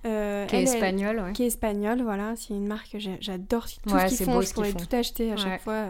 Euh, 0.06 0.46
Qui 0.46 0.54
est 0.54 0.58
elle, 0.62 0.68
elle- 0.68 0.74
espagnol, 0.74 1.18
ouais. 1.20 1.32
qui 1.32 1.42
est 1.42 1.46
espagnole, 1.46 2.02
voilà. 2.02 2.34
C'est 2.36 2.54
une 2.54 2.68
marque 2.68 2.90
que 2.92 2.98
j'adore. 2.98 3.66
Tout 3.66 3.92
Ouais, 3.92 4.08
ce 4.08 4.16
qu'ils 4.18 4.26
font, 4.26 4.34
beau 4.34 4.42
je 4.42 4.52
pourrais 4.54 4.70
font. 4.70 4.78
tout 4.78 4.94
acheter 4.96 5.32
à 5.32 5.34
Ouais. 5.34 5.40
chaque 5.40 5.62
fois. 5.62 5.86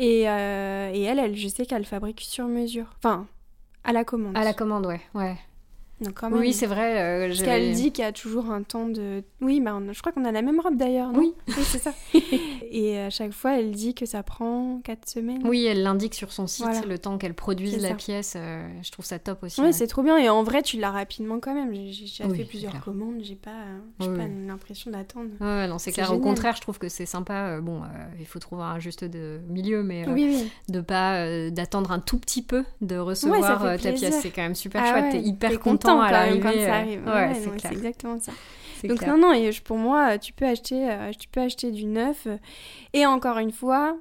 Et, 0.00 0.28
euh, 0.28 0.90
et 0.94 1.02
elle, 1.02 1.18
elle, 1.18 1.36
je 1.36 1.46
sais 1.46 1.66
qu'elle 1.66 1.84
fabrique 1.84 2.20
sur 2.22 2.46
mesure. 2.46 2.86
Enfin, 2.98 3.26
à 3.84 3.92
la 3.92 4.02
commande. 4.04 4.36
À 4.36 4.44
la 4.44 4.54
commande, 4.54 4.86
ouais. 4.86 5.00
ouais. 5.14 5.36
Donc 6.00 6.14
quand 6.14 6.30
même. 6.30 6.40
Oui, 6.40 6.54
c'est 6.54 6.66
vrai. 6.66 6.98
euh, 7.02 7.28
Parce 7.28 7.42
qu'elle 7.42 7.74
dit 7.74 7.92
qu'il 7.92 8.02
y 8.02 8.06
a 8.06 8.12
toujours 8.12 8.50
un 8.50 8.62
temps 8.62 8.88
de... 8.88 9.22
Oui, 9.42 9.60
bah, 9.60 9.74
on- 9.76 9.92
je 9.92 10.00
crois 10.00 10.12
qu'on 10.12 10.24
a 10.24 10.32
la 10.32 10.40
même 10.40 10.58
robe 10.58 10.76
d'ailleurs, 10.78 11.12
non 11.12 11.18
Oui. 11.18 11.34
Oui, 11.48 11.62
c'est 11.64 11.78
ça. 11.78 11.92
et 12.82 12.98
à 13.00 13.10
chaque 13.10 13.32
fois, 13.32 13.58
elle 13.58 13.70
dit 13.72 13.94
que 13.94 14.06
ça 14.06 14.22
prend 14.22 14.80
4 14.84 15.08
semaines. 15.08 15.42
Oui, 15.44 15.64
elle 15.66 15.82
l'indique 15.82 16.14
sur 16.14 16.32
son 16.32 16.46
site 16.46 16.64
Voilà. 16.66 16.80
le 16.86 16.98
temps 16.98 17.18
qu'elle 17.18 17.34
produise 17.34 17.80
la 17.82 17.94
pièce. 17.94 18.34
euh, 18.36 18.66
je 18.82 18.90
trouve 18.90 19.04
ça 19.04 19.18
top 19.18 19.42
aussi. 19.42 19.60
Ouais. 19.60 19.72
c'est 19.72 19.86
trop 19.86 20.02
bien. 20.02 20.16
Et 20.18 20.28
en 20.28 20.42
vrai, 20.42 20.62
tu 20.62 20.78
l'as 20.78 20.90
rapidement 20.90 21.40
quand 21.40 21.54
même. 21.54 21.72
J'ai 21.74 22.02
déjà 22.04 22.26
Oui, 22.26 22.38
fait 22.38 22.44
plusieurs 22.44 22.72
clair. 22.72 22.84
commandes. 22.84 23.20
J'ai 23.22 23.34
pas, 23.36 23.50
Oui, 24.00 24.06
oui. 24.08 24.24
l'impression 24.46 24.90
d'attendre. 24.90 25.30
Ouais, 25.40 25.66
non, 25.68 25.78
c'est 25.78 25.92
clair. 25.92 26.12
Au 26.12 26.18
contraire, 26.18 26.54
je 26.56 26.60
trouve 26.60 26.78
que 26.78 26.88
c'est 26.88 27.06
sympa. 27.06 27.34
euh, 27.56 27.60
bon, 27.60 27.82
euh, 27.82 27.86
il 28.18 28.26
faut 28.26 28.38
trouver 28.38 28.62
un 28.62 28.78
juste 28.78 29.04
de 29.04 29.40
milieu, 29.48 29.82
mais 29.82 30.06
euh, 30.06 30.12
Oui, 30.12 30.24
oui. 30.42 30.50
de 30.68 30.80
pas 30.80 31.50
d'attendre 31.50 31.92
un 31.92 31.98
tout 32.00 32.18
petit 32.18 32.42
peu 32.42 32.64
de 32.80 32.96
recevoir 32.96 33.76
ta 33.80 33.92
pièce. 33.92 34.20
C'est 34.20 34.30
quand 34.30 34.42
même 34.42 34.54
super 34.54 34.82
Ah 34.84 34.90
chouette. 34.92 35.12
T'es 35.12 35.20
hyper 35.20 35.50
t'es 35.50 35.56
content, 35.56 36.00
à 36.00 36.10
quand 36.10 36.12
même 36.26 36.40
l'arrivée. 36.40 36.60
quand 36.60 36.66
ça 36.66 36.74
arrive. 36.76 37.06
Ouais, 37.06 37.58
c'est 37.58 37.72
exactement 37.72 38.18
ça. 38.20 38.32
Donc 38.88 38.98
clair. 38.98 39.16
non, 39.16 39.28
non, 39.28 39.32
et 39.32 39.50
pour 39.64 39.76
moi, 39.76 40.18
tu 40.18 40.32
peux 40.32 40.46
acheter, 40.46 40.90
euh, 40.90 41.10
tu 41.18 41.28
peux 41.28 41.40
acheter 41.40 41.70
du 41.70 41.84
neuf. 41.84 42.26
euh, 42.26 42.36
Et 42.92 43.06
encore 43.06 43.38
une 43.38 43.52
fois, 43.52 43.96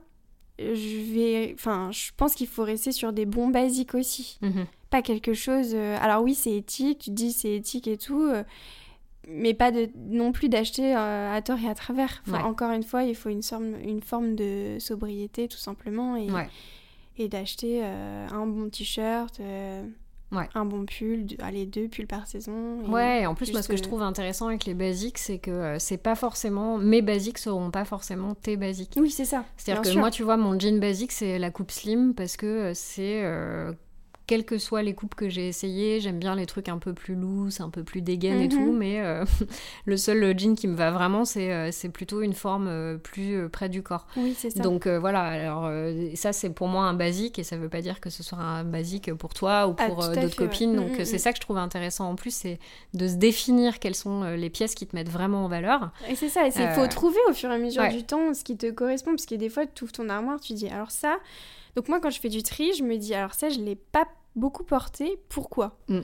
je 0.59 1.13
vais, 1.13 1.51
enfin, 1.53 1.89
je 1.91 2.11
pense 2.17 2.35
qu'il 2.35 2.47
faut 2.47 2.63
rester 2.63 2.91
sur 2.91 3.13
des 3.13 3.25
bons 3.25 3.47
basiques 3.49 3.95
aussi. 3.95 4.37
Mhm. 4.41 4.65
Pas 4.89 5.01
quelque 5.01 5.33
chose. 5.33 5.71
euh, 5.73 5.97
Alors 6.01 6.23
oui, 6.23 6.33
c'est 6.35 6.53
éthique. 6.55 6.99
Tu 6.99 7.11
dis 7.11 7.31
c'est 7.31 7.53
éthique 7.55 7.87
et 7.87 7.97
tout. 7.97 8.21
euh, 8.23 8.43
Mais 9.27 9.53
pas 9.53 9.71
de, 9.71 9.89
non 9.95 10.31
plus 10.31 10.49
d'acheter 10.49 10.95
euh, 10.95 11.31
à 11.33 11.41
tort 11.41 11.59
et 11.63 11.69
à 11.69 11.75
travers. 11.75 12.21
Enfin, 12.27 12.39
Ouais. 12.39 12.43
Encore 12.43 12.71
une 12.71 12.83
fois, 12.83 13.03
il 13.03 13.15
faut 13.15 13.29
une, 13.29 13.43
forme- 13.43 13.79
une 13.83 14.01
forme 14.01 14.35
de 14.35 14.77
sobriété 14.79 15.47
tout 15.47 15.57
simplement 15.59 16.15
et, 16.15 16.31
Ouais. 16.31 16.49
et 17.17 17.27
d'acheter 17.27 17.81
euh, 17.83 18.27
un 18.31 18.47
bon 18.47 18.69
t-shirt, 18.69 19.39
euh, 19.39 19.83
Ouais. 20.31 20.47
un 20.53 20.63
bon 20.65 20.85
pull, 20.85 21.25
deux- 21.25 21.35
allez 21.39 21.65
deux 21.65 21.87
pulls 21.87 22.05
par 22.07 22.27
saison. 22.27 22.81
Ouais, 22.87 23.25
en 23.25 23.33
plus, 23.33 23.51
moi, 23.51 23.61
ce 23.63 23.67
que 23.67 23.75
je 23.77 23.81
trouve 23.81 24.01
intéressant 24.03 24.47
avec 24.47 24.65
les 24.65 24.75
basiques, 24.75 25.17
c'est 25.17 25.39
que 25.39 25.49
euh, 25.49 25.79
c'est 25.79 25.97
pas 25.97 26.15
forcément. 26.15 26.77
Mes 26.77 27.01
basiques 27.01 27.39
seront 27.39 27.71
pas 27.71 27.83
forcément 27.85 28.35
tes 28.35 28.55
basiques. 28.55 28.93
Oui, 28.97 29.09
c'est 29.09 29.25
ça. 29.25 29.45
C'est-à-dire 29.57 29.81
que 29.81 29.89
sûr. 29.89 29.99
moi, 29.99 30.11
tu 30.11 30.21
vois, 30.23 30.37
mon 30.37 30.59
jean 30.59 30.79
basique, 30.79 31.11
c'est 31.11 31.39
la 31.39 31.49
coupe 31.49 31.71
slim 31.71 32.13
parce 32.13 32.37
que 32.37 32.45
euh, 32.45 32.71
c'est. 32.75 33.21
euh, 33.23 33.71
quelles 34.29 34.45
que 34.45 34.59
soient 34.59 34.83
les 34.83 34.93
coupes 34.93 35.15
que 35.15 35.27
j'ai 35.27 35.47
essayées, 35.47 35.99
j'aime 36.01 36.19
bien 36.19 36.35
les 36.35 36.45
trucs 36.45 36.69
un 36.69 36.77
peu 36.77 36.93
plus 36.93 37.15
loose, 37.15 37.61
un 37.61 37.71
peu 37.71 37.83
plus 37.83 38.03
dégaine 38.03 38.39
et 38.39 38.47
Mhm. 38.47 38.49
tout, 38.51 38.71
mais 38.71 39.01
euh, 39.01 39.25
le 39.85 39.97
seul 39.97 40.37
jean 40.37 40.53
qui 40.55 40.67
me 40.67 40.75
va 40.75 40.91
vraiment, 40.91 41.25
c'est 41.25 41.51
euh, 41.51 41.71
plutôt 41.91 42.21
une 42.21 42.33
forme 42.33 42.67
euh, 42.67 42.97
plus 42.97 43.49
près 43.49 43.69
du 43.69 43.81
corps. 43.81 44.05
Oui, 44.17 44.35
c'est 44.37 44.51
ça. 44.51 44.59
Donc 44.61 44.85
euh, 44.85 44.99
voilà, 44.99 45.21
alors 45.21 45.67
ça 46.13 46.31
c'est 46.31 46.51
pour 46.51 46.67
moi 46.67 46.83
un 46.83 46.93
basique 46.93 47.39
et 47.39 47.43
ça 47.43 47.57
veut 47.57 47.69
pas 47.69 47.81
dire 47.81 47.99
que 47.99 48.11
ce 48.11 48.21
soit 48.21 48.37
un 48.37 48.63
basique 48.63 49.11
pour 49.15 49.33
toi 49.33 49.67
ou 49.67 49.73
Ah, 49.79 49.87
pour 49.87 49.95
d'autres 50.07 50.21
ouais. 50.21 50.29
copines. 50.29 50.73
Mm, 50.73 50.75
Donc 50.75 50.91
mm, 50.91 51.01
euh, 51.01 51.05
c'est 51.05 51.15
mm. 51.15 51.19
ça 51.19 51.31
que 51.31 51.37
je 51.37 51.41
trouve 51.41 51.57
intéressant 51.57 52.07
en 52.07 52.15
plus, 52.15 52.31
c'est 52.31 52.59
de 52.93 53.07
se 53.07 53.15
définir 53.15 53.79
quelles 53.79 53.95
sont 53.95 54.21
les 54.25 54.51
pièces 54.51 54.75
qui 54.75 54.85
te 54.85 54.95
mettent 54.95 55.09
vraiment 55.09 55.45
en 55.45 55.47
valeur. 55.47 55.89
Et 56.07 56.13
c'est 56.13 56.29
ça, 56.29 56.45
il 56.45 56.51
faut 56.51 56.85
trouver 56.85 57.17
au 57.31 57.33
fur 57.33 57.49
et 57.49 57.55
à 57.55 57.57
mesure 57.57 57.81
ouais. 57.81 57.91
du 57.95 58.03
temps 58.03 58.35
ce 58.35 58.43
qui 58.43 58.55
te 58.55 58.69
correspond, 58.69 59.09
parce 59.09 59.25
que 59.25 59.33
des 59.33 59.49
fois, 59.49 59.65
tu 59.65 59.85
ouvres 59.85 59.93
ton 59.93 60.07
armoire, 60.07 60.39
tu 60.39 60.53
dis, 60.53 60.67
alors 60.67 60.91
ça... 60.91 61.17
Donc 61.75 61.87
moi, 61.87 61.99
quand 61.99 62.09
je 62.09 62.19
fais 62.19 62.29
du 62.29 62.43
tri, 62.43 62.73
je 62.73 62.83
me 62.83 62.97
dis, 62.97 63.13
alors 63.13 63.33
ça, 63.33 63.49
je 63.49 63.59
l'ai 63.59 63.75
pas 63.75 64.07
beaucoup 64.35 64.63
porté, 64.63 65.19
pourquoi 65.29 65.77
Mm. 65.87 65.99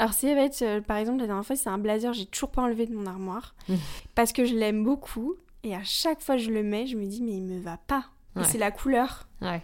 Alors 0.00 0.12
ça 0.12 0.32
va 0.34 0.42
être, 0.42 0.62
euh, 0.62 0.80
par 0.80 0.96
exemple, 0.98 1.18
la 1.20 1.26
dernière 1.26 1.44
fois, 1.44 1.56
c'est 1.56 1.68
un 1.68 1.78
blazer, 1.78 2.12
j'ai 2.12 2.26
toujours 2.26 2.50
pas 2.50 2.62
enlevé 2.62 2.86
de 2.86 2.94
mon 2.94 3.06
armoire, 3.06 3.54
Mm. 3.68 3.74
parce 4.14 4.32
que 4.32 4.44
je 4.44 4.54
l'aime 4.54 4.84
beaucoup, 4.84 5.34
Et 5.64 5.74
à 5.74 5.82
chaque 5.82 6.20
fois 6.22 6.36
que 6.36 6.42
je 6.42 6.50
le 6.52 6.62
mets, 6.62 6.86
je 6.86 6.96
me 6.96 7.04
dis, 7.04 7.20
mais 7.20 7.32
il 7.32 7.42
me 7.42 7.60
va 7.60 7.78
pas. 7.78 8.04
Ouais. 8.36 8.44
c'est 8.44 8.58
la 8.58 8.70
couleur. 8.70 9.28
Ouais. 9.42 9.60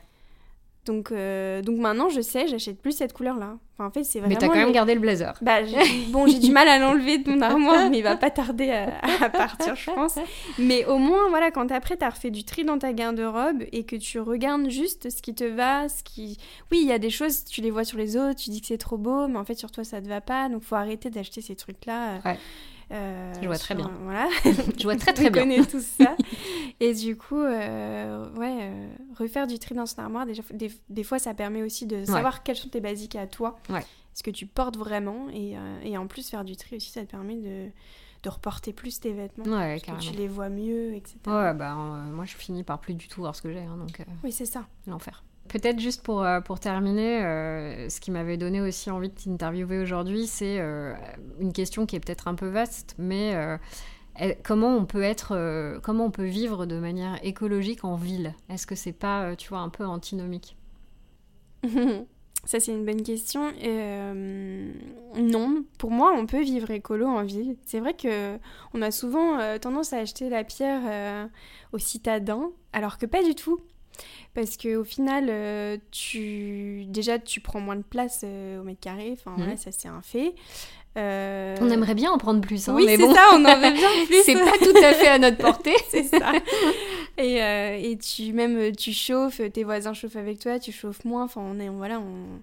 Donc, 0.84 1.12
euh, 1.12 1.62
donc 1.62 1.78
maintenant, 1.78 2.08
je 2.08 2.20
sais, 2.20 2.46
j'achète 2.46 2.80
plus 2.80 2.92
cette 2.92 3.12
couleur-là. 3.12 3.56
Enfin, 3.74 3.88
en 3.88 3.90
fait, 3.90 4.04
c'est 4.04 4.20
vraiment. 4.20 4.34
Mais 4.34 4.38
t'as 4.38 4.48
quand 4.48 4.54
même 4.54 4.72
gardé 4.72 4.94
le 4.94 5.00
blazer. 5.00 5.34
Bah, 5.40 5.60
bon, 6.08 6.26
j'ai 6.26 6.38
du 6.38 6.52
mal 6.52 6.68
à 6.68 6.78
l'enlever 6.78 7.18
de 7.18 7.30
mon 7.30 7.40
armoire, 7.42 7.90
mais 7.90 7.98
il 7.98 8.02
va 8.02 8.16
pas 8.16 8.30
tarder 8.30 8.70
à, 8.70 8.92
à 9.24 9.30
partir, 9.30 9.74
je 9.74 9.90
pense. 9.90 10.16
Mais 10.58 10.84
au 10.84 10.98
moins, 10.98 11.28
voilà, 11.30 11.50
quand 11.50 11.70
après 11.72 11.96
t'as 11.96 12.10
refait 12.10 12.30
du 12.30 12.44
tri 12.44 12.64
dans 12.64 12.78
ta 12.78 12.92
garde-robe 12.92 13.64
et 13.72 13.84
que 13.84 13.96
tu 13.96 14.20
regardes 14.20 14.68
juste 14.68 15.10
ce 15.10 15.22
qui 15.22 15.34
te 15.34 15.44
va, 15.44 15.88
ce 15.88 16.02
qui. 16.04 16.38
Oui, 16.70 16.80
il 16.82 16.88
y 16.88 16.92
a 16.92 16.98
des 16.98 17.10
choses, 17.10 17.44
tu 17.44 17.62
les 17.62 17.70
vois 17.70 17.84
sur 17.84 17.98
les 17.98 18.16
autres, 18.16 18.36
tu 18.40 18.50
dis 18.50 18.60
que 18.60 18.66
c'est 18.66 18.78
trop 18.78 18.98
beau, 18.98 19.26
mais 19.26 19.38
en 19.38 19.44
fait, 19.44 19.54
sur 19.54 19.70
toi, 19.70 19.84
ça 19.84 20.00
te 20.00 20.08
va 20.08 20.20
pas, 20.20 20.48
donc 20.48 20.62
faut 20.62 20.76
arrêter 20.76 21.10
d'acheter 21.10 21.40
ces 21.40 21.56
trucs-là. 21.56 22.20
Ouais. 22.24 22.38
Euh, 22.94 23.32
Je 23.42 23.46
vois 23.46 23.58
très 23.58 23.74
sur- 23.74 23.84
bien. 23.84 23.90
Voilà. 24.02 24.28
Je 24.78 24.82
vois 24.84 24.96
très 24.96 25.12
très 25.14 25.28
On 25.28 25.30
bien. 25.30 25.42
connaît 25.42 25.64
tout 25.66 25.80
ça. 25.80 26.16
Et 26.80 26.94
du 26.94 27.16
coup, 27.16 27.40
euh, 27.40 28.30
ouais, 28.36 28.58
euh, 28.62 28.88
refaire 29.18 29.46
du 29.46 29.58
tri 29.58 29.74
dans 29.74 29.86
son 29.86 30.00
armoire, 30.00 30.26
déjà, 30.26 30.42
des, 30.52 30.70
des 30.88 31.04
fois, 31.04 31.18
ça 31.18 31.34
permet 31.34 31.62
aussi 31.62 31.86
de 31.86 32.04
savoir 32.04 32.42
quels 32.42 32.56
sont 32.56 32.68
tes 32.68 32.80
basiques 32.80 33.16
à 33.16 33.26
toi, 33.26 33.56
Ouais. 33.68 33.84
ce 34.12 34.22
que 34.22 34.30
tu 34.30 34.46
portes 34.46 34.76
vraiment. 34.76 35.28
Et, 35.32 35.56
et 35.82 35.98
en 35.98 36.06
plus, 36.06 36.28
faire 36.28 36.44
du 36.44 36.56
tri 36.56 36.76
aussi, 36.76 36.90
ça 36.90 37.00
te 37.04 37.10
permet 37.10 37.36
de, 37.36 37.66
de 38.22 38.28
reporter 38.28 38.72
plus 38.72 39.00
tes 39.00 39.12
vêtements. 39.12 39.44
Ouais, 39.44 39.72
parce 39.74 39.80
que 39.82 39.86
carrément. 39.86 40.10
tu 40.12 40.16
les 40.16 40.28
vois 40.28 40.48
mieux, 40.48 40.94
etc. 40.94 41.16
Ouais, 41.26 41.52
bah 41.54 41.74
moi 41.74 42.24
je 42.24 42.34
finis 42.36 42.62
par 42.64 42.78
plus 42.80 42.94
du 42.94 43.06
tout 43.08 43.20
voir 43.20 43.34
ce 43.36 43.42
que 43.42 43.52
j'ai, 43.52 43.60
hein, 43.60 43.76
donc 43.76 44.02
Oui, 44.22 44.32
c'est 44.32 44.46
ça. 44.46 44.66
l'enfer. 44.86 45.22
Peut-être 45.48 45.78
juste 45.78 46.02
pour, 46.02 46.22
euh, 46.22 46.40
pour 46.40 46.58
terminer, 46.58 47.22
euh, 47.22 47.88
ce 47.88 48.00
qui 48.00 48.10
m'avait 48.10 48.36
donné 48.36 48.60
aussi 48.60 48.90
envie 48.90 49.10
de 49.10 49.14
t'interviewer 49.14 49.78
aujourd'hui, 49.78 50.26
c'est 50.26 50.58
euh, 50.58 50.94
une 51.38 51.52
question 51.52 51.86
qui 51.86 51.96
est 51.96 52.00
peut-être 52.00 52.28
un 52.28 52.34
peu 52.34 52.48
vaste, 52.48 52.94
mais 52.98 53.34
comment 54.42 54.76
on 54.76 54.84
peut 54.84 55.02
être, 55.02 55.78
comment 55.82 56.06
on 56.06 56.10
peut 56.10 56.24
vivre 56.24 56.66
de 56.66 56.78
manière 56.78 57.18
écologique 57.24 57.84
en 57.84 57.96
ville? 57.96 58.34
Est-ce 58.48 58.66
que 58.66 58.74
c'est 58.74 58.92
pas, 58.92 59.36
tu 59.36 59.48
vois, 59.48 59.58
un 59.58 59.68
peu 59.68 59.84
antinomique? 59.84 60.56
Ça, 62.46 62.60
c'est 62.60 62.72
une 62.72 62.84
bonne 62.84 63.02
question. 63.02 63.52
Euh, 63.62 64.72
non, 65.16 65.64
pour 65.78 65.90
moi, 65.90 66.14
on 66.16 66.26
peut 66.26 66.42
vivre 66.42 66.70
écolo 66.70 67.06
en 67.06 67.22
ville. 67.22 67.56
C'est 67.64 67.80
vrai 67.80 67.94
que 67.94 68.38
on 68.74 68.82
a 68.82 68.90
souvent 68.90 69.38
tendance 69.58 69.92
à 69.92 69.98
acheter 69.98 70.28
la 70.28 70.44
pierre 70.44 70.82
euh, 70.84 71.26
aux 71.72 71.78
citadins, 71.78 72.50
alors 72.72 72.98
que 72.98 73.06
pas 73.06 73.22
du 73.22 73.34
tout. 73.34 73.60
Parce 74.34 74.56
que 74.56 74.76
au 74.76 74.84
final, 74.84 75.26
euh, 75.28 75.76
tu 75.90 76.84
déjà 76.88 77.18
tu 77.18 77.40
prends 77.40 77.60
moins 77.60 77.76
de 77.76 77.82
place 77.82 78.22
euh, 78.24 78.60
au 78.60 78.64
mètre 78.64 78.80
carré. 78.80 79.10
Enfin, 79.12 79.34
voilà, 79.36 79.56
ça 79.56 79.70
c'est 79.72 79.88
un 79.88 80.02
fait. 80.02 80.34
Euh, 80.96 81.56
On 81.60 81.70
aimerait 81.70 81.94
bien 81.94 82.12
en 82.12 82.18
prendre 82.18 82.40
plus, 82.40 82.68
hein, 82.68 82.74
oui, 82.76 82.84
mais 82.86 82.96
c'est 82.96 83.02
bon, 83.02 83.14
ça, 83.14 83.22
on 83.32 83.44
en 83.44 83.56
veut 83.56 83.72
bien 83.72 83.88
plus. 84.06 84.22
c'est 84.24 84.34
pas 84.34 84.58
tout 84.58 84.76
à 84.76 84.92
fait 84.92 85.08
à 85.08 85.18
notre 85.18 85.38
portée. 85.38 85.74
c'est 85.88 86.04
ça. 86.04 86.32
Et, 87.18 87.42
euh, 87.42 87.76
et 87.80 87.98
tu 87.98 88.32
même 88.32 88.74
tu 88.76 88.92
chauffes, 88.92 89.40
tes 89.52 89.64
voisins 89.64 89.92
chauffent 89.92 90.16
avec 90.16 90.38
toi, 90.38 90.58
tu 90.58 90.70
chauffes 90.70 91.04
moins. 91.04 91.24
Enfin, 91.24 91.40
on 91.44 91.58
est 91.58 91.68
voilà, 91.68 91.98
on, 92.00 92.40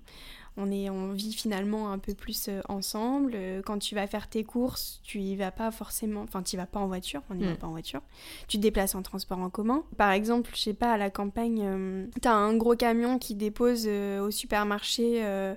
on 0.57 0.69
est 0.71 0.89
on 0.89 1.13
vit 1.13 1.33
finalement 1.33 1.91
un 1.91 1.97
peu 1.99 2.13
plus 2.13 2.47
euh, 2.49 2.61
ensemble. 2.67 3.31
Euh, 3.35 3.61
Quand 3.65 3.79
tu 3.79 3.95
vas 3.95 4.05
faire 4.07 4.27
tes 4.29 4.43
courses, 4.43 4.99
tu 5.03 5.19
y 5.19 5.35
vas 5.35 5.51
pas 5.51 5.71
forcément. 5.71 6.21
Enfin, 6.23 6.43
tu 6.43 6.55
y 6.55 6.57
vas 6.57 6.65
pas 6.65 6.79
en 6.79 6.87
voiture. 6.87 7.21
On 7.29 7.39
y 7.39 7.43
va 7.43 7.53
Mm. 7.53 7.57
pas 7.57 7.67
en 7.67 7.71
voiture. 7.71 8.01
Tu 8.47 8.57
te 8.57 8.61
déplaces 8.61 8.93
en 8.95 9.01
transport 9.01 9.39
en 9.39 9.49
commun. 9.49 9.83
Par 9.97 10.11
exemple, 10.11 10.51
je 10.53 10.59
sais 10.61 10.73
pas 10.73 10.91
à 10.93 10.97
la 10.97 11.09
campagne, 11.09 11.61
euh, 11.63 12.07
t'as 12.21 12.33
un 12.33 12.55
gros 12.55 12.75
camion 12.75 13.17
qui 13.19 13.35
dépose 13.35 13.85
euh, 13.87 14.19
au 14.21 14.31
supermarché. 14.31 15.23
euh, 15.23 15.55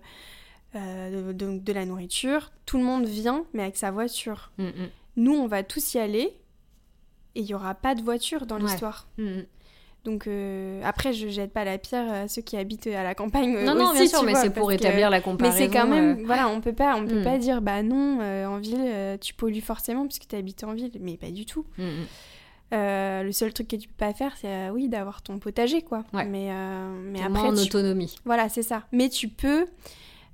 de, 0.75 1.33
de- 1.33 1.59
de 1.61 1.73
la 1.73 1.87
nourriture, 1.87 2.51
tout 2.67 2.79
le 2.79 2.83
monde 2.85 3.07
vient, 3.07 3.45
mais 3.53 3.63
avec 3.63 3.77
sa 3.77 3.93
voiture. 3.93 4.51
Mm, 4.59 4.65
mm, 4.65 4.91
Nous, 5.17 5.33
on 5.33 5.47
va 5.47 5.63
tous 5.63 5.95
y 5.95 6.01
aller 6.01 6.37
et 7.37 7.41
il 7.41 7.45
y 7.47 7.55
aura 7.55 7.75
pas 7.77 7.95
de 7.95 8.03
voiture 8.03 8.45
dans 8.47 8.57
Ouais. 8.57 8.63
l'histoire. 8.63 9.07
Donc 10.05 10.27
euh, 10.27 10.81
après, 10.85 11.13
je 11.15 11.29
jette 11.29 11.53
pas 11.53 11.65
la 11.65 11.79
pierre 11.79 12.13
à 12.13 12.29
ceux 12.29 12.43
qui 12.43 12.57
habitent 12.57 12.87
à 12.89 13.03
la 13.03 13.15
campagne. 13.15 13.57
euh, 13.57 13.65
Non, 13.65 13.75
non, 13.75 13.87
aussi, 13.91 14.01
bien 14.01 14.07
sûr, 14.07 14.21
tu 14.21 14.27
mais 14.27 14.35
c'est 14.35 14.51
pour 14.51 14.69
que- 14.69 14.75
établir 14.75 15.09
la 15.11 15.19
Mais 15.19 15.23
comparaison. 15.23 15.57
c'est 15.57 15.69
quand 15.71 15.87
même, 15.87 16.19
euh, 16.21 16.23
voilà, 16.27 16.49
on 16.49 16.61
peut 16.61 16.75
pas, 16.75 16.95
on 16.97 17.07
peut 17.07 17.21
Hmm. 17.21 17.25
pas 17.25 17.39
dire 17.39 17.63
bah 17.63 17.83
non, 17.83 18.19
euh, 18.21 18.47
en 18.47 18.59
ville, 18.59 19.19
tu 19.21 19.33
pollues 19.35 19.63
forcément 19.63 20.03
parce 20.07 20.19
que 20.19 20.27
tu 20.27 20.37
habites 20.37 20.63
en 20.65 20.75
ville, 20.75 20.93
mais 21.01 21.17
pas 21.17 21.31
du 21.31 21.47
tout. 21.47 21.65
mm, 21.79 21.83
mm. 21.85 22.05
Euh, 22.73 23.23
le 23.23 23.31
seul 23.31 23.53
truc 23.53 23.69
que 23.69 23.77
tu 23.77 23.87
peux 23.89 23.95
pas 24.07 24.13
faire, 24.15 24.33
c'est 24.41 24.69
oui 24.71 24.89
d'avoir 24.89 25.23
ton 25.23 25.39
potager 25.39 25.83
quoi. 25.83 26.03
Ouais. 26.13 26.25
Mais 26.25 26.51
mais 27.13 27.23
après, 27.23 27.49
en 27.49 27.55
tu- 27.55 27.61
autonomie. 27.63 28.17
voilà, 28.25 28.49
c'est 28.49 28.63
ça. 28.65 28.83
Mais 28.91 29.09
tu 29.09 29.29
peux, 29.29 29.67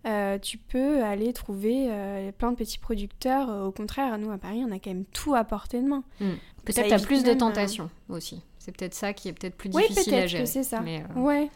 euh, 0.06 0.38
tu 0.38 0.56
peux 0.56 1.02
aller 1.04 1.32
trouver 1.34 1.88
euh, 1.90 2.32
plein 2.32 2.52
de 2.52 2.56
petits 2.56 2.78
producteurs. 2.78 3.66
Au 3.66 3.72
contraire, 3.72 4.16
nous 4.16 4.30
à 4.30 4.38
Paris, 4.38 4.62
on 4.66 4.72
a 4.72 4.78
quand 4.78 4.90
même 4.90 5.04
tout 5.12 5.34
à 5.34 5.44
portée 5.44 5.82
de 5.82 5.88
main. 5.88 6.02
Peut-être 6.64 6.88
t'as 6.88 6.94
évite 6.96 7.06
plus 7.06 7.22
de 7.24 7.30
euh, 7.32 7.34
tentations 7.36 7.90
aussi. 8.08 8.40
C'est 8.60 8.70
peut-être 8.76 8.94
ça 8.94 9.12
qui 9.12 9.28
est 9.28 9.32
peut-être 9.32 9.56
plus 9.56 9.70
Oui, 9.74 9.82
difficile 9.88 10.14
à 10.14 10.16
peut-être 10.18 10.28
gérer. 10.28 10.44
que 10.44 10.48
c'est 10.48 10.62
ça. 10.62 10.80
Mais, 10.80 11.02
euh, 11.16 11.20
Ouais. 11.20 11.50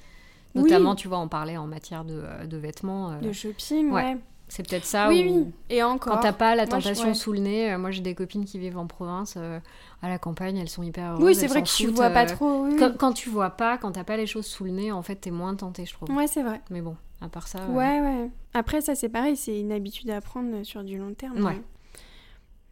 Notamment, 0.57 0.91
Oui, 0.91 0.97
tu 0.97 1.07
vois, 1.09 1.19
on 1.21 1.29
parlait 1.29 1.57
en 1.57 1.67
matière 1.67 2.05
de, 2.05 2.15
euh, 2.25 2.47
de 2.47 2.57
vêtements. 2.57 3.11
euh, 3.13 3.19
de 3.21 3.33
shopping, 3.33 3.91
ouais. 3.91 4.03
ouais. 4.05 4.17
C'est 4.47 4.69
peut-être 4.69 4.85
ça 4.85 5.09
oui, 5.09 5.25
oui. 5.29 5.53
Et 5.71 5.83
encore. 5.83 6.15
quand 6.15 6.21
t'as 6.21 6.33
pas 6.33 6.55
la 6.55 6.67
Moi, 6.67 6.79
je- 6.79 6.85
tentation 6.89 7.09
ouais. 7.09 7.15
sous 7.15 7.33
le 7.33 7.39
nez, 7.41 7.73
euh, 7.73 7.79
moi 7.79 7.91
j'ai 7.91 8.03
des 8.03 8.15
copines 8.15 8.45
qui 8.45 8.59
vivent 8.59 8.77
en 8.79 8.87
province, 8.87 9.35
euh, 9.39 9.59
à 10.03 10.09
la 10.09 10.19
campagne, 10.19 10.59
elles 10.59 10.69
sont 10.69 10.83
hyper 10.83 11.13
heureuses. 11.13 11.25
Oui, 11.25 11.35
c'est 11.35 11.47
vrai 11.47 11.63
que 11.63 11.69
tu 11.69 11.87
foutent, 11.87 11.95
vois 11.97 12.11
pas 12.11 12.27
trop. 12.27 12.65
Oui, 12.67 12.77
Quand, 12.79 12.91
oui. 12.91 12.97
quand 12.99 13.13
tu 13.15 13.31
vois 13.31 13.51
pas, 13.51 13.79
quand 13.79 13.93
t'as 13.93 14.05
pas 14.05 14.17
les 14.19 14.27
choses 14.27 14.45
sous 14.47 14.65
le 14.65 14.71
nez, 14.71 14.93
en 14.93 15.03
fait, 15.03 15.17
t'es 15.17 15.31
moins 15.31 15.55
tenté, 15.57 15.87
je 15.87 15.95
trouve. 15.95 16.11
Ouais, 16.15 16.27
c'est 16.27 16.43
vrai. 16.43 16.61
Mais 16.71 16.83
bon, 16.83 16.95
à 17.23 17.29
part 17.29 17.49
ça. 17.49 17.61
euh, 17.61 17.73
Ouais, 17.73 18.01
ouais. 18.01 18.31
Après, 18.53 18.81
ça, 18.83 18.95
c'est 18.95 19.09
pareil, 19.09 19.35
c'est 19.37 19.59
une 19.59 19.73
habitude 19.73 20.11
à 20.11 20.21
prendre 20.21 20.63
sur 20.63 20.85
du 20.85 20.99
long 20.99 21.15
terme. 21.15 21.43
Ouais. 21.43 21.55
mais 21.55 21.63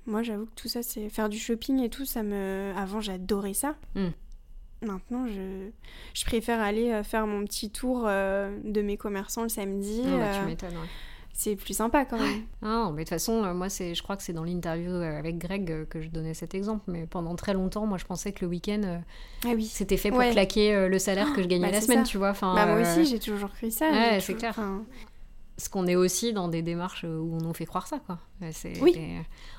Moi, 0.06 0.22
j'avoue 0.22 0.46
que 0.46 0.54
tout 0.56 0.68
ça, 0.68 0.82
c'est 0.82 1.08
faire 1.08 1.28
du 1.28 1.38
shopping 1.38 1.80
et 1.80 1.88
tout, 1.88 2.04
ça 2.04 2.22
me. 2.22 2.72
Avant, 2.76 3.00
j'adorais 3.00 3.54
ça. 3.54 3.76
Mm. 3.94 4.08
Maintenant, 4.82 5.26
je... 5.28 5.68
je 6.14 6.24
préfère 6.24 6.60
aller 6.60 6.90
euh, 6.90 7.04
faire 7.04 7.26
mon 7.28 7.44
petit 7.44 7.70
tour 7.70 8.04
euh, 8.06 8.58
de 8.64 8.82
mes 8.82 8.96
commerçants 8.96 9.44
le 9.44 9.48
samedi. 9.48 10.02
ah 10.04 10.10
bah, 10.18 10.24
euh, 10.24 10.40
tu 10.40 10.46
m'étonnes. 10.46 10.70
ouais. 10.72 10.88
c'est 11.32 11.54
plus 11.54 11.72
sympa 11.74 12.04
quand 12.04 12.18
même. 12.18 12.42
Ah 12.62 12.66
non, 12.66 12.86
mais 12.90 13.04
de 13.04 13.08
toute 13.08 13.10
façon, 13.10 13.44
euh, 13.44 13.54
moi, 13.54 13.68
c'est, 13.68 13.94
je 13.94 14.02
crois 14.02 14.16
que 14.16 14.24
c'est 14.24 14.32
dans 14.32 14.42
l'interview 14.42 14.90
euh, 14.90 15.16
avec 15.18 15.38
Greg 15.38 15.70
euh, 15.70 15.84
que 15.84 16.00
je 16.00 16.08
donnais 16.08 16.34
cet 16.34 16.56
exemple. 16.56 16.82
Mais 16.88 17.06
pendant 17.06 17.36
très 17.36 17.54
longtemps, 17.54 17.86
moi, 17.86 17.96
je 17.96 18.04
pensais 18.06 18.32
que 18.32 18.44
le 18.44 18.48
week-end, 18.50 18.80
euh, 18.84 18.98
Ah 19.44 19.50
oui. 19.54 19.66
c'était 19.66 19.96
fait 19.96 20.08
pour 20.10 20.18
Ouais. 20.18 20.32
claquer 20.32 20.74
euh, 20.74 20.88
le 20.88 20.98
salaire 20.98 21.32
que 21.32 21.42
je 21.42 21.46
gagnais 21.46 21.66
bah, 21.66 21.72
la 21.72 21.80
semaine, 21.80 22.04
ça. 22.04 22.10
tu 22.10 22.18
vois. 22.18 22.30
Enfin, 22.30 22.52
Bah, 22.56 22.66
moi 22.66 22.74
euh, 22.78 22.82
aussi, 22.82 23.08
j'ai 23.08 23.20
toujours 23.20 23.52
cru 23.52 23.70
ça. 23.70 23.88
ouais, 23.88 24.14
c'est 24.18 24.32
toujours- 24.34 24.38
clair. 24.38 24.50
enfin, 24.50 24.82
Parce 25.56 25.68
qu'on 25.68 25.86
est 25.86 25.94
aussi 25.96 26.32
dans 26.32 26.48
des 26.48 26.62
démarches 26.62 27.04
euh, 27.04 27.18
où 27.20 27.36
on 27.36 27.38
nous 27.40 27.54
fait 27.54 27.66
croire 27.66 27.86
ça, 27.86 28.00
quoi. 28.04 28.18
Euh, 28.42 28.50
Oui. 28.82 28.96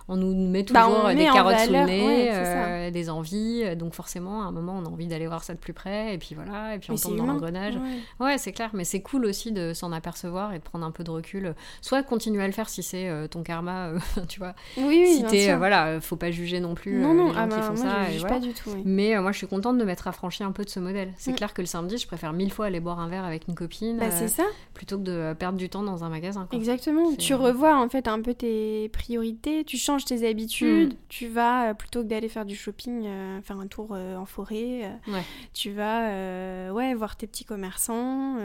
on 0.08 0.16
nous 0.18 0.34
met 0.50 0.64
Bah, 0.64 0.84
toujours 0.84 1.06
euh, 1.06 1.08
met 1.10 1.16
des 1.16 1.32
carottes 1.32 1.60
sous 1.60 1.72
le 1.72 1.86
nez, 1.86 2.06
ouais, 2.06 2.30
euh, 2.34 2.92
des 2.92 3.10
envies. 3.10 3.76
Donc 3.78 3.94
forcément, 3.94 4.42
à 4.42 4.46
un 4.46 4.52
moment, 4.52 4.76
on 4.78 4.86
a 4.86 4.90
envie 4.90 5.08
d'aller 5.08 5.28
voir 5.28 5.44
ça 5.44 5.54
de 5.54 5.60
plus 5.60 5.74
près. 5.74 6.14
Et 6.14 6.18
puis 6.18 6.36
voilà, 6.36 6.76
et 6.76 6.80
puis 6.80 6.92
on 6.92 6.96
mais 6.96 7.00
tombe 7.00 7.16
dans 7.16 7.26
l'engrenage. 7.26 7.76
Ouais. 7.76 8.26
Ouais, 8.26 8.38
c'est 8.38 8.52
clair, 8.52 8.72
mais 8.74 8.84
c'est 8.84 9.02
cool 9.02 9.26
aussi 9.26 9.52
de 9.52 9.74
s'en 9.74 9.92
apercevoir 9.92 10.54
et 10.54 10.58
de 10.60 10.64
prendre 10.64 10.86
un 10.86 10.92
peu 10.92 11.04
de 11.04 11.12
recul. 11.12 11.56
Soit 11.82 12.04
continuer 12.04 12.44
à 12.44 12.48
le 12.48 12.54
faire 12.54 12.68
si 12.70 12.84
c'est 12.84 13.08
euh, 13.08 13.28
ton 13.28 13.44
karma, 13.44 13.88
euh, 13.88 14.00
tu 14.28 14.40
vois. 14.40 14.54
Oui, 14.78 14.86
oui, 15.06 15.08
si 15.16 15.20
bien 15.22 15.30
t'es, 15.30 15.46
sûr. 15.48 15.58
voilà, 15.58 16.02
faut 16.02 16.16
pas 16.18 16.32
juger 16.32 16.60
non 16.60 16.76
plus 16.76 17.00
Non, 17.00 17.14
non, 17.14 17.28
les 17.28 17.34
gens 17.34 17.40
ah 17.40 17.48
qui 17.48 17.56
bah, 17.56 17.62
font 17.62 17.74
moi, 17.74 17.84
ça. 17.94 18.04
je 18.06 18.10
et 18.10 18.14
juge 18.14 18.28
pas 18.28 18.40
du 18.40 18.54
tout. 18.54 18.70
oui. 18.76 18.82
Mais 18.86 19.20
moi, 19.22 19.32
je 19.32 19.38
suis 19.38 19.48
contente 19.48 19.78
de 19.78 19.84
m'être 19.84 20.08
affranchie 20.08 20.44
un 20.44 20.52
peu 20.52 20.64
de 20.66 20.70
ce 20.70 20.80
modèle. 20.80 21.14
C'est 21.18 21.32
Mm. 21.32 21.36
clair 21.36 21.54
que 21.54 21.62
le 21.62 21.68
samedi, 21.68 21.98
je 21.98 22.06
préfère 22.08 22.34
mille 22.34 22.52
fois 22.52 22.66
aller 22.68 22.80
boire 22.80 23.00
un 23.00 23.08
verre 23.08 23.24
avec 23.26 23.48
une 23.48 23.56
copine 23.56 23.98
Bah, 23.98 24.12
c'est 24.12 24.28
ça. 24.28 24.44
plutôt 24.74 24.98
que 24.98 25.04
de 25.04 25.34
perdre 25.34 25.58
du 25.58 25.70
temps 25.70 25.84
dans 25.84 26.04
un 26.04 26.10
magasin. 26.10 26.46
quoi. 26.50 26.58
Exactement. 26.60 27.16
Tu 27.18 27.34
revois 27.34 27.78
en 27.78 27.88
fait 27.90 28.08
un 28.08 28.22
peu 28.22 28.34
tes 28.34 28.73
priorités, 28.92 29.64
tu 29.64 29.78
changes 29.78 30.06
tes 30.06 30.28
habitudes, 30.28 30.94
Mm. 30.94 30.98
tu 31.10 31.28
vas 31.28 31.70
euh, 31.70 31.74
plutôt 31.74 32.02
que 32.04 32.08
d'aller 32.08 32.30
faire 32.30 32.46
du 32.46 32.56
shopping, 32.56 33.06
euh, 33.06 33.42
faire 33.42 33.60
un 33.60 33.68
tour 33.68 33.90
euh, 33.92 34.16
en 34.16 34.26
forêt, 34.26 34.82
euh, 34.86 35.12
Ouais. 35.14 35.24
tu 35.54 35.72
vas 35.72 36.72
ouais 36.74 36.94
voir 36.94 37.16
tes 37.16 37.28
petits 37.28 37.46
commerçants, 37.46 38.36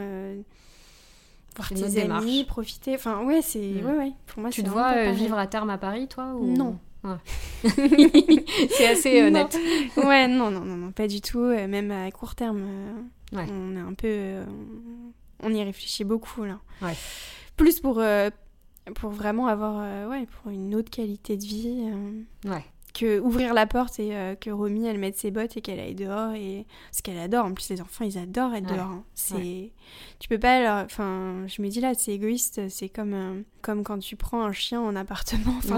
voir 1.55 1.69
tes 1.69 1.83
amis, 1.83 1.93
démarche. 1.93 2.45
profiter. 2.47 2.95
Enfin 2.95 3.23
ouais 3.25 3.41
c'est 3.41 3.59
Mm. 3.59 3.85
ouais 3.85 3.97
ouais. 3.97 4.11
Pour 4.27 4.41
moi 4.41 4.49
Tu 4.49 4.63
te 4.63 4.69
vois 4.69 5.11
vivre 5.11 5.37
à 5.37 5.47
terme 5.47 5.69
à 5.69 5.77
Paris, 5.77 6.07
toi 6.07 6.33
ou... 6.35 6.45
Non. 6.55 6.77
Ouais. 7.03 7.15
c'est 8.71 8.87
assez 8.87 9.21
euh, 9.21 9.29
Non. 9.29 9.47
ouais 9.97 10.27
non 10.27 10.51
non 10.51 10.61
non 10.65 10.75
non 10.75 10.91
pas 10.91 11.07
du 11.07 11.21
tout. 11.21 11.39
même 11.39 11.91
à 11.91 12.11
court 12.11 12.35
terme, 12.35 12.61
Ouais. 13.31 13.45
on 13.51 13.75
est 13.75 13.79
un 13.79 13.93
peu, 13.93 14.41
on 15.43 15.53
y 15.53 15.63
réfléchit 15.63 16.03
beaucoup 16.03 16.43
là. 16.43 16.59
Ouais. 16.81 16.95
Plus 17.57 17.79
pour 17.79 17.99
euh, 17.99 18.29
pour 18.95 19.09
vraiment 19.11 19.47
avoir 19.47 19.79
euh, 19.81 20.07
ouais 20.09 20.25
pour 20.41 20.51
une 20.51 20.75
autre 20.75 20.89
qualité 20.89 21.37
de 21.37 21.43
vie. 21.43 21.89
euh, 22.45 22.49
Ouais. 22.51 22.63
que 22.93 23.19
ouvrir 23.19 23.53
la 23.53 23.67
porte 23.67 23.99
et 23.99 24.15
euh, 24.15 24.35
que 24.35 24.49
Romy 24.49 24.87
elle 24.87 24.97
mette 24.97 25.15
ses 25.17 25.29
bottes 25.31 25.55
et 25.57 25.61
qu'elle 25.61 25.79
aille 25.79 25.93
dehors 25.95 26.33
et 26.33 26.65
ce 26.91 27.01
qu'elle 27.03 27.19
adore 27.19 27.45
en 27.45 27.53
plus 27.53 27.69
les 27.69 27.81
enfants 27.81 28.03
ils 28.03 28.17
adorent 28.17 28.55
être 28.55 28.67
Ouais. 28.69 28.75
dehors 28.77 28.87
hein. 28.89 29.03
c'est 29.13 29.71
tu 30.19 30.27
peux 30.27 30.39
pas 30.39 30.61
leur... 30.61 30.85
enfin 30.85 31.45
je 31.47 31.61
me 31.61 31.67
dis 31.69 31.81
là 31.81 31.93
c'est 31.93 32.11
égoïste 32.13 32.67
c'est 32.69 32.89
comme 32.89 33.43
comme 33.61 33.83
quand 33.83 33.99
tu 33.99 34.15
prends 34.15 34.41
un 34.43 34.51
chien 34.53 34.81
en 34.81 34.95
appartement 34.95 35.53
enfin 35.59 35.77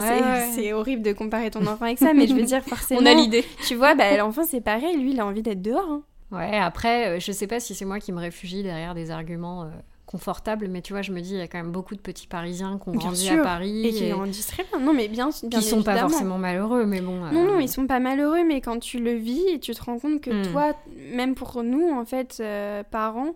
c'est 0.54 0.72
horrible 0.74 1.02
de 1.04 1.12
comparer 1.14 1.52
ton 1.52 1.66
enfant 1.68 1.86
avec 1.86 2.00
ça 2.00 2.14
mais 2.14 2.28
je 2.28 2.34
veux 2.34 2.44
dire 2.44 2.64
forcément 2.64 3.02
On 3.02 3.06
a 3.06 3.14
l'idée. 3.14 3.44
tu 3.68 3.76
vois 3.76 3.94
bah 3.94 4.16
l'enfant 4.18 4.44
c'est 4.46 4.62
pareil 4.62 4.96
lui 4.98 5.12
il 5.12 5.20
a 5.20 5.26
envie 5.26 5.44
d'être 5.44 5.62
dehors 5.62 5.90
hein. 5.90 6.04
Ouais, 6.34 6.56
après, 6.58 7.20
je 7.20 7.30
sais 7.34 7.46
pas 7.46 7.60
si 7.60 7.76
c'est 7.76 7.84
moi 7.84 8.00
qui 8.00 8.14
me 8.14 8.20
réfugie 8.22 8.64
derrière 8.64 8.96
des 8.96 9.12
arguments 9.12 9.70
confortable, 10.12 10.68
mais 10.68 10.82
tu 10.82 10.94
vois, 10.94 11.02
je 11.02 11.12
me 11.12 11.22
dis, 11.22 11.32
il 11.32 11.38
y 11.38 11.42
a 11.42 11.48
quand 11.48 11.58
même 11.58 11.72
beaucoup 11.72 11.96
de 11.96 12.02
petits 12.02 12.28
Parisiens 12.28 12.78
qui 12.82 12.90
ont 12.90 12.94
grandi 12.94 13.30
à 13.30 13.38
Paris 13.38 13.86
Et 13.88 13.92
qui 13.94 14.10
grandissent 14.10 14.48
très 14.48 14.64
bien. 14.66 14.80
Non, 14.80 14.94
mais 14.94 15.08
bien, 15.08 15.30
bien 15.44 15.60
qui 15.60 15.66
sont 15.66 15.84
pas 15.84 15.98
forcément 15.98 16.38
malheureux, 16.38 16.86
mais 16.86 17.02
bon. 17.02 17.18
Non, 17.32 17.42
euh, 17.46 17.54
non, 17.54 17.60
ils 17.60 17.70
sont 17.70 17.88
pas 17.88 18.00
malheureux, 18.00 18.44
mais 18.46 18.62
quand 18.62 18.80
tu 18.80 19.00
le 19.00 19.14
vis 19.14 19.42
et 19.50 19.60
tu 19.60 19.74
te 19.74 19.84
rends 19.84 20.00
compte 20.00 20.22
que 20.22 20.32
Hmm. 20.32 20.52
toi, 20.52 20.74
même 21.14 21.36
pour 21.36 21.64
nous, 21.64 21.90
en 21.92 22.06
fait, 22.06 22.38
euh, 22.40 22.84
parents, 22.90 23.34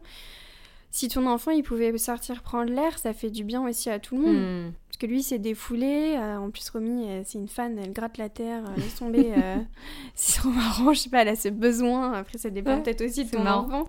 si 0.98 1.10
ton 1.10 1.28
enfant 1.28 1.52
il 1.52 1.62
pouvait 1.62 1.98
sortir 1.98 2.42
prendre 2.42 2.72
l'air, 2.72 2.98
ça 2.98 3.12
fait 3.12 3.30
du 3.30 3.44
bien 3.44 3.68
aussi 3.68 3.90
à 3.90 4.00
tout 4.00 4.16
le 4.16 4.22
monde. 4.22 4.36
hmm. 4.68 4.72
Parce 4.88 4.98
que 4.98 5.08
lui, 5.08 5.24
s'est 5.24 5.40
défoulé. 5.40 6.16
euh, 6.18 6.38
en 6.38 6.50
plus, 6.52 6.70
Romy, 6.70 7.04
euh, 7.10 7.22
c'est 7.26 7.38
une 7.38 7.50
fan, 7.50 7.78
elle 7.78 7.92
gratte 7.92 8.18
la 8.18 8.30
terre, 8.30 8.64
euh, 8.64 8.76
laisse 8.78 8.96
tomber. 8.96 9.34
euh, 9.36 9.58
c'est 10.16 10.40
trop 10.40 10.48
marrant, 10.52 10.94
je 10.94 11.00
sais 11.02 11.10
pas, 11.10 11.24
elle 11.24 11.28
a 11.28 11.36
ce 11.36 11.50
besoin. 11.50 12.14
Après, 12.14 12.38
ça 12.38 12.50
dépend 12.50 12.76
Ouais, 12.78 12.82
peut-être 12.82 13.02
aussi 13.04 13.26
de 13.26 13.30
ton 13.32 13.44
marrant. 13.44 13.66
enfant. 13.68 13.88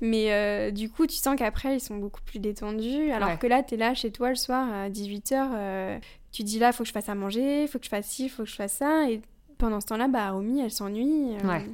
Mais 0.00 0.70
du 0.70 0.88
coup, 0.88 1.06
tu 1.08 1.16
sens 1.16 1.34
qu'après, 1.36 1.76
ils 1.76 1.80
sont 1.80 1.96
beaucoup 1.96 2.20
plus 2.24 2.38
détendus. 2.38 3.10
Alors 3.10 3.30
Ouais. 3.30 3.38
que 3.38 3.46
là, 3.48 3.64
t'es 3.64 3.76
là 3.76 3.94
chez 3.94 4.12
toi 4.12 4.28
le 4.28 4.36
soir 4.36 4.72
à 4.72 4.88
18h. 4.88 5.98
tu 6.30 6.44
dis 6.44 6.60
là, 6.60 6.70
faut 6.72 6.84
que 6.84 6.88
je 6.88 6.92
fasse 6.92 7.08
à 7.08 7.14
manger, 7.16 7.66
faut 7.66 7.78
que 7.80 7.84
je 7.86 7.90
fasse 7.90 8.06
ci, 8.06 8.28
faut 8.28 8.44
que 8.44 8.48
je 8.48 8.54
fasse 8.54 8.74
ça. 8.74 9.10
Et 9.10 9.20
pendant 9.58 9.80
ce 9.80 9.86
temps-là, 9.86 10.06
bah, 10.06 10.30
Romy, 10.30 10.60
elle 10.60 10.70
s'ennuie. 10.70 11.32
Ouais. 11.44 11.66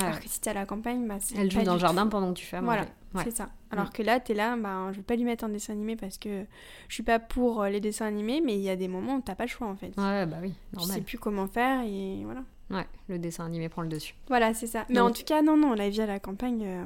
Alors 0.00 0.20
que 0.20 0.28
si 0.28 0.40
t'es 0.40 0.50
à 0.50 0.54
la 0.54 0.64
campagne, 0.64 1.06
bah, 1.08 1.16
c'est 1.18 1.36
Elle 1.38 1.50
joue 1.50 1.62
dans 1.62 1.74
le 1.74 1.80
jardin 1.80 2.06
pendant 2.06 2.32
que 2.32 2.38
tu 2.38 2.46
fais 2.46 2.58
à 2.58 2.60
Voilà, 2.60 2.82
manger. 2.82 2.92
Ouais. 3.14 3.22
C'est 3.24 3.30
ça. 3.36 3.50
Alors 3.70 3.92
que 3.92 4.02
là, 4.02 4.20
t'es 4.20 4.34
là, 4.34 4.56
bah, 4.56 4.88
je 4.92 4.96
vais 4.98 5.02
pas 5.02 5.16
lui 5.16 5.24
mettre 5.24 5.44
un 5.44 5.48
dessin 5.50 5.72
animé 5.74 5.96
parce 5.96 6.18
que 6.18 6.44
je 6.88 6.94
suis 6.94 7.02
pas 7.02 7.18
pour 7.18 7.62
euh, 7.62 7.68
les 7.68 7.80
dessins 7.80 8.06
animés, 8.06 8.40
mais 8.44 8.54
il 8.54 8.60
y 8.62 8.70
a 8.70 8.76
des 8.76 8.88
moments 8.88 9.16
où 9.16 9.20
t'as 9.20 9.34
pas 9.34 9.44
le 9.44 9.50
choix 9.50 9.66
en 9.66 9.76
fait. 9.76 9.92
Ouais, 9.98 10.26
bah 10.26 10.36
oui, 10.42 10.54
Tu 10.72 10.76
normal. 10.78 10.96
sais 10.96 11.02
plus 11.02 11.18
comment 11.18 11.46
faire 11.46 11.82
et 11.84 12.22
voilà. 12.24 12.42
Ouais, 12.70 12.86
le 13.08 13.18
dessin 13.18 13.44
animé 13.44 13.68
prend 13.68 13.82
le 13.82 13.88
dessus. 13.88 14.14
Voilà, 14.28 14.54
c'est 14.54 14.66
ça. 14.66 14.86
Mais 14.88 14.94
Donc- 14.94 15.10
en 15.10 15.12
tout 15.12 15.24
cas, 15.24 15.42
non, 15.42 15.58
non, 15.58 15.74
la 15.74 15.90
vie 15.90 16.00
à 16.00 16.06
la 16.06 16.18
campagne, 16.20 16.62
euh, 16.64 16.84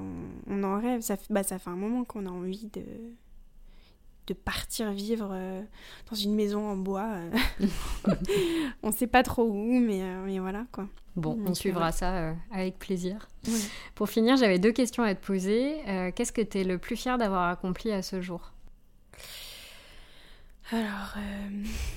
on, 0.49 0.55
on 0.61 0.65
en 0.65 0.81
rêve. 0.81 1.01
Ça, 1.01 1.17
bah, 1.31 1.45
ça 1.45 1.59
fait 1.61 1.71
un 1.71 1.77
moment 1.77 2.03
qu'on 2.05 2.27
a 2.27 2.31
envie 2.31 2.67
de, 2.73 2.83
de 4.27 4.35
partir 4.35 4.93
vivre 4.93 5.31
euh, 5.33 5.63
dans 6.11 6.17
une 6.17 6.35
maison 6.35 6.69
en 6.69 6.77
bois. 6.77 7.09
euh. 7.61 7.67
on 8.83 8.93
sait 8.93 9.07
pas 9.07 9.23
trop 9.23 9.45
où, 9.45 9.81
mais, 9.81 10.03
euh, 10.03 10.23
mais 10.25 10.39
voilà 10.39 10.67
quoi. 10.73 10.89
Bon, 11.15 11.35
Donc, 11.35 11.49
on 11.51 11.55
suivra 11.55 11.93
ça 11.93 12.35
avec 12.53 12.79
plaisir. 12.79 13.27
Pour 13.95 14.11
finir, 14.11 14.37
j'avais 14.37 14.59
deux 14.59 14.73
questions 14.73 15.03
à 15.03 15.15
te 15.15 15.25
poser. 15.25 15.77
Qu'est-ce 16.15 16.33
que 16.33 16.43
tu 16.43 16.59
es 16.59 16.65
le 16.65 16.77
plus 16.77 16.95
fier 16.95 17.17
d'avoir 17.17 17.49
accompli 17.49 17.91
à 17.91 18.03
ce 18.03 18.21
jour? 18.21 18.53
Alors, 20.73 21.15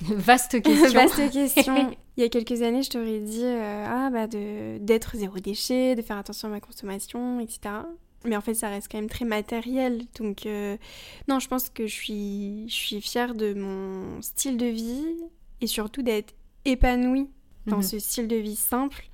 Vaste 0.16 0.62
question. 0.62 0.98
Vaste 0.98 1.30
question. 1.32 1.94
Il 2.16 2.22
y 2.22 2.24
a 2.24 2.30
quelques 2.30 2.62
années, 2.62 2.82
je 2.82 2.88
t'aurais 2.88 3.20
dit 3.20 3.44
ah 3.44 4.08
bah 4.10 4.26
d'être 4.26 5.18
zéro 5.18 5.38
déchet, 5.38 5.96
de 5.96 6.00
faire 6.00 6.16
attention 6.16 6.48
à 6.48 6.52
ma 6.52 6.60
consommation, 6.60 7.40
etc. 7.40 7.74
Mais 8.24 8.36
en 8.36 8.40
fait, 8.42 8.54
ça 8.54 8.68
reste 8.68 8.88
quand 8.90 8.98
même 8.98 9.08
très 9.08 9.24
matériel. 9.24 10.02
Donc 10.18 10.44
euh, 10.46 10.76
non, 11.28 11.38
je 11.38 11.48
pense 11.48 11.70
que 11.70 11.86
je 11.86 11.94
suis 11.94 12.68
je 12.68 12.74
suis 12.74 13.00
fière 13.00 13.34
de 13.34 13.54
mon 13.54 14.20
style 14.22 14.56
de 14.56 14.66
vie 14.66 15.06
et 15.60 15.66
surtout 15.66 16.02
d'être 16.02 16.34
épanouie 16.64 17.28
dans 17.66 17.78
Mhm. 17.78 17.82
ce 17.82 17.98
style 17.98 18.28
de 18.28 18.36
vie 18.36 18.56
simple. 18.56 19.04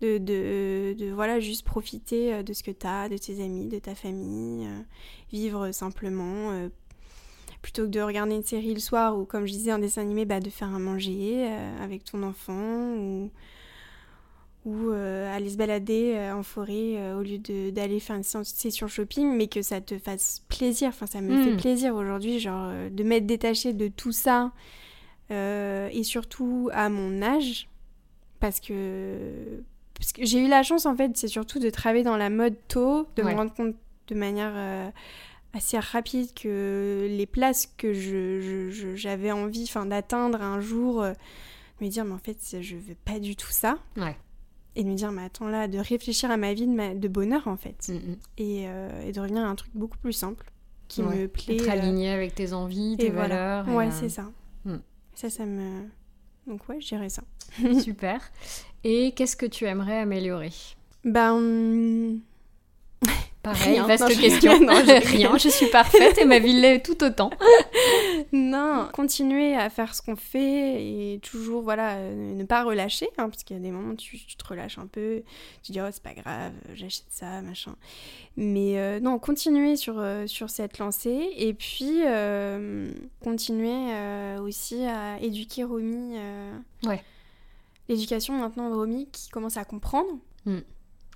De, 0.00 0.16
de, 0.16 0.94
de, 0.98 1.10
voilà 1.12 1.40
juste 1.40 1.62
profiter 1.62 2.32
euh, 2.32 2.42
de 2.42 2.54
ce 2.54 2.62
que 2.62 2.70
tu 2.70 2.86
as, 2.86 3.10
de 3.10 3.18
tes 3.18 3.42
amis, 3.44 3.68
de 3.68 3.78
ta 3.78 3.94
famille, 3.94 4.66
euh, 4.66 4.80
vivre 5.30 5.72
simplement, 5.72 6.52
euh, 6.52 6.70
plutôt 7.60 7.82
que 7.82 7.88
de 7.88 8.00
regarder 8.00 8.34
une 8.34 8.42
série 8.42 8.72
le 8.72 8.80
soir 8.80 9.18
ou 9.18 9.26
comme 9.26 9.44
je 9.46 9.52
disais 9.52 9.70
un 9.72 9.78
dessin 9.78 10.00
animé 10.00 10.24
bah, 10.24 10.40
de 10.40 10.48
faire 10.48 10.74
à 10.74 10.78
manger 10.78 11.46
avec 11.82 12.04
ton 12.04 12.22
enfant 12.22 12.94
ou, 12.96 13.30
ou 14.66 14.90
euh, 14.90 15.34
aller 15.34 15.48
se 15.50 15.56
balader 15.56 16.12
euh, 16.16 16.34
en 16.34 16.42
forêt 16.42 16.96
euh, 16.98 17.18
au 17.18 17.22
lieu 17.22 17.38
d'aller 17.70 17.98
faire 17.98 18.16
une 18.16 18.22
session 18.22 18.86
shopping 18.88 19.34
mais 19.34 19.46
que 19.48 19.62
ça 19.62 19.80
te 19.80 19.98
fasse 19.98 20.42
plaisir 20.48 20.88
enfin 20.90 21.06
ça 21.06 21.20
me 21.22 21.42
fait 21.42 21.56
plaisir 21.56 21.94
aujourd'hui 21.94 22.38
genre 22.40 22.70
de 22.90 23.02
m'être 23.02 23.24
détachée 23.26 23.72
de 23.72 23.88
tout 23.88 24.12
ça 24.12 24.52
et 25.30 26.02
surtout 26.02 26.68
à 26.72 26.88
mon 26.90 27.22
âge 27.22 27.68
parce 28.40 28.60
que 28.60 29.62
parce 29.98 30.12
que 30.12 30.24
j'ai 30.24 30.44
eu 30.44 30.48
la 30.48 30.62
chance 30.62 30.86
en 30.86 30.96
fait 30.96 31.16
c'est 31.16 31.28
surtout 31.28 31.58
de 31.58 31.70
travailler 31.70 32.04
dans 32.04 32.16
la 32.16 32.30
mode 32.30 32.56
tôt 32.68 33.06
de 33.16 33.22
Ouais. 33.22 33.32
me 33.32 33.36
rendre 33.38 33.54
compte 33.54 33.76
de 34.08 34.14
manière 34.14 34.92
assez 35.54 35.78
rapide 35.78 36.34
que 36.34 37.06
les 37.08 37.26
places 37.26 37.72
que 37.78 37.92
j'avais 38.94 39.32
envie 39.32 39.64
enfin 39.68 39.86
d'atteindre 39.86 40.42
un 40.42 40.60
jour 40.60 41.04
me 41.80 41.88
dire 41.88 42.04
mais 42.04 42.12
en 42.14 42.18
fait 42.18 42.36
je 42.60 42.76
veux 42.76 42.96
pas 43.06 43.18
du 43.20 43.36
tout 43.36 43.50
ça 43.52 43.78
Ouais. 43.96 44.16
Et 44.76 44.84
de 44.84 44.88
me 44.88 44.94
dire 44.94 45.10
mais 45.12 45.24
attends 45.24 45.48
là 45.48 45.66
de 45.68 45.78
réfléchir 45.78 46.30
à 46.30 46.36
ma 46.36 46.54
vie 46.54 46.66
de, 46.66 46.72
ma- 46.72 46.94
de 46.94 47.08
bonheur 47.08 47.48
en 47.48 47.56
fait 47.56 47.88
Mm, 47.88 47.92
mm. 47.94 48.16
et, 48.38 48.64
euh, 48.68 49.02
et 49.08 49.12
de 49.12 49.20
revenir 49.20 49.42
à 49.44 49.48
un 49.48 49.54
truc 49.54 49.70
beaucoup 49.74 49.98
plus 49.98 50.12
simple 50.12 50.50
qui 50.88 51.02
Ouais. 51.02 51.16
me 51.22 51.28
plaît 51.28 51.54
Être 51.56 51.68
euh, 51.68 51.72
aligné 51.72 52.10
avec 52.10 52.34
tes 52.34 52.52
envies, 52.52 52.96
tes 52.98 53.06
et 53.06 53.10
voilà. 53.10 53.62
valeurs. 53.62 53.68
et, 53.68 53.76
ouais 53.76 53.86
euh, 53.88 53.90
c'est 53.98 54.08
ça 54.08 54.30
Mm. 54.64 54.76
ça 55.14 55.30
ça 55.30 55.46
me 55.46 55.84
donc 56.46 56.68
ouais 56.68 56.80
je 56.80 56.88
dirais 56.88 57.08
ça 57.08 57.22
Super. 57.82 58.20
Et 58.84 59.12
qu'est-ce 59.12 59.36
que 59.36 59.46
tu 59.46 59.64
aimerais 59.66 59.98
améliorer? 59.98 60.52
Ben 61.04 62.20
Pareil, 63.42 63.72
Rien. 63.72 63.86
vaste 63.86 64.02
Non, 64.02 64.08
je- 64.10 64.20
question. 64.20 64.60
non, 64.66 64.74
je- 64.84 65.06
Rien, 65.16 65.38
je 65.38 65.48
suis 65.48 65.66
parfaite 65.68 66.18
et 66.18 66.26
ma 66.26 66.38
vie 66.38 66.52
l'est 66.52 66.84
tout 66.84 67.02
autant. 67.02 67.30
Non, 68.32 68.88
continuer 68.92 69.56
à 69.56 69.70
faire 69.70 69.94
ce 69.94 70.02
qu'on 70.02 70.14
fait 70.16 70.84
et 71.14 71.20
toujours, 71.20 71.62
voilà, 71.62 71.94
euh, 71.94 72.34
ne 72.34 72.44
pas 72.44 72.62
relâcher, 72.64 73.06
hein, 73.16 73.30
parce 73.30 73.42
qu'il 73.42 73.56
y 73.56 73.60
a 73.60 73.62
des 73.62 73.70
moments 73.70 73.92
où 73.92 73.96
tu, 73.96 74.18
tu 74.18 74.36
te 74.36 74.46
relâches 74.46 74.76
un 74.78 74.86
peu, 74.86 75.22
tu 75.62 75.72
dis, 75.72 75.80
oh, 75.80 75.86
c'est 75.90 76.02
pas 76.02 76.12
grave, 76.12 76.52
j'achète 76.74 77.06
ça, 77.08 77.40
machin. 77.40 77.74
Mais 78.36 78.78
euh, 78.78 79.00
non, 79.00 79.18
continuer 79.18 79.76
sur, 79.76 79.94
euh, 79.98 80.26
sur 80.26 80.50
cette 80.50 80.78
lancée 80.78 81.30
et 81.38 81.54
puis 81.54 82.02
euh, 82.04 82.90
continuer 83.24 84.38
aussi 84.42 84.84
à 84.84 85.18
éduquer 85.20 85.64
Romy. 85.64 86.18
Ouais. 86.84 87.02
L'éducation 87.88 88.34
maintenant 88.34 88.68
de 88.68 88.74
Romy 88.74 89.08
qui 89.10 89.30
commence 89.30 89.56
à 89.56 89.64
comprendre. 89.64 90.10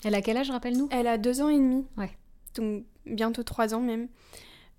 Elle 0.04 0.14
a 0.14 0.22
quel 0.22 0.36
âge, 0.36 0.50
rappelle-nous? 0.50 0.88
Elle 0.90 1.06
a 1.06 1.18
deux 1.18 1.40
ans 1.40 1.48
et 1.48 1.56
demi. 1.58 1.84
Ouais. 1.96 2.10
Donc 2.56 2.84
bientôt 3.06 3.42
trois 3.42 3.74
ans 3.74 3.80
même. 3.80 4.08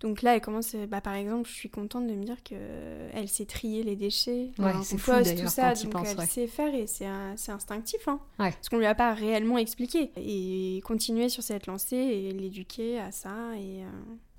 Donc 0.01 0.21
là, 0.21 0.35
elle 0.35 0.41
commence, 0.41 0.75
euh, 0.75 0.85
bah, 0.87 0.99
par 0.99 1.13
exemple, 1.15 1.47
je 1.49 1.53
suis 1.55 1.69
contente 1.69 2.05
de 2.05 2.13
me 2.13 2.23
dire 2.25 2.43
qu'elle 2.43 3.29
sait 3.29 3.45
trier 3.45 3.81
les 3.81 3.95
déchets, 3.95 4.51
Ouais, 4.59 4.73
c'est 4.83 4.97
tout 4.97 5.47
ça, 5.47 5.73
donc 5.73 5.89
penses, 5.93 6.09
elle 6.11 6.17
ouais. 6.19 6.25
sait 6.25 6.47
faire 6.47 6.75
et 6.75 6.85
c'est 6.85 7.05
instinctif, 7.49 8.05
hein, 8.09 8.19
Ouais. 8.37 8.51
parce 8.51 8.67
qu'on 8.67 8.77
lui 8.77 8.85
a 8.85 8.93
pas 8.93 9.13
réellement 9.13 9.57
expliqué. 9.57 10.11
Et 10.17 10.81
continuer 10.83 11.29
sur 11.29 11.43
cette 11.43 11.65
lancée 11.65 11.95
et 11.95 12.31
l'éduquer 12.33 12.99
à 12.99 13.11
ça 13.11 13.55
et, 13.57 13.83
euh, 13.83 13.87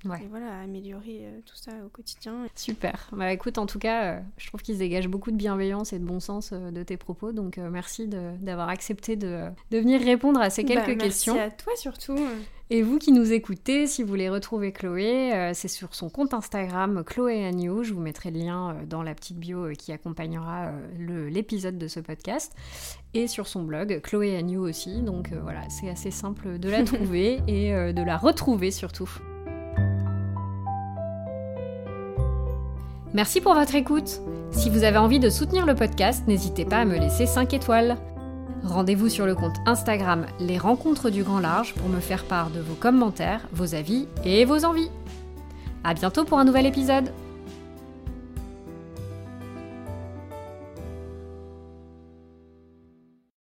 Ouais. 0.04 0.22
et 0.22 0.26
voilà, 0.28 0.60
améliorer 0.60 1.20
euh, 1.22 1.40
tout 1.44 1.56
ça 1.56 1.72
au 1.84 1.88
quotidien. 1.88 2.46
Super. 2.54 3.08
Bah 3.12 3.32
écoute, 3.32 3.58
en 3.58 3.66
tout 3.66 3.78
cas, 3.80 4.04
euh, 4.16 4.20
je 4.36 4.46
trouve 4.46 4.62
qu'il 4.62 4.74
se 4.74 4.78
dégage 4.78 5.08
beaucoup 5.08 5.30
de 5.32 5.36
bienveillance 5.36 5.92
et 5.92 5.98
de 5.98 6.04
bon 6.04 6.20
sens 6.20 6.50
euh, 6.52 6.70
de 6.70 6.82
tes 6.84 6.96
propos. 6.96 7.32
Donc 7.32 7.56
merci 7.56 8.06
de- 8.06 8.36
d'avoir 8.40 8.68
accepté 8.68 9.16
de, 9.16 9.46
de 9.70 9.78
venir 9.78 10.00
répondre 10.00 10.40
à 10.40 10.50
ces 10.50 10.62
Bah, 10.62 10.74
quelques 10.74 10.86
merci 10.98 11.02
questions. 11.08 11.40
à 11.40 11.50
toi 11.50 11.72
surtout. 11.76 12.18
Et 12.68 12.82
vous 12.82 12.98
qui 12.98 13.10
nous 13.12 13.32
écoutez, 13.32 13.86
si 13.86 14.02
vous 14.02 14.08
voulez 14.08 14.28
retrouver 14.28 14.70
Chloé, 14.72 15.52
c'est 15.54 15.68
sur 15.68 15.94
son 15.94 16.08
compte 16.10 16.34
Instagram 16.34 17.02
Chloé 17.04 17.44
Agnew. 17.46 17.82
Je 17.84 17.94
vous 17.94 18.00
mettrai 18.00 18.30
le 18.32 18.38
lien 18.40 18.76
dans 18.88 19.02
la 19.04 19.14
petite 19.14 19.38
bio 19.38 19.68
qui 19.78 19.92
accompagnera 19.92 20.72
l'épisode 20.98 21.78
de 21.78 21.86
ce 21.88 22.00
podcast. 22.00 22.54
Et 23.14 23.28
sur 23.28 23.46
son 23.46 23.62
blog 23.62 24.00
Chloé 24.02 24.36
Agnew 24.36 24.58
aussi. 24.68 25.00
Donc 25.02 25.30
voilà, 25.42 25.68
c'est 25.68 25.88
assez 25.88 26.10
simple 26.10 26.58
de 26.58 26.68
la 26.68 26.82
trouver 26.84 27.40
et 27.46 27.70
de 27.92 28.02
la 28.02 28.16
retrouver 28.16 28.72
surtout. 28.72 29.08
Merci 33.16 33.40
pour 33.40 33.54
votre 33.54 33.74
écoute. 33.74 34.20
Si 34.50 34.68
vous 34.68 34.84
avez 34.84 34.98
envie 34.98 35.18
de 35.18 35.30
soutenir 35.30 35.64
le 35.64 35.74
podcast, 35.74 36.24
n'hésitez 36.26 36.66
pas 36.66 36.80
à 36.80 36.84
me 36.84 36.98
laisser 36.98 37.24
5 37.24 37.54
étoiles. 37.54 37.96
Rendez-vous 38.62 39.08
sur 39.08 39.24
le 39.24 39.34
compte 39.34 39.56
Instagram 39.64 40.26
Les 40.38 40.58
Rencontres 40.58 41.08
du 41.08 41.22
Grand 41.22 41.40
Large 41.40 41.72
pour 41.72 41.88
me 41.88 42.00
faire 42.00 42.24
part 42.24 42.50
de 42.50 42.60
vos 42.60 42.74
commentaires, 42.74 43.40
vos 43.52 43.74
avis 43.74 44.06
et 44.26 44.44
vos 44.44 44.66
envies. 44.66 44.90
À 45.82 45.94
bientôt 45.94 46.26
pour 46.26 46.38
un 46.38 46.44
nouvel 46.44 46.66
épisode. 46.66 47.10